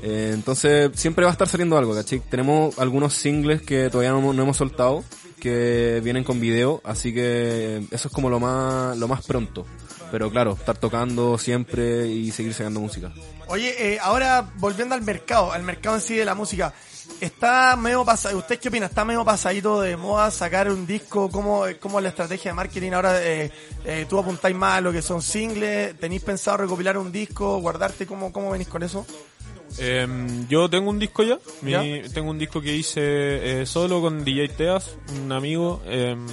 eh, 0.02 0.32
entonces 0.34 0.92
siempre 0.96 1.26
va 1.26 1.32
a 1.32 1.34
estar 1.34 1.48
saliendo 1.48 1.78
algo, 1.78 1.94
¿cachai? 1.94 2.20
Tenemos 2.20 2.78
algunos 2.80 3.14
singles 3.14 3.62
que 3.62 3.90
todavía 3.90 4.12
no, 4.12 4.34
no 4.34 4.44
hemos 4.44 4.58
soltado, 4.58 5.04
que 5.40 6.02
vienen 6.04 6.24
con 6.24 6.40
video, 6.40 6.82
así 6.84 7.14
que 7.14 7.86
eso 7.92 8.08
es 8.08 8.14
como 8.14 8.30
lo 8.30 8.40
más, 8.40 8.98
lo 8.98 9.08
más 9.08 9.26
pronto. 9.26 9.66
Pero 10.16 10.32
claro, 10.32 10.54
estar 10.54 10.78
tocando 10.78 11.38
siempre 11.38 12.08
y 12.08 12.32
seguir 12.32 12.54
sacando 12.54 12.80
música. 12.80 13.12
Oye, 13.48 13.76
eh, 13.78 14.00
ahora 14.02 14.50
volviendo 14.60 14.96
al 14.96 15.02
mercado, 15.02 15.52
al 15.52 15.62
mercado 15.62 15.98
en 15.98 16.02
sí 16.02 16.16
de 16.16 16.24
la 16.24 16.34
música, 16.34 16.74
está 17.20 17.76
medio 17.76 18.06
pasado, 18.06 18.38
¿usted 18.38 18.58
qué 18.58 18.70
opina? 18.70 18.86
¿Está 18.86 19.04
medio 19.04 19.26
pasadito 19.26 19.82
de 19.82 19.98
moda 19.98 20.32
sacar 20.32 20.72
un 20.72 20.88
disco? 20.88 21.30
¿Cómo, 21.30 21.66
cómo 21.82 22.00
la 22.00 22.08
estrategia 22.08 22.52
de 22.52 22.56
marketing 22.56 22.94
ahora? 22.94 23.22
Eh, 23.22 23.52
eh, 23.84 24.06
¿Tú 24.08 24.18
apuntáis 24.18 24.56
más 24.56 24.78
a 24.78 24.82
lo 24.82 24.94
que 24.94 25.02
son 25.02 25.22
singles? 25.22 26.00
¿Tenéis 26.00 26.24
pensado 26.24 26.56
recopilar 26.60 26.98
un 26.98 27.12
disco, 27.12 27.60
guardarte? 27.60 28.08
¿Cómo, 28.08 28.32
cómo 28.32 28.52
venís 28.52 28.70
con 28.70 28.84
eso? 28.84 29.06
Em, 29.78 30.48
yo 30.48 30.70
tengo 30.70 30.90
un 30.90 31.00
disco 31.00 31.24
ya, 31.24 31.38
mi- 31.62 31.72
¿Ya? 31.72 31.84
tengo 32.14 32.30
un 32.32 32.38
disco 32.38 32.62
que 32.62 32.76
hice 32.76 33.62
eh, 33.62 33.66
solo 33.66 34.02
con 34.02 34.24
DJ 34.24 34.48
Teas, 34.50 34.98
un 35.22 35.32
amigo 35.32 35.82
em, 35.86 36.26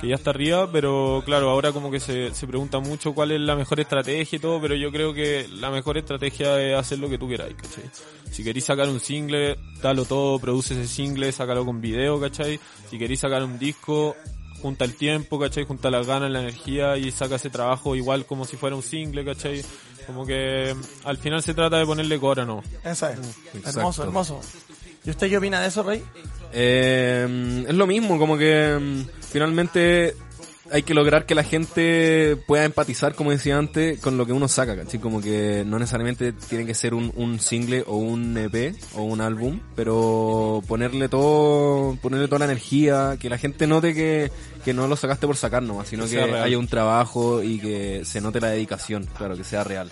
que 0.00 0.08
ya 0.08 0.14
está 0.14 0.30
arriba, 0.30 0.70
pero 0.72 1.22
claro, 1.24 1.50
ahora 1.50 1.72
como 1.72 1.90
que 1.90 2.00
se, 2.00 2.34
se 2.34 2.46
pregunta 2.46 2.80
mucho 2.80 3.12
cuál 3.14 3.30
es 3.32 3.40
la 3.40 3.56
mejor 3.56 3.78
estrategia 3.80 4.36
y 4.36 4.40
todo, 4.40 4.60
pero 4.60 4.74
yo 4.74 4.90
creo 4.90 5.12
que 5.12 5.46
la 5.52 5.70
mejor 5.70 5.98
estrategia 5.98 6.60
es 6.62 6.74
hacer 6.76 6.98
lo 6.98 7.08
que 7.10 7.18
tú 7.18 7.28
queráis, 7.28 7.54
¿cachai? 7.54 7.84
Si 8.30 8.42
queréis 8.42 8.64
sacar 8.64 8.88
un 8.88 8.98
single, 9.00 9.58
dalo 9.82 10.04
todo, 10.06 10.38
produce 10.38 10.72
ese 10.74 10.88
single, 10.88 11.30
sácalo 11.32 11.66
con 11.66 11.80
video, 11.80 12.18
¿cachai? 12.18 12.58
Si 12.90 12.98
queréis 12.98 13.20
sacar 13.20 13.44
un 13.44 13.58
disco, 13.58 14.16
junta 14.62 14.84
el 14.84 14.94
tiempo, 14.94 15.38
¿cachai? 15.38 15.64
Junta 15.64 15.90
las 15.90 16.06
ganas, 16.06 16.30
la 16.30 16.40
energía 16.40 16.96
y 16.96 17.10
saca 17.10 17.34
ese 17.34 17.50
trabajo 17.50 17.96
igual 17.96 18.24
como 18.24 18.44
si 18.44 18.56
fuera 18.56 18.76
un 18.76 18.82
single, 18.82 19.24
¿cachai? 19.24 19.62
Como 20.06 20.24
que 20.24 20.74
mm, 20.74 21.06
al 21.08 21.18
final 21.18 21.42
se 21.42 21.52
trata 21.52 21.78
de 21.78 21.84
ponerle 21.84 22.18
cora, 22.18 22.44
¿no? 22.44 22.62
Esa 22.84 23.12
es. 23.12 23.18
Exacto. 23.54 23.80
Hermoso, 23.80 24.02
hermoso. 24.04 24.40
¿Y 25.04 25.10
usted 25.10 25.28
qué 25.28 25.36
opina 25.36 25.60
de 25.60 25.68
eso, 25.68 25.82
Rey? 25.82 26.02
Eh, 26.52 27.64
es 27.68 27.74
lo 27.74 27.86
mismo, 27.86 28.18
como 28.18 28.38
que 28.38 28.78
mm, 28.80 29.02
finalmente 29.30 30.16
hay 30.72 30.82
que 30.82 30.94
lograr 30.94 31.26
que 31.26 31.34
la 31.34 31.44
gente 31.44 32.36
pueda 32.46 32.64
empatizar, 32.64 33.14
como 33.14 33.30
decía 33.30 33.58
antes, 33.58 34.00
con 34.00 34.16
lo 34.16 34.24
que 34.26 34.32
uno 34.32 34.48
saca, 34.48 34.74
¿cachai? 34.74 35.00
Como 35.00 35.20
que 35.20 35.64
no 35.66 35.78
necesariamente 35.78 36.32
tiene 36.32 36.64
que 36.64 36.74
ser 36.74 36.94
un, 36.94 37.12
un 37.14 37.38
single 37.40 37.84
o 37.86 37.96
un 37.96 38.36
EP 38.38 38.74
o 38.94 39.02
un 39.02 39.20
álbum, 39.20 39.60
pero 39.76 40.62
ponerle 40.66 41.08
todo, 41.08 41.96
ponerle 42.00 42.26
toda 42.26 42.40
la 42.40 42.44
energía, 42.46 43.16
que 43.20 43.28
la 43.28 43.38
gente 43.38 43.66
note 43.66 43.94
que, 43.94 44.32
que 44.64 44.72
no 44.72 44.88
lo 44.88 44.96
sacaste 44.96 45.26
por 45.26 45.36
sacar 45.36 45.62
nomás, 45.62 45.88
sino 45.88 46.06
Que 46.06 46.20
haya 46.20 46.58
un 46.58 46.68
trabajo 46.68 47.42
y 47.42 47.58
que 47.58 48.04
se 48.04 48.20
note 48.20 48.40
la 48.40 48.48
dedicación, 48.48 49.06
claro, 49.16 49.36
que 49.36 49.44
sea 49.44 49.64
real. 49.64 49.90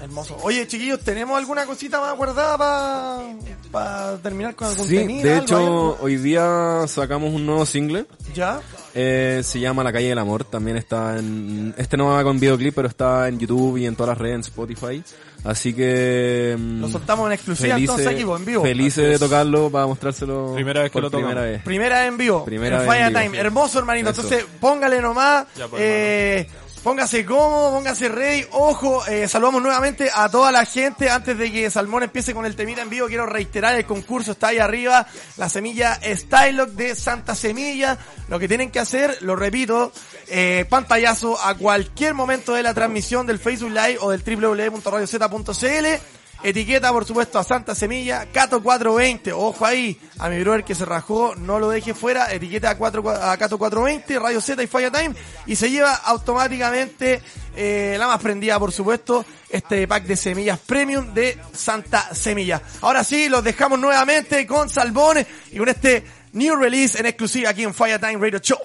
Hermoso. 0.00 0.36
Oye, 0.42 0.66
chiquillos, 0.66 1.00
¿tenemos 1.00 1.36
alguna 1.36 1.66
cosita 1.66 2.00
más 2.00 2.16
guardada 2.16 3.22
para 3.70 4.16
terminar 4.18 4.54
con 4.54 4.68
algún 4.68 4.86
Sí, 4.86 4.96
de 4.96 5.38
hecho, 5.38 5.56
algo? 5.58 5.98
hoy 6.00 6.16
día 6.16 6.84
sacamos 6.86 7.34
un 7.34 7.44
nuevo 7.44 7.66
single. 7.66 8.06
¿Ya? 8.34 8.60
Eh, 8.94 9.40
se 9.44 9.60
llama 9.60 9.84
La 9.84 9.92
Calle 9.92 10.08
del 10.08 10.18
Amor. 10.18 10.44
También 10.44 10.76
está 10.76 11.18
en. 11.18 11.74
Este 11.76 11.96
no 11.96 12.06
va 12.06 12.22
con 12.24 12.40
videoclip, 12.40 12.74
pero 12.74 12.88
está 12.88 13.28
en 13.28 13.38
YouTube 13.38 13.76
y 13.78 13.86
en 13.86 13.94
todas 13.94 14.10
las 14.10 14.18
redes, 14.18 14.34
en 14.34 14.40
Spotify. 14.40 15.02
Así 15.44 15.72
que. 15.72 16.56
mm, 16.58 16.80
Lo 16.80 16.88
soltamos 16.88 17.26
en 17.26 17.32
exclusiva, 17.32 17.76
entonces, 17.76 18.06
aquí, 18.06 18.24
pues, 18.24 18.40
en 18.40 18.46
vivo. 18.46 18.62
Felices 18.62 19.08
de 19.08 19.18
tocarlo 19.18 19.70
para 19.70 19.86
mostrárselo. 19.86 20.52
Primera 20.54 20.82
vez 20.82 20.90
que 20.90 21.00
lo 21.00 21.10
tocamos. 21.10 21.30
primera 21.32 21.50
vez. 21.50 21.62
Primera 21.62 22.06
en 22.06 22.16
vivo. 22.18 22.44
Primera 22.44 22.76
en 22.76 22.82
vez 22.82 22.88
Fire 22.90 23.02
en 23.06 23.08
vivo. 23.08 23.20
Time. 23.22 23.38
Hermoso, 23.38 23.78
hermanito. 23.78 24.10
Eso. 24.10 24.22
Entonces, 24.22 24.46
póngale 24.60 25.00
nomás. 25.00 25.46
Ya, 25.56 25.68
pues, 25.68 25.82
eh, 25.82 26.48
póngase 26.82 27.24
cómodo, 27.24 27.72
póngase 27.72 28.08
ready. 28.08 28.46
Ojo, 28.52 29.06
eh, 29.06 29.28
saludamos 29.28 29.62
nuevamente 29.62 30.10
a 30.12 30.28
toda 30.28 30.52
la 30.52 30.64
gente. 30.64 31.10
Antes 31.10 31.36
de 31.38 31.52
que 31.52 31.70
Salmón 31.70 32.02
empiece 32.02 32.34
con 32.34 32.46
el 32.46 32.56
temita 32.56 32.82
en 32.82 32.90
vivo, 32.90 33.06
quiero 33.06 33.26
reiterar 33.26 33.74
el 33.74 33.84
concurso. 33.84 34.32
Está 34.32 34.48
ahí 34.48 34.58
arriba. 34.58 35.06
La 35.36 35.48
semilla 35.48 35.98
Stylock 36.02 36.70
de 36.70 36.94
Santa 36.94 37.34
Semilla. 37.34 37.98
Lo 38.28 38.38
que 38.38 38.48
tienen 38.48 38.70
que 38.70 38.80
hacer, 38.80 39.18
lo 39.22 39.36
repito, 39.36 39.92
eh, 40.28 40.64
pantallazo 40.68 41.40
a 41.42 41.54
cualquier 41.56 42.14
momento 42.14 42.54
de 42.54 42.62
la 42.62 42.74
transmisión 42.74 43.26
del 43.26 43.38
Facebook 43.38 43.70
Live 43.70 43.98
o 44.00 44.10
del 44.10 44.22
www.radioz.cl. 44.22 46.19
Etiqueta, 46.42 46.90
por 46.92 47.04
supuesto, 47.04 47.38
a 47.38 47.44
Santa 47.44 47.74
Semilla, 47.74 48.26
Cato420. 48.32 49.32
Ojo 49.34 49.66
ahí, 49.66 50.00
a 50.18 50.28
mi 50.28 50.40
brother 50.40 50.64
que 50.64 50.74
se 50.74 50.86
rajó, 50.86 51.34
no 51.36 51.58
lo 51.58 51.68
deje 51.68 51.92
fuera. 51.92 52.32
Etiqueta 52.32 52.70
a, 52.70 52.78
4, 52.78 53.10
a 53.10 53.38
Cato420, 53.38 54.18
Radio 54.18 54.40
Z 54.40 54.62
y 54.62 54.66
Fire 54.66 54.90
Time. 54.90 55.14
Y 55.46 55.56
se 55.56 55.70
lleva 55.70 55.94
automáticamente 55.94 57.20
eh, 57.54 57.96
la 57.98 58.06
más 58.06 58.20
prendida, 58.20 58.58
por 58.58 58.72
supuesto, 58.72 59.24
este 59.50 59.86
pack 59.86 60.04
de 60.04 60.16
semillas 60.16 60.58
premium 60.58 61.12
de 61.12 61.38
Santa 61.52 62.14
Semilla. 62.14 62.62
Ahora 62.80 63.04
sí, 63.04 63.28
los 63.28 63.44
dejamos 63.44 63.78
nuevamente 63.78 64.46
con 64.46 64.70
Salmón 64.70 65.18
y 65.52 65.58
con 65.58 65.68
este 65.68 66.04
new 66.32 66.56
release 66.56 66.98
en 66.98 67.06
exclusiva 67.06 67.50
aquí 67.50 67.64
en 67.64 67.74
Fire 67.74 68.00
Time 68.00 68.16
Radio 68.16 68.38
Show. 68.38 68.60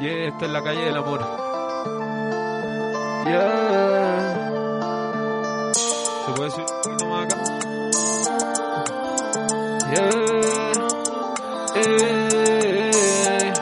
Yeah, 0.00 0.28
esto 0.28 0.44
es 0.44 0.50
la 0.50 0.62
calle 0.62 0.84
del 0.84 0.96
amor. 0.96 1.20
Yeah. 3.26 4.42
¿Se 6.26 6.32
puede 6.32 6.50
subir 6.50 6.66
un 6.70 6.82
poquito 6.82 7.06
más 7.06 7.24
acá? 7.24 7.36
Yeah. 9.92 10.34
Eh, 11.76 12.90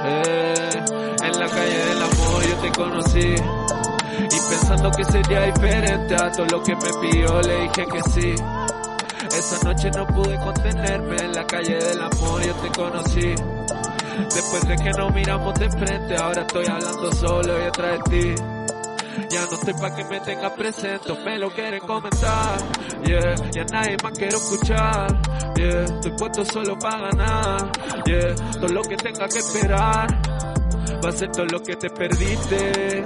eh. 0.05 0.85
En 1.23 1.39
la 1.39 1.49
calle 1.49 1.79
del 1.79 2.03
amor 2.03 2.43
yo 2.49 2.57
te 2.57 2.73
conocí. 2.73 3.35
Y 4.19 4.41
pensando 4.51 4.91
que 4.91 5.05
sería 5.05 5.43
diferente 5.43 6.15
a 6.15 6.31
todo 6.33 6.47
lo 6.47 6.63
que 6.63 6.75
me 6.77 6.93
pidió, 7.01 7.41
le 7.43 7.63
dije 7.63 7.87
que 7.87 8.03
sí. 8.11 8.35
Esa 9.27 9.65
noche 9.65 9.91
no 9.91 10.07
pude 10.07 10.39
contenerme 10.39 11.17
en 11.17 11.33
la 11.33 11.47
calle 11.47 11.77
del 11.77 12.01
amor, 12.01 12.43
yo 12.43 12.55
te 12.55 12.69
conocí. 12.69 13.35
Después 14.35 14.69
de 14.69 14.77
que 14.77 14.91
nos 14.91 15.15
miramos 15.15 15.55
de 15.55 15.71
frente, 15.71 16.17
ahora 16.17 16.43
estoy 16.43 16.67
hablando 16.67 17.13
solo 17.13 17.59
y 17.59 17.63
detrás 17.63 17.99
de 18.05 18.11
ti. 18.11 18.43
Ya 19.31 19.41
no 19.47 19.53
estoy 19.53 19.75
pa' 19.75 19.95
que 19.95 20.05
me 20.05 20.21
tengas 20.21 20.53
presente, 20.53 21.15
me 21.25 21.39
lo 21.39 21.51
quieren 21.51 21.81
comentar. 21.81 22.59
Yeah, 23.05 23.35
ya 23.51 23.65
nadie 23.65 23.97
más 24.03 24.13
quiero 24.17 24.37
escuchar. 24.39 25.07
Yeah, 25.57 25.85
estoy 25.85 26.13
puesto 26.13 26.45
solo 26.45 26.79
para 26.79 27.11
ganar. 27.11 27.73
Yeah, 28.07 28.35
todo 28.53 28.69
lo 28.69 28.83
que 28.83 28.97
tenga 28.97 29.29
que 29.29 29.39
esperar. 29.39 30.07
Va 31.05 31.09
a 31.09 31.13
ser 31.13 31.31
todo 31.33 31.47
lo 31.47 31.61
que 31.63 31.77
te 31.77 31.91
perdiste, 31.91 33.03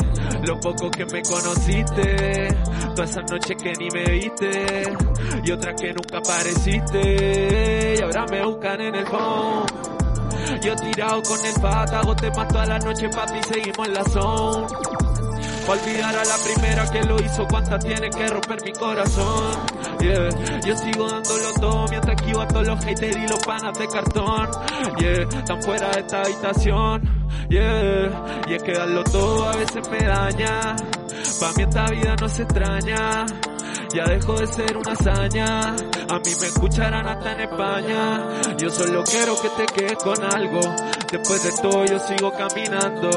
lo 0.47 0.61
poco 0.61 0.91
que 0.91 1.07
me 1.07 1.23
conociste, 1.23 2.49
todas 2.95 3.11
esas 3.11 3.31
noches 3.31 3.57
que 3.63 3.73
ni 3.73 3.89
me 3.91 4.05
viste, 4.05 4.83
y 5.45 5.51
otras 5.51 5.81
que 5.81 5.95
nunca 5.95 6.19
apareciste, 6.19 7.97
y 7.99 8.03
ahora 8.03 8.27
me 8.31 8.45
buscan 8.45 8.81
en 8.81 8.95
el 8.97 9.07
phone. 9.07 9.86
Yo 10.63 10.77
tirado 10.77 11.23
con 11.23 11.45
el 11.45 11.61
pata, 11.61 12.01
te 12.17 12.31
mato 12.31 12.59
a 12.59 12.67
la 12.67 12.79
noche, 12.79 13.09
papi, 13.09 13.41
seguimos 13.43 13.87
en 13.87 13.95
la 13.95 14.05
zone. 14.05 14.67
Pa' 15.67 15.73
olvidar 15.73 16.15
a 16.15 16.25
la 16.25 16.37
primera 16.45 16.91
que 16.91 17.03
lo 17.03 17.21
hizo, 17.21 17.47
cuántas 17.49 17.85
tiene 17.85 18.09
que 18.09 18.27
romper 18.29 18.63
mi 18.65 18.73
corazón. 18.73 19.57
Yeah, 19.99 20.61
yo 20.61 20.77
sigo 20.77 21.09
dándolo 21.09 21.53
todo 21.61 21.87
mientras 21.89 22.17
esquivo 22.21 22.41
a 22.41 22.49
todos 22.49 22.67
los 22.69 22.85
haters 22.85 23.17
y 23.17 23.27
los 23.27 23.39
panas 23.41 23.77
de 23.77 23.89
cartón. 23.89 24.49
Yeah, 24.99 25.29
tan 25.45 25.63
fuera 25.63 25.91
de 25.91 26.01
esta 26.01 26.23
habitación. 26.23 27.03
Yeah, 27.49 28.45
y 28.49 28.55
es 28.55 28.63
que 28.63 28.73
darlo 28.73 29.03
todo 29.05 29.49
a 29.49 29.57
veces 29.57 29.89
me 29.91 29.99
daña. 29.99 30.77
Pa' 31.41 31.53
mí 31.57 31.63
esta 31.65 31.87
vida 31.87 32.17
no 32.21 32.29
se 32.29 32.43
extraña. 32.43 33.27
Ya 33.95 34.05
dejó 34.05 34.35
de 34.39 34.47
ser 34.47 34.77
una 34.77 34.93
hazaña. 34.93 35.71
A 35.71 36.19
mí 36.19 36.31
me 36.41 36.47
escucharán 36.47 37.07
hasta 37.07 37.33
en 37.33 37.41
España. 37.41 38.57
Yo 38.59 38.71
solo 38.71 39.03
quiero 39.05 39.35
que 39.41 39.49
te 39.51 39.67
quedes 39.67 39.97
con 40.03 40.23
algo. 40.23 40.61
Después 41.11 41.43
de 41.45 41.53
todo 41.63 41.85
yo 41.87 41.99
sigo 41.99 42.33
caminando. 42.33 43.11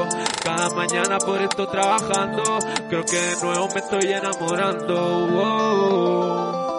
Cada 0.44 0.70
mañana 0.70 1.18
por 1.20 1.42
esto 1.42 1.68
trabajando. 1.68 2.44
Creo 2.90 3.04
que 3.04 3.18
de 3.18 3.36
nuevo 3.42 3.68
me 3.74 3.80
estoy 3.80 4.14
enamorando. 4.14 5.28
Wow. 5.28 6.70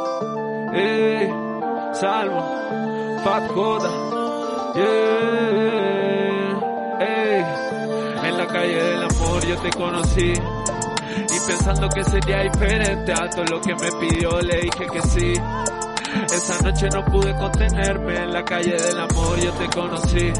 Ey, 0.74 1.28
Salmo, 1.95 3.20
Fat 3.24 3.49
Joda. 3.49 3.91
Yeah. 4.74 5.51
En 8.22 8.36
la 8.38 8.47
calle 8.47 8.82
del 8.82 9.03
amor 9.03 9.47
yo 9.47 9.57
te 9.59 9.70
conocí. 9.70 10.34
Pensando 11.51 11.88
que 11.88 12.05
sería 12.05 12.42
diferente 12.42 13.12
a 13.12 13.28
todo 13.28 13.44
lo 13.44 13.61
que 13.61 13.74
me 13.74 13.90
pidió, 13.98 14.40
le 14.40 14.61
dije 14.61 14.86
que 14.86 15.03
sí. 15.03 15.32
Esa 16.26 16.62
noche 16.62 16.88
no 16.94 17.05
pude 17.05 17.34
contenerme 17.34 18.16
en 18.18 18.32
la 18.32 18.44
calle 18.44 18.76
del 18.76 19.01
amor, 19.01 19.36
yo 19.36 19.53
te 19.55 19.66
conocí. 19.68 20.32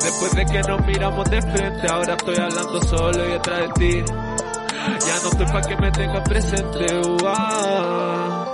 Después 0.00 0.32
de 0.36 0.46
que 0.46 0.60
nos 0.60 0.86
miramos 0.86 1.28
de 1.28 1.42
frente, 1.42 1.88
ahora 1.88 2.14
estoy 2.14 2.36
hablando 2.36 2.80
solo 2.82 3.26
y 3.26 3.32
detrás 3.32 3.58
de 3.60 3.68
ti. 3.74 4.04
Ya 4.06 5.20
no 5.22 5.28
estoy 5.28 5.46
pa' 5.46 5.60
que 5.62 5.76
me 5.76 5.90
tengas 5.90 6.28
presente, 6.28 6.86
uah. 7.22 8.46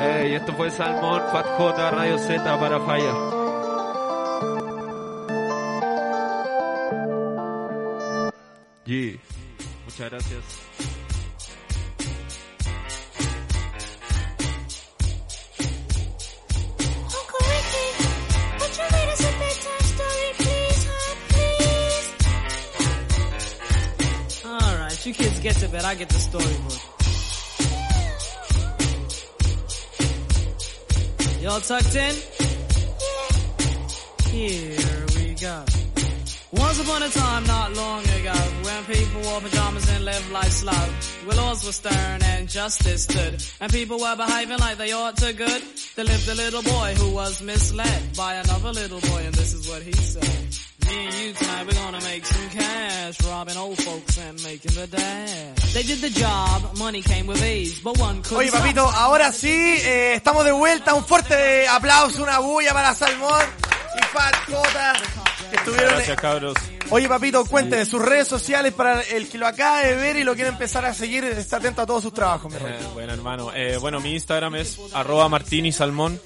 Ey, 0.00 0.34
esto 0.34 0.52
fue 0.54 0.70
Salmón, 0.70 1.20
Fat 1.32 1.46
J, 1.46 1.90
Radio 1.90 2.16
Z 2.16 2.60
para 2.60 2.78
Falla. 2.80 3.39
Please? 10.22 10.56
Alright, 24.44 25.06
you 25.06 25.14
kids 25.14 25.40
get 25.40 25.56
to 25.56 25.68
bed, 25.68 25.84
I 25.84 25.94
get 25.94 26.08
the 26.08 26.18
storybook. 26.18 26.80
Y'all 31.40 31.60
tucked 31.60 31.96
in? 31.96 32.14
Go. 34.32 34.89
Once 36.52 36.80
upon 36.80 37.00
a 37.00 37.08
time, 37.08 37.44
not 37.46 37.72
long 37.76 38.02
ago, 38.02 38.32
when 38.64 38.84
people 38.84 39.20
wore 39.22 39.40
pajamas 39.40 39.88
and 39.88 40.04
lived 40.04 40.32
life 40.32 40.50
slow, 40.50 40.84
where 41.24 41.36
laws 41.36 41.64
were 41.64 41.70
stern 41.70 42.22
and 42.24 42.48
justice 42.48 43.04
stood, 43.04 43.40
and 43.60 43.72
people 43.72 44.00
were 44.00 44.16
behaving 44.16 44.58
like 44.58 44.76
they 44.76 44.90
ought 44.90 45.16
to 45.16 45.32
good, 45.32 45.62
there 45.94 46.04
lived 46.04 46.28
a 46.28 46.34
little 46.34 46.62
boy 46.62 46.94
who 46.98 47.14
was 47.14 47.40
misled 47.40 48.16
by 48.16 48.34
another 48.34 48.72
little 48.72 49.00
boy, 49.00 49.22
and 49.24 49.34
this 49.34 49.54
is 49.54 49.68
what 49.68 49.80
he 49.82 49.92
said. 49.92 50.48
Me 50.88 51.06
and 51.06 51.14
you 51.14 51.32
tonight, 51.34 51.66
we're 51.68 51.72
gonna 51.84 52.02
make 52.02 52.26
some 52.26 52.50
cash, 52.50 53.24
robbing 53.26 53.56
old 53.56 53.78
folks 53.78 54.18
and 54.18 54.42
making 54.42 54.72
the 54.74 54.88
dash. 54.88 55.72
They 55.72 55.84
did 55.84 55.98
the 55.98 56.10
job, 56.10 56.76
money 56.78 57.00
came 57.00 57.28
with 57.28 57.44
ease, 57.44 57.78
but 57.78 57.96
one 57.96 58.22
couldn't 58.22 58.38
Oye, 58.38 58.50
papito, 58.50 58.84
ahora 58.90 59.30
sí, 59.30 59.48
eh, 59.48 60.14
estamos 60.14 60.44
de 60.44 60.50
vuelta. 60.50 60.94
Un 60.94 61.04
fuerte 61.04 61.68
aplauso, 61.68 62.24
una 62.24 62.40
bulla 62.40 62.72
para 62.72 62.92
Salmón 62.92 63.69
y 63.96 64.02
Fat 64.04 64.34
que 65.50 65.56
estuvieron... 65.56 65.94
Gracias, 65.94 66.20
cabros. 66.20 66.54
Oye, 66.90 67.08
papito, 67.08 67.44
cuénteme 67.44 67.84
sus 67.84 68.00
redes 68.00 68.28
sociales 68.28 68.72
para 68.72 69.00
el 69.02 69.28
que 69.28 69.38
lo 69.38 69.46
acaba 69.46 69.82
de 69.82 69.94
ver 69.94 70.16
y 70.16 70.24
lo 70.24 70.34
quiere 70.34 70.50
empezar 70.50 70.84
a 70.84 70.94
seguir. 70.94 71.24
Está 71.24 71.58
atento 71.58 71.82
a 71.82 71.86
todos 71.86 72.02
sus 72.02 72.12
trabajos, 72.12 72.52
mi. 72.52 72.58
Eh, 72.58 72.78
bueno, 72.94 73.12
hermano. 73.12 73.52
Eh, 73.54 73.76
bueno, 73.78 74.00
mi 74.00 74.12
Instagram 74.14 74.56
es 74.56 74.78
arroba 74.92 75.28
martini 75.28 75.72
salmón. 75.72 76.20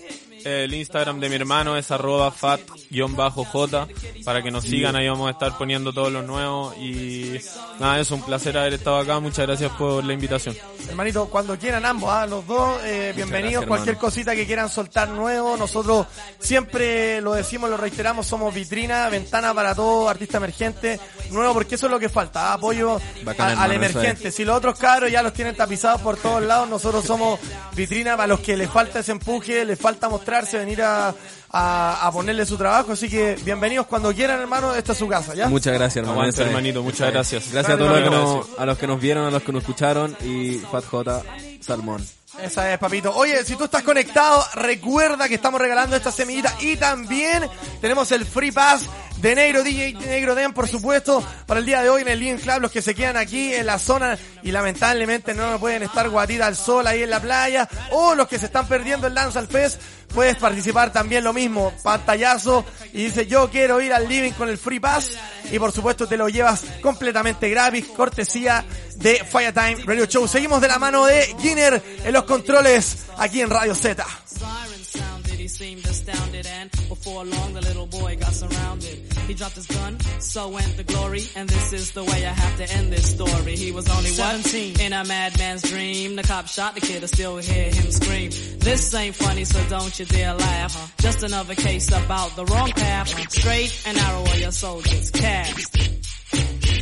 El 0.44 0.74
Instagram 0.74 1.20
de 1.20 1.28
mi 1.30 1.36
hermano 1.36 1.76
es 1.76 1.90
arroba 1.90 2.30
fat-j 2.30 3.88
para 4.24 4.42
que 4.42 4.50
nos 4.50 4.64
sigan, 4.64 4.94
ahí 4.94 5.08
vamos 5.08 5.28
a 5.28 5.30
estar 5.32 5.56
poniendo 5.56 5.92
todos 5.92 6.12
los 6.12 6.24
nuevos 6.24 6.76
y 6.76 7.38
nada, 7.80 7.98
es 8.00 8.10
un 8.10 8.22
placer 8.22 8.56
haber 8.58 8.74
estado 8.74 8.98
acá, 8.98 9.20
muchas 9.20 9.46
gracias 9.46 9.72
por 9.72 10.04
la 10.04 10.12
invitación. 10.12 10.54
Hermanito, 10.88 11.26
cuando 11.30 11.58
quieran 11.58 11.86
ambos, 11.86 12.10
¿ah? 12.12 12.26
los 12.26 12.46
dos, 12.46 12.78
eh, 12.84 13.12
bienvenidos. 13.16 13.52
gracias, 13.62 13.68
Cualquier 13.68 13.96
cosita 13.96 14.34
que 14.34 14.46
quieran 14.46 14.68
soltar 14.68 15.08
nuevo, 15.08 15.56
nosotros 15.56 16.06
siempre 16.38 17.20
lo 17.22 17.32
decimos, 17.32 17.70
lo 17.70 17.76
reiteramos, 17.78 18.26
somos 18.26 18.54
vitrina, 18.54 19.08
ventana 19.08 19.54
para 19.54 19.74
todo 19.74 20.08
artista 20.10 20.36
emergente, 20.36 21.00
nuevo, 21.30 21.54
porque 21.54 21.76
eso 21.76 21.86
es 21.86 21.92
lo 21.92 21.98
que 21.98 22.08
falta, 22.10 22.50
¿ah? 22.50 22.54
apoyo 22.54 23.00
Bacán, 23.24 23.58
a- 23.58 23.62
al 23.64 23.72
emergente. 23.72 24.30
Si 24.30 24.44
los 24.44 24.56
otros 24.56 24.78
cabros 24.78 25.10
ya 25.10 25.22
los 25.22 25.32
tienen 25.32 25.56
tapizados 25.56 26.02
por 26.02 26.16
todos 26.18 26.42
lados, 26.42 26.68
nosotros 26.68 27.04
somos 27.04 27.40
vitrina 27.74 28.14
para 28.16 28.26
los 28.26 28.40
que 28.40 28.56
les 28.58 28.70
falta 28.70 28.98
ese 29.00 29.12
empuje, 29.12 29.64
les 29.64 29.78
falta 29.78 30.08
mostrarse, 30.34 30.58
venir 30.58 30.82
a, 30.82 31.14
a, 31.50 32.06
a 32.06 32.12
ponerle 32.12 32.44
su 32.44 32.56
trabajo. 32.56 32.92
Así 32.92 33.08
que 33.08 33.36
bienvenidos 33.44 33.86
cuando 33.86 34.12
quieran, 34.12 34.40
hermano, 34.40 34.74
esta 34.74 34.92
es 34.92 34.98
su 34.98 35.08
casa, 35.08 35.34
¿ya? 35.34 35.48
Muchas 35.48 35.72
gracias, 35.74 35.96
hermano. 35.98 36.20
Aguante, 36.20 36.42
hermanito, 36.42 36.82
muchas 36.82 37.12
gracias. 37.12 37.52
Gracias 37.52 37.74
a 37.74 37.78
todos 37.78 37.92
los 37.92 38.02
que, 38.02 38.10
nos, 38.10 38.58
a 38.58 38.66
los 38.66 38.78
que 38.78 38.86
nos 38.86 39.00
vieron, 39.00 39.26
a 39.26 39.30
los 39.30 39.42
que 39.42 39.52
nos 39.52 39.62
escucharon 39.62 40.16
y 40.24 40.58
Fat 40.70 40.84
J, 40.86 41.22
Salmón. 41.60 42.04
Esa 42.42 42.72
es, 42.72 42.78
papito. 42.80 43.14
Oye, 43.14 43.44
si 43.44 43.54
tú 43.54 43.64
estás 43.64 43.84
conectado, 43.84 44.44
recuerda 44.54 45.28
que 45.28 45.36
estamos 45.36 45.60
regalando 45.60 45.94
esta 45.94 46.10
semillita 46.10 46.52
y 46.60 46.76
también 46.76 47.48
tenemos 47.80 48.10
el 48.10 48.26
Free 48.26 48.50
Pass 48.50 48.88
de 49.24 49.34
Negro 49.34 49.62
DJ 49.62 49.94
Negro 49.94 50.34
Den, 50.34 50.52
por 50.52 50.68
supuesto, 50.68 51.26
para 51.46 51.60
el 51.60 51.64
día 51.64 51.80
de 51.80 51.88
hoy 51.88 52.02
en 52.02 52.08
el 52.08 52.20
Living 52.20 52.36
Club, 52.36 52.60
los 52.60 52.70
que 52.70 52.82
se 52.82 52.94
quedan 52.94 53.16
aquí 53.16 53.54
en 53.54 53.64
la 53.64 53.78
zona 53.78 54.18
y 54.42 54.52
lamentablemente 54.52 55.32
no 55.32 55.58
pueden 55.58 55.82
estar 55.82 56.10
guatita 56.10 56.46
al 56.46 56.54
sol 56.54 56.86
ahí 56.86 57.02
en 57.02 57.08
la 57.08 57.20
playa, 57.20 57.66
o 57.92 58.14
los 58.14 58.28
que 58.28 58.38
se 58.38 58.46
están 58.46 58.68
perdiendo 58.68 59.06
el 59.06 59.14
Dance 59.14 59.38
al 59.38 59.48
Fest, 59.48 59.80
puedes 60.08 60.36
participar 60.36 60.92
también 60.92 61.24
lo 61.24 61.32
mismo, 61.32 61.72
pantallazo, 61.82 62.66
y 62.92 63.04
dice 63.04 63.26
yo 63.26 63.48
quiero 63.48 63.80
ir 63.80 63.94
al 63.94 64.06
Living 64.06 64.32
con 64.32 64.50
el 64.50 64.58
Free 64.58 64.78
Pass, 64.78 65.12
y 65.50 65.58
por 65.58 65.72
supuesto 65.72 66.06
te 66.06 66.18
lo 66.18 66.28
llevas 66.28 66.62
completamente 66.82 67.48
gratis, 67.48 67.86
cortesía 67.96 68.62
de 68.96 69.24
Firetime 69.24 69.84
Radio 69.86 70.04
Show. 70.04 70.28
Seguimos 70.28 70.60
de 70.60 70.68
la 70.68 70.78
mano 70.78 71.06
de 71.06 71.34
Ginner 71.40 71.82
en 72.04 72.12
los 72.12 72.24
controles 72.24 73.06
aquí 73.16 73.40
en 73.40 73.48
Radio 73.48 73.74
Z. 73.74 74.04
Siren 74.26 74.84
sounded, 74.84 75.40
he 75.40 75.48
seemed 75.48 75.86
astounded, 75.86 76.46
and 76.46 76.70
before 76.90 77.24
long 77.24 77.54
the 77.54 77.62
little 77.62 77.86
boy 77.86 78.16
got 78.16 78.34
surrounded. 78.34 79.13
He 79.26 79.34
dropped 79.34 79.54
his 79.54 79.66
gun, 79.66 79.98
so 80.20 80.48
went 80.48 80.76
the 80.76 80.84
glory, 80.84 81.22
and 81.34 81.48
this 81.48 81.72
is 81.72 81.92
the 81.92 82.04
way 82.04 82.26
I 82.26 82.32
have 82.32 82.56
to 82.58 82.72
end 82.74 82.92
this 82.92 83.10
story. 83.10 83.56
He 83.56 83.72
was 83.72 83.88
only 83.88 84.10
17 84.10 84.80
in 84.80 84.92
a 84.92 85.04
madman's 85.04 85.62
dream. 85.62 86.16
The 86.16 86.22
cop 86.22 86.46
shot 86.46 86.74
the 86.74 86.80
kid, 86.82 87.02
I 87.02 87.06
still 87.06 87.38
hear 87.38 87.70
him 87.70 87.90
scream. 87.90 88.30
This 88.58 88.92
ain't 88.94 89.14
funny, 89.14 89.44
so 89.44 89.62
don't 89.68 89.98
you 89.98 90.04
dare 90.04 90.34
laugh. 90.34 90.94
Just 90.98 91.22
another 91.22 91.54
case 91.54 91.88
about 91.88 92.36
the 92.36 92.44
wrong 92.44 92.70
path. 92.72 93.08
Straight 93.32 93.82
and 93.86 93.96
narrow 93.96 94.24
are 94.26 94.36
your 94.36 94.52
soldiers 94.52 95.10
cast. 95.10 95.72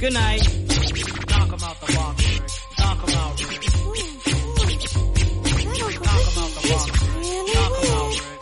Good 0.01 0.13
night. 0.13 0.43
Knock 1.31 1.49
him 1.49 1.63
out 1.63 1.81
the 1.81 1.93
box. 1.95 2.41
Knock 2.79 3.09
him 3.09 3.19
out, 3.19 3.49
Rick. 3.49 3.63
Knock 5.65 6.27
him 6.27 6.43
out 6.43 6.51
the 6.51 6.69
box. 6.69 6.91
Knock 7.55 7.85
him 7.85 7.93
out, 7.93 8.11
Rick. 8.11 8.42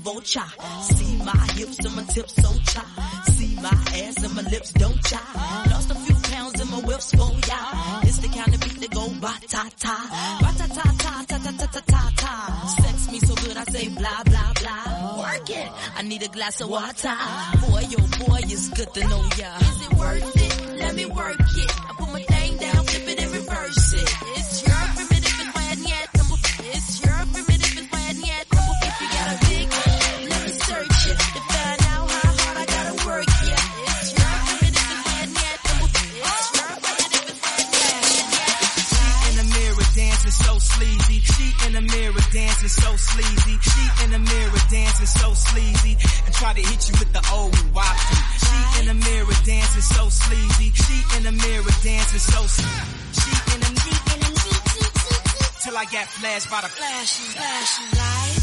Vulture. 0.00 0.50
See 0.82 1.16
my 1.18 1.46
hips 1.56 1.78
and 1.84 1.94
my 1.96 2.04
tips 2.04 2.34
so 2.42 2.50
cha. 2.72 2.84
See 3.36 3.54
my 3.56 3.76
ass 4.02 4.22
and 4.24 4.34
my 4.34 4.42
lips 4.42 4.72
don't 4.72 5.00
cha. 5.04 5.22
Lost 5.70 5.90
a 5.90 5.94
few 5.94 6.14
pounds 6.30 6.60
in 6.60 6.70
my 6.70 6.80
whips 6.80 7.12
oh 7.18 7.26
for 7.26 7.32
ya. 7.48 7.60
It's 8.02 8.18
the 8.18 8.28
kind 8.28 8.54
of 8.54 8.60
beat 8.60 8.80
that 8.80 8.90
go 8.90 9.08
ba 9.20 9.32
ta 9.48 9.68
ta. 9.78 9.96
Ba 10.42 10.50
ta 10.58 10.66
ta 10.76 10.86
ta 11.02 11.12
ta 11.28 11.38
ta 11.44 11.52
ta 11.58 11.66
ta 11.74 11.80
ta 11.92 12.02
ta. 12.16 12.32
Sex 12.82 13.12
me 13.12 13.18
so 13.20 13.34
good 13.44 13.56
I 13.56 13.64
say 13.64 13.88
blah 13.88 14.22
blah 14.24 14.52
blah. 14.60 15.18
Work 15.22 15.50
it. 15.50 15.68
I 15.96 16.02
need 16.02 16.22
a 16.22 16.28
glass 16.28 16.60
of 16.60 16.70
water. 16.70 17.16
Boy, 17.64 17.84
oh 17.98 18.08
boy, 18.26 18.40
it's 18.44 18.68
good 18.68 18.92
to 18.94 19.00
know 19.08 19.22
ya. 19.36 19.50
Is 19.58 19.86
it 19.86 19.92
worth 19.98 20.36
it? 20.36 20.39
Try 46.40 46.54
to 46.54 46.62
hit 46.62 46.88
you 46.88 46.94
with 46.98 47.12
the 47.12 47.20
old 47.34 47.54
whoppy. 47.76 48.16
She 48.40 48.80
in 48.80 48.86
the 48.88 48.94
mirror 48.94 49.36
dancing 49.44 49.82
so 49.82 50.08
sleazy. 50.08 50.72
She 50.72 50.96
in 51.18 51.22
the 51.24 51.32
mirror 51.32 51.74
dancing 51.84 52.18
so 52.18 52.40
sleazy. 52.46 52.96
She 53.12 53.30
in 53.54 53.60
the 53.60 53.70
till 55.62 55.76
I 55.76 55.84
got 55.84 56.08
flashed 56.08 56.50
by 56.50 56.62
the 56.62 56.68
flashing, 56.68 57.26
flashing 57.36 57.90
light. 57.98 58.40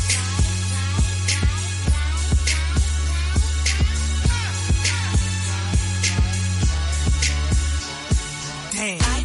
Damn. 9.02 9.17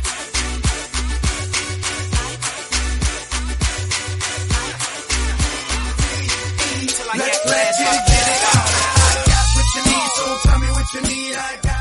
to 10.93 11.01
me 11.01 11.35
like 11.35 11.72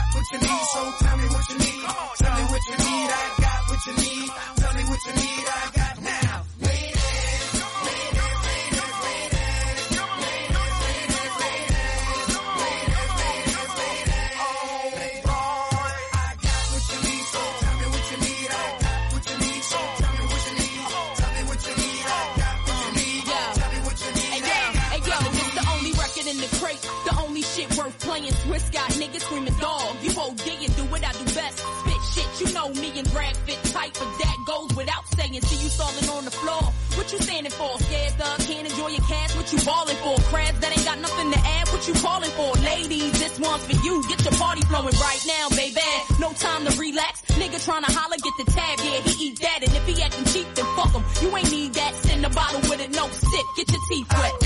That 40.32 40.72
ain't 40.72 40.86
got 40.86 41.00
nothing 41.00 41.32
to 41.32 41.40
add. 41.40 41.68
What 41.70 41.88
you 41.88 41.94
calling 41.96 42.32
for? 42.32 42.54
Ladies, 42.64 43.12
this 43.20 43.38
one's 43.40 43.66
for 43.66 43.76
you. 43.84 44.02
Get 44.08 44.24
your 44.24 44.34
party 44.34 44.62
flowing 44.62 44.96
right 44.96 45.24
now, 45.28 45.50
baby. 45.50 45.82
No 46.20 46.32
time 46.34 46.66
to 46.66 46.80
relax. 46.80 47.22
Nigga 47.36 47.64
trying 47.64 47.84
to 47.84 47.92
holler, 47.92 48.16
get 48.16 48.34
the 48.38 48.52
tab. 48.52 48.80
Yeah, 48.80 49.02
he 49.02 49.28
eat 49.28 49.40
that. 49.42 49.60
And 49.64 49.76
if 49.76 49.86
he 49.86 50.02
acting 50.02 50.26
cheap, 50.26 50.48
then 50.56 50.66
fuck 50.78 50.94
him. 50.94 51.04
You 51.22 51.36
ain't 51.36 51.52
need 51.52 51.74
that. 51.74 51.96
Send 51.96 52.26
a 52.26 52.30
bottle 52.30 52.62
with 52.70 52.80
it, 52.80 52.92
no 52.92 53.10
sip. 53.10 53.46
Get 53.58 53.72
your 53.72 53.82
teeth 53.90 54.08
wet. 54.14 54.41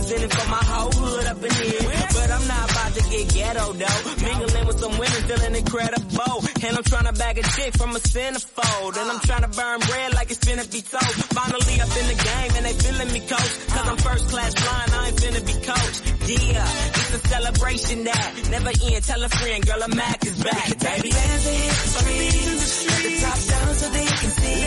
Representing 0.00 0.30
for 0.30 0.48
my 0.48 0.64
whole 0.64 0.92
hood 0.92 1.26
up 1.26 1.42
in 1.44 1.52
here. 1.52 1.92
But 2.16 2.30
I'm 2.30 2.46
not 2.48 2.70
about 2.70 2.92
to 2.94 3.02
get 3.10 3.34
ghetto 3.34 3.72
though. 3.72 4.00
Mingling 4.24 4.66
with 4.66 4.78
some 4.80 4.92
women 4.92 5.20
feeling 5.28 5.54
incredible. 5.56 6.36
And 6.64 6.76
I'm 6.76 6.84
trying 6.84 7.06
to 7.06 7.12
bag 7.12 7.38
a 7.38 7.42
chick 7.42 7.76
from 7.76 7.90
a 7.90 8.00
centerfold. 8.00 8.96
And 8.96 9.10
I'm 9.10 9.20
trying 9.20 9.42
to 9.42 9.52
burn 9.52 9.80
bread 9.80 10.14
like 10.14 10.30
it's 10.30 10.40
finna 10.40 10.64
be 10.70 10.80
told. 10.82 11.14
Finally 11.36 11.80
up 11.80 11.92
in 12.00 12.06
the 12.08 12.16
game 12.16 12.50
and 12.56 12.64
they 12.66 12.74
feeling 12.74 13.12
me 13.12 13.20
coach. 13.20 13.52
Cause 13.68 13.86
I'm 13.88 13.96
first 13.98 14.28
class 14.28 14.54
flying, 14.54 14.90
I 14.92 15.08
ain't 15.08 15.16
finna 15.20 15.42
be 15.44 15.56
coached. 15.60 16.00
Yeah, 16.30 16.64
it's 16.64 17.14
a 17.14 17.20
celebration 17.28 18.04
that 18.04 18.30
never 18.50 18.70
end. 18.70 19.04
Tell 19.04 19.22
a 19.22 19.28
friend, 19.28 19.66
girl, 19.66 19.82
a 19.82 19.88
Mac 19.88 20.24
is 20.24 20.42
back, 20.42 20.68
baby. 20.78 21.10
Dance 21.10 21.44
the 21.44 21.50
hips 21.50 22.02
free. 22.02 22.40
Let 22.88 23.02
the 23.02 23.12
top 23.20 23.38
down 23.50 23.74
so 23.74 23.88
they 23.90 24.06
can 24.06 24.30
see. 24.30 24.60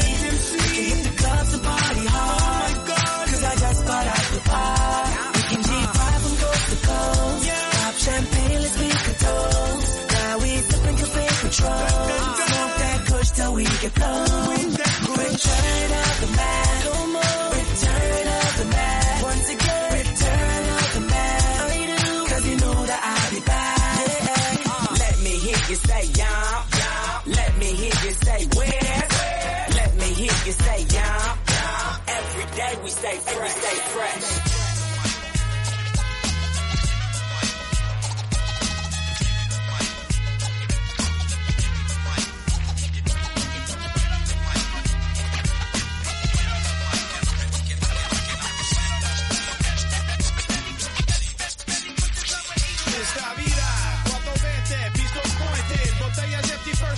We 0.54 0.60
can 0.60 0.84
hit 0.84 1.04
the 1.04 1.24
clubs 1.24 1.54
and 1.54 1.64
party 1.64 2.06
hard. 2.08 2.83
Out. 4.08 5.36
We 5.36 5.42
can 5.52 5.62
G5 5.68 6.02
from 6.24 6.36
coast 6.44 6.66
to 6.72 6.78
coast. 6.88 7.44
Pop 7.76 7.96
champagne, 8.06 8.62
let's 8.62 8.78
make 8.80 9.08
a 9.08 9.16
toast. 9.26 10.12
Now 10.12 10.38
we 10.40 10.52
control. 11.44 11.88
Smoke 12.50 12.76
that 12.82 13.00
kush 13.08 13.32
till 13.32 13.54
we 13.54 13.64
get 13.64 13.94
blown. 13.96 14.24
Return 15.18 15.92
of 16.02 16.22
the 16.22 16.38
man. 16.38 16.63
stay 32.94 33.18
fresh. 33.18 33.52
Stay 33.52 33.80
fresh. 33.92 34.64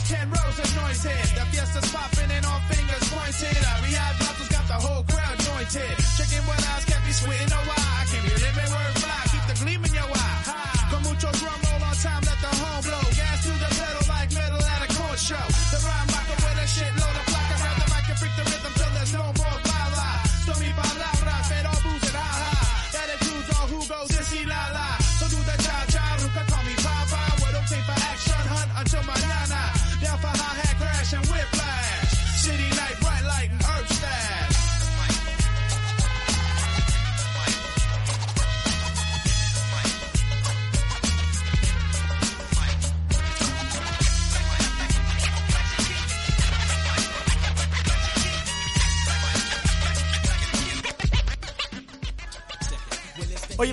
ten 0.08 0.30
rows 0.30 0.60
of 0.60 0.76
noise 0.76 1.04
here. 1.04 1.14
The 1.34 1.46
fiesta's 1.50 1.92
popping 1.92 2.30
and 2.30 2.46
all 2.46 2.60
fingers 2.70 3.10
pointed. 3.10 3.58
Arrive, 3.58 4.20
Rattles 4.20 4.50
got 4.50 4.68
the 4.68 4.74
whole 4.74 5.04
crowd 5.04 5.25
like 5.66 5.98
10. 5.98 5.98
Checking 6.18 6.48
what 6.48 6.68
eyes, 6.68 6.86
can't 6.86 7.06
be 7.06 7.12
sweating, 7.12 7.50
no 7.50 7.58
why 7.58 7.76
I 7.78 8.06
can't 8.06 8.24
be 8.24 8.30
living 8.30 8.72
word 8.72 8.95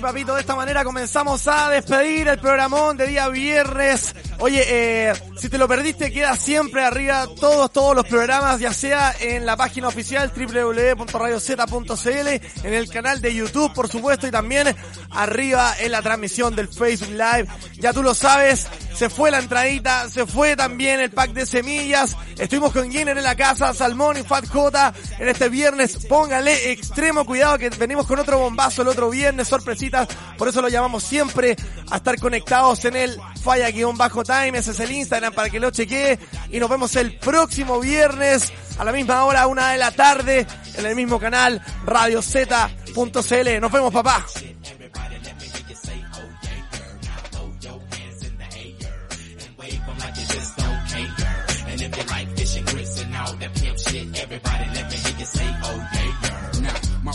papito, 0.03 0.35
de 0.35 0.41
esta 0.41 0.55
manera 0.55 0.83
comenzamos 0.83 1.47
a 1.47 1.69
despedir 1.69 2.27
el 2.27 2.37
programón 2.37 2.97
de 2.97 3.07
día 3.07 3.29
viernes. 3.29 4.13
Oye, 4.39 4.61
eh, 4.67 5.13
si 5.37 5.47
te 5.47 5.57
lo 5.57 5.65
perdiste, 5.65 6.11
queda 6.11 6.35
siempre 6.35 6.83
arriba 6.83 7.25
todos, 7.39 7.71
todos 7.71 7.95
los 7.95 8.05
programas, 8.05 8.59
ya 8.59 8.73
sea 8.73 9.15
en 9.21 9.45
la 9.45 9.55
página 9.55 9.87
oficial 9.87 10.29
www.radiozeta.cl, 10.35 12.27
en 12.67 12.73
el 12.73 12.89
canal 12.89 13.21
de 13.21 13.33
YouTube, 13.33 13.73
por 13.73 13.87
supuesto, 13.87 14.27
y 14.27 14.31
también 14.31 14.75
arriba 15.11 15.73
en 15.79 15.93
la 15.93 16.01
transmisión 16.01 16.53
del 16.53 16.67
Facebook 16.67 17.11
Live. 17.11 17.47
Ya 17.79 17.93
tú 17.93 18.03
lo 18.03 18.13
sabes, 18.13 18.67
se 18.93 19.09
fue 19.09 19.31
la 19.31 19.39
entradita, 19.39 20.09
se 20.09 20.25
fue 20.25 20.55
también 20.55 20.99
el 20.99 21.11
pack 21.11 21.31
de 21.31 21.45
semillas. 21.45 22.15
Estuvimos 22.37 22.71
con 22.71 22.91
Jenner 22.91 23.17
en 23.17 23.23
la 23.23 23.35
casa, 23.35 23.73
Salmón 23.73 24.17
y 24.17 24.23
Fat 24.23 24.47
J 24.47 24.93
en 25.19 25.27
este 25.27 25.49
viernes. 25.49 26.05
Póngale 26.07 26.71
extremo 26.71 27.25
cuidado 27.25 27.57
que 27.57 27.69
venimos 27.69 28.07
con 28.07 28.19
otro 28.19 28.39
bombazo 28.39 28.81
el 28.81 28.87
otro 28.87 29.09
viernes, 29.09 29.47
sorpresitas. 29.47 30.07
Por 30.37 30.47
eso 30.47 30.61
lo 30.61 30.69
llamamos 30.69 31.03
siempre 31.03 31.55
a 31.89 31.97
estar 31.97 32.19
conectados 32.19 32.85
en 32.85 32.95
el 32.95 33.17
falla-time. 33.43 34.57
Ese 34.57 34.71
es 34.71 34.79
el 34.79 34.91
Instagram 34.91 35.33
para 35.33 35.49
que 35.49 35.59
lo 35.59 35.71
chequee. 35.71 36.19
Y 36.51 36.59
nos 36.59 36.69
vemos 36.69 36.95
el 36.95 37.17
próximo 37.17 37.79
viernes 37.79 38.51
a 38.77 38.83
la 38.83 38.91
misma 38.91 39.25
hora, 39.25 39.47
una 39.47 39.71
de 39.71 39.77
la 39.77 39.91
tarde, 39.91 40.47
en 40.75 40.85
el 40.85 40.95
mismo 40.95 41.19
canal, 41.19 41.61
radiozeta.cl. 41.85 43.61
Nos 43.61 43.71
vemos, 43.71 43.93
papá. 43.93 44.25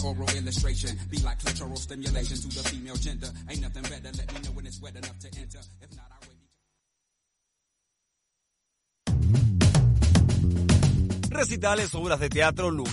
Oral 0.09 0.29
illustration 0.37 0.99
be 1.11 1.19
like 1.19 1.39
clitoral 1.39 1.77
stimulation 1.77 2.37
to 2.37 2.49
the 2.49 2.69
female 2.69 2.97
gender. 2.97 3.29
Ain't 3.51 3.61
nothing 3.61 3.83
better. 3.83 4.11
Let 4.17 4.33
me 4.35 4.41
know 4.45 4.51
when 4.53 4.67
it's 4.67 4.81
wet 4.81 4.97
enough 4.97 5.19
to 5.19 5.29
enter. 5.39 5.61
If 5.83 5.97
not, 5.97 6.07
I 6.11 6.17
wait. 6.23 6.39
Recitales, 11.31 11.95
obras 11.95 12.21
de 12.21 12.29
teatro, 12.29 12.71
lugares 12.71 12.87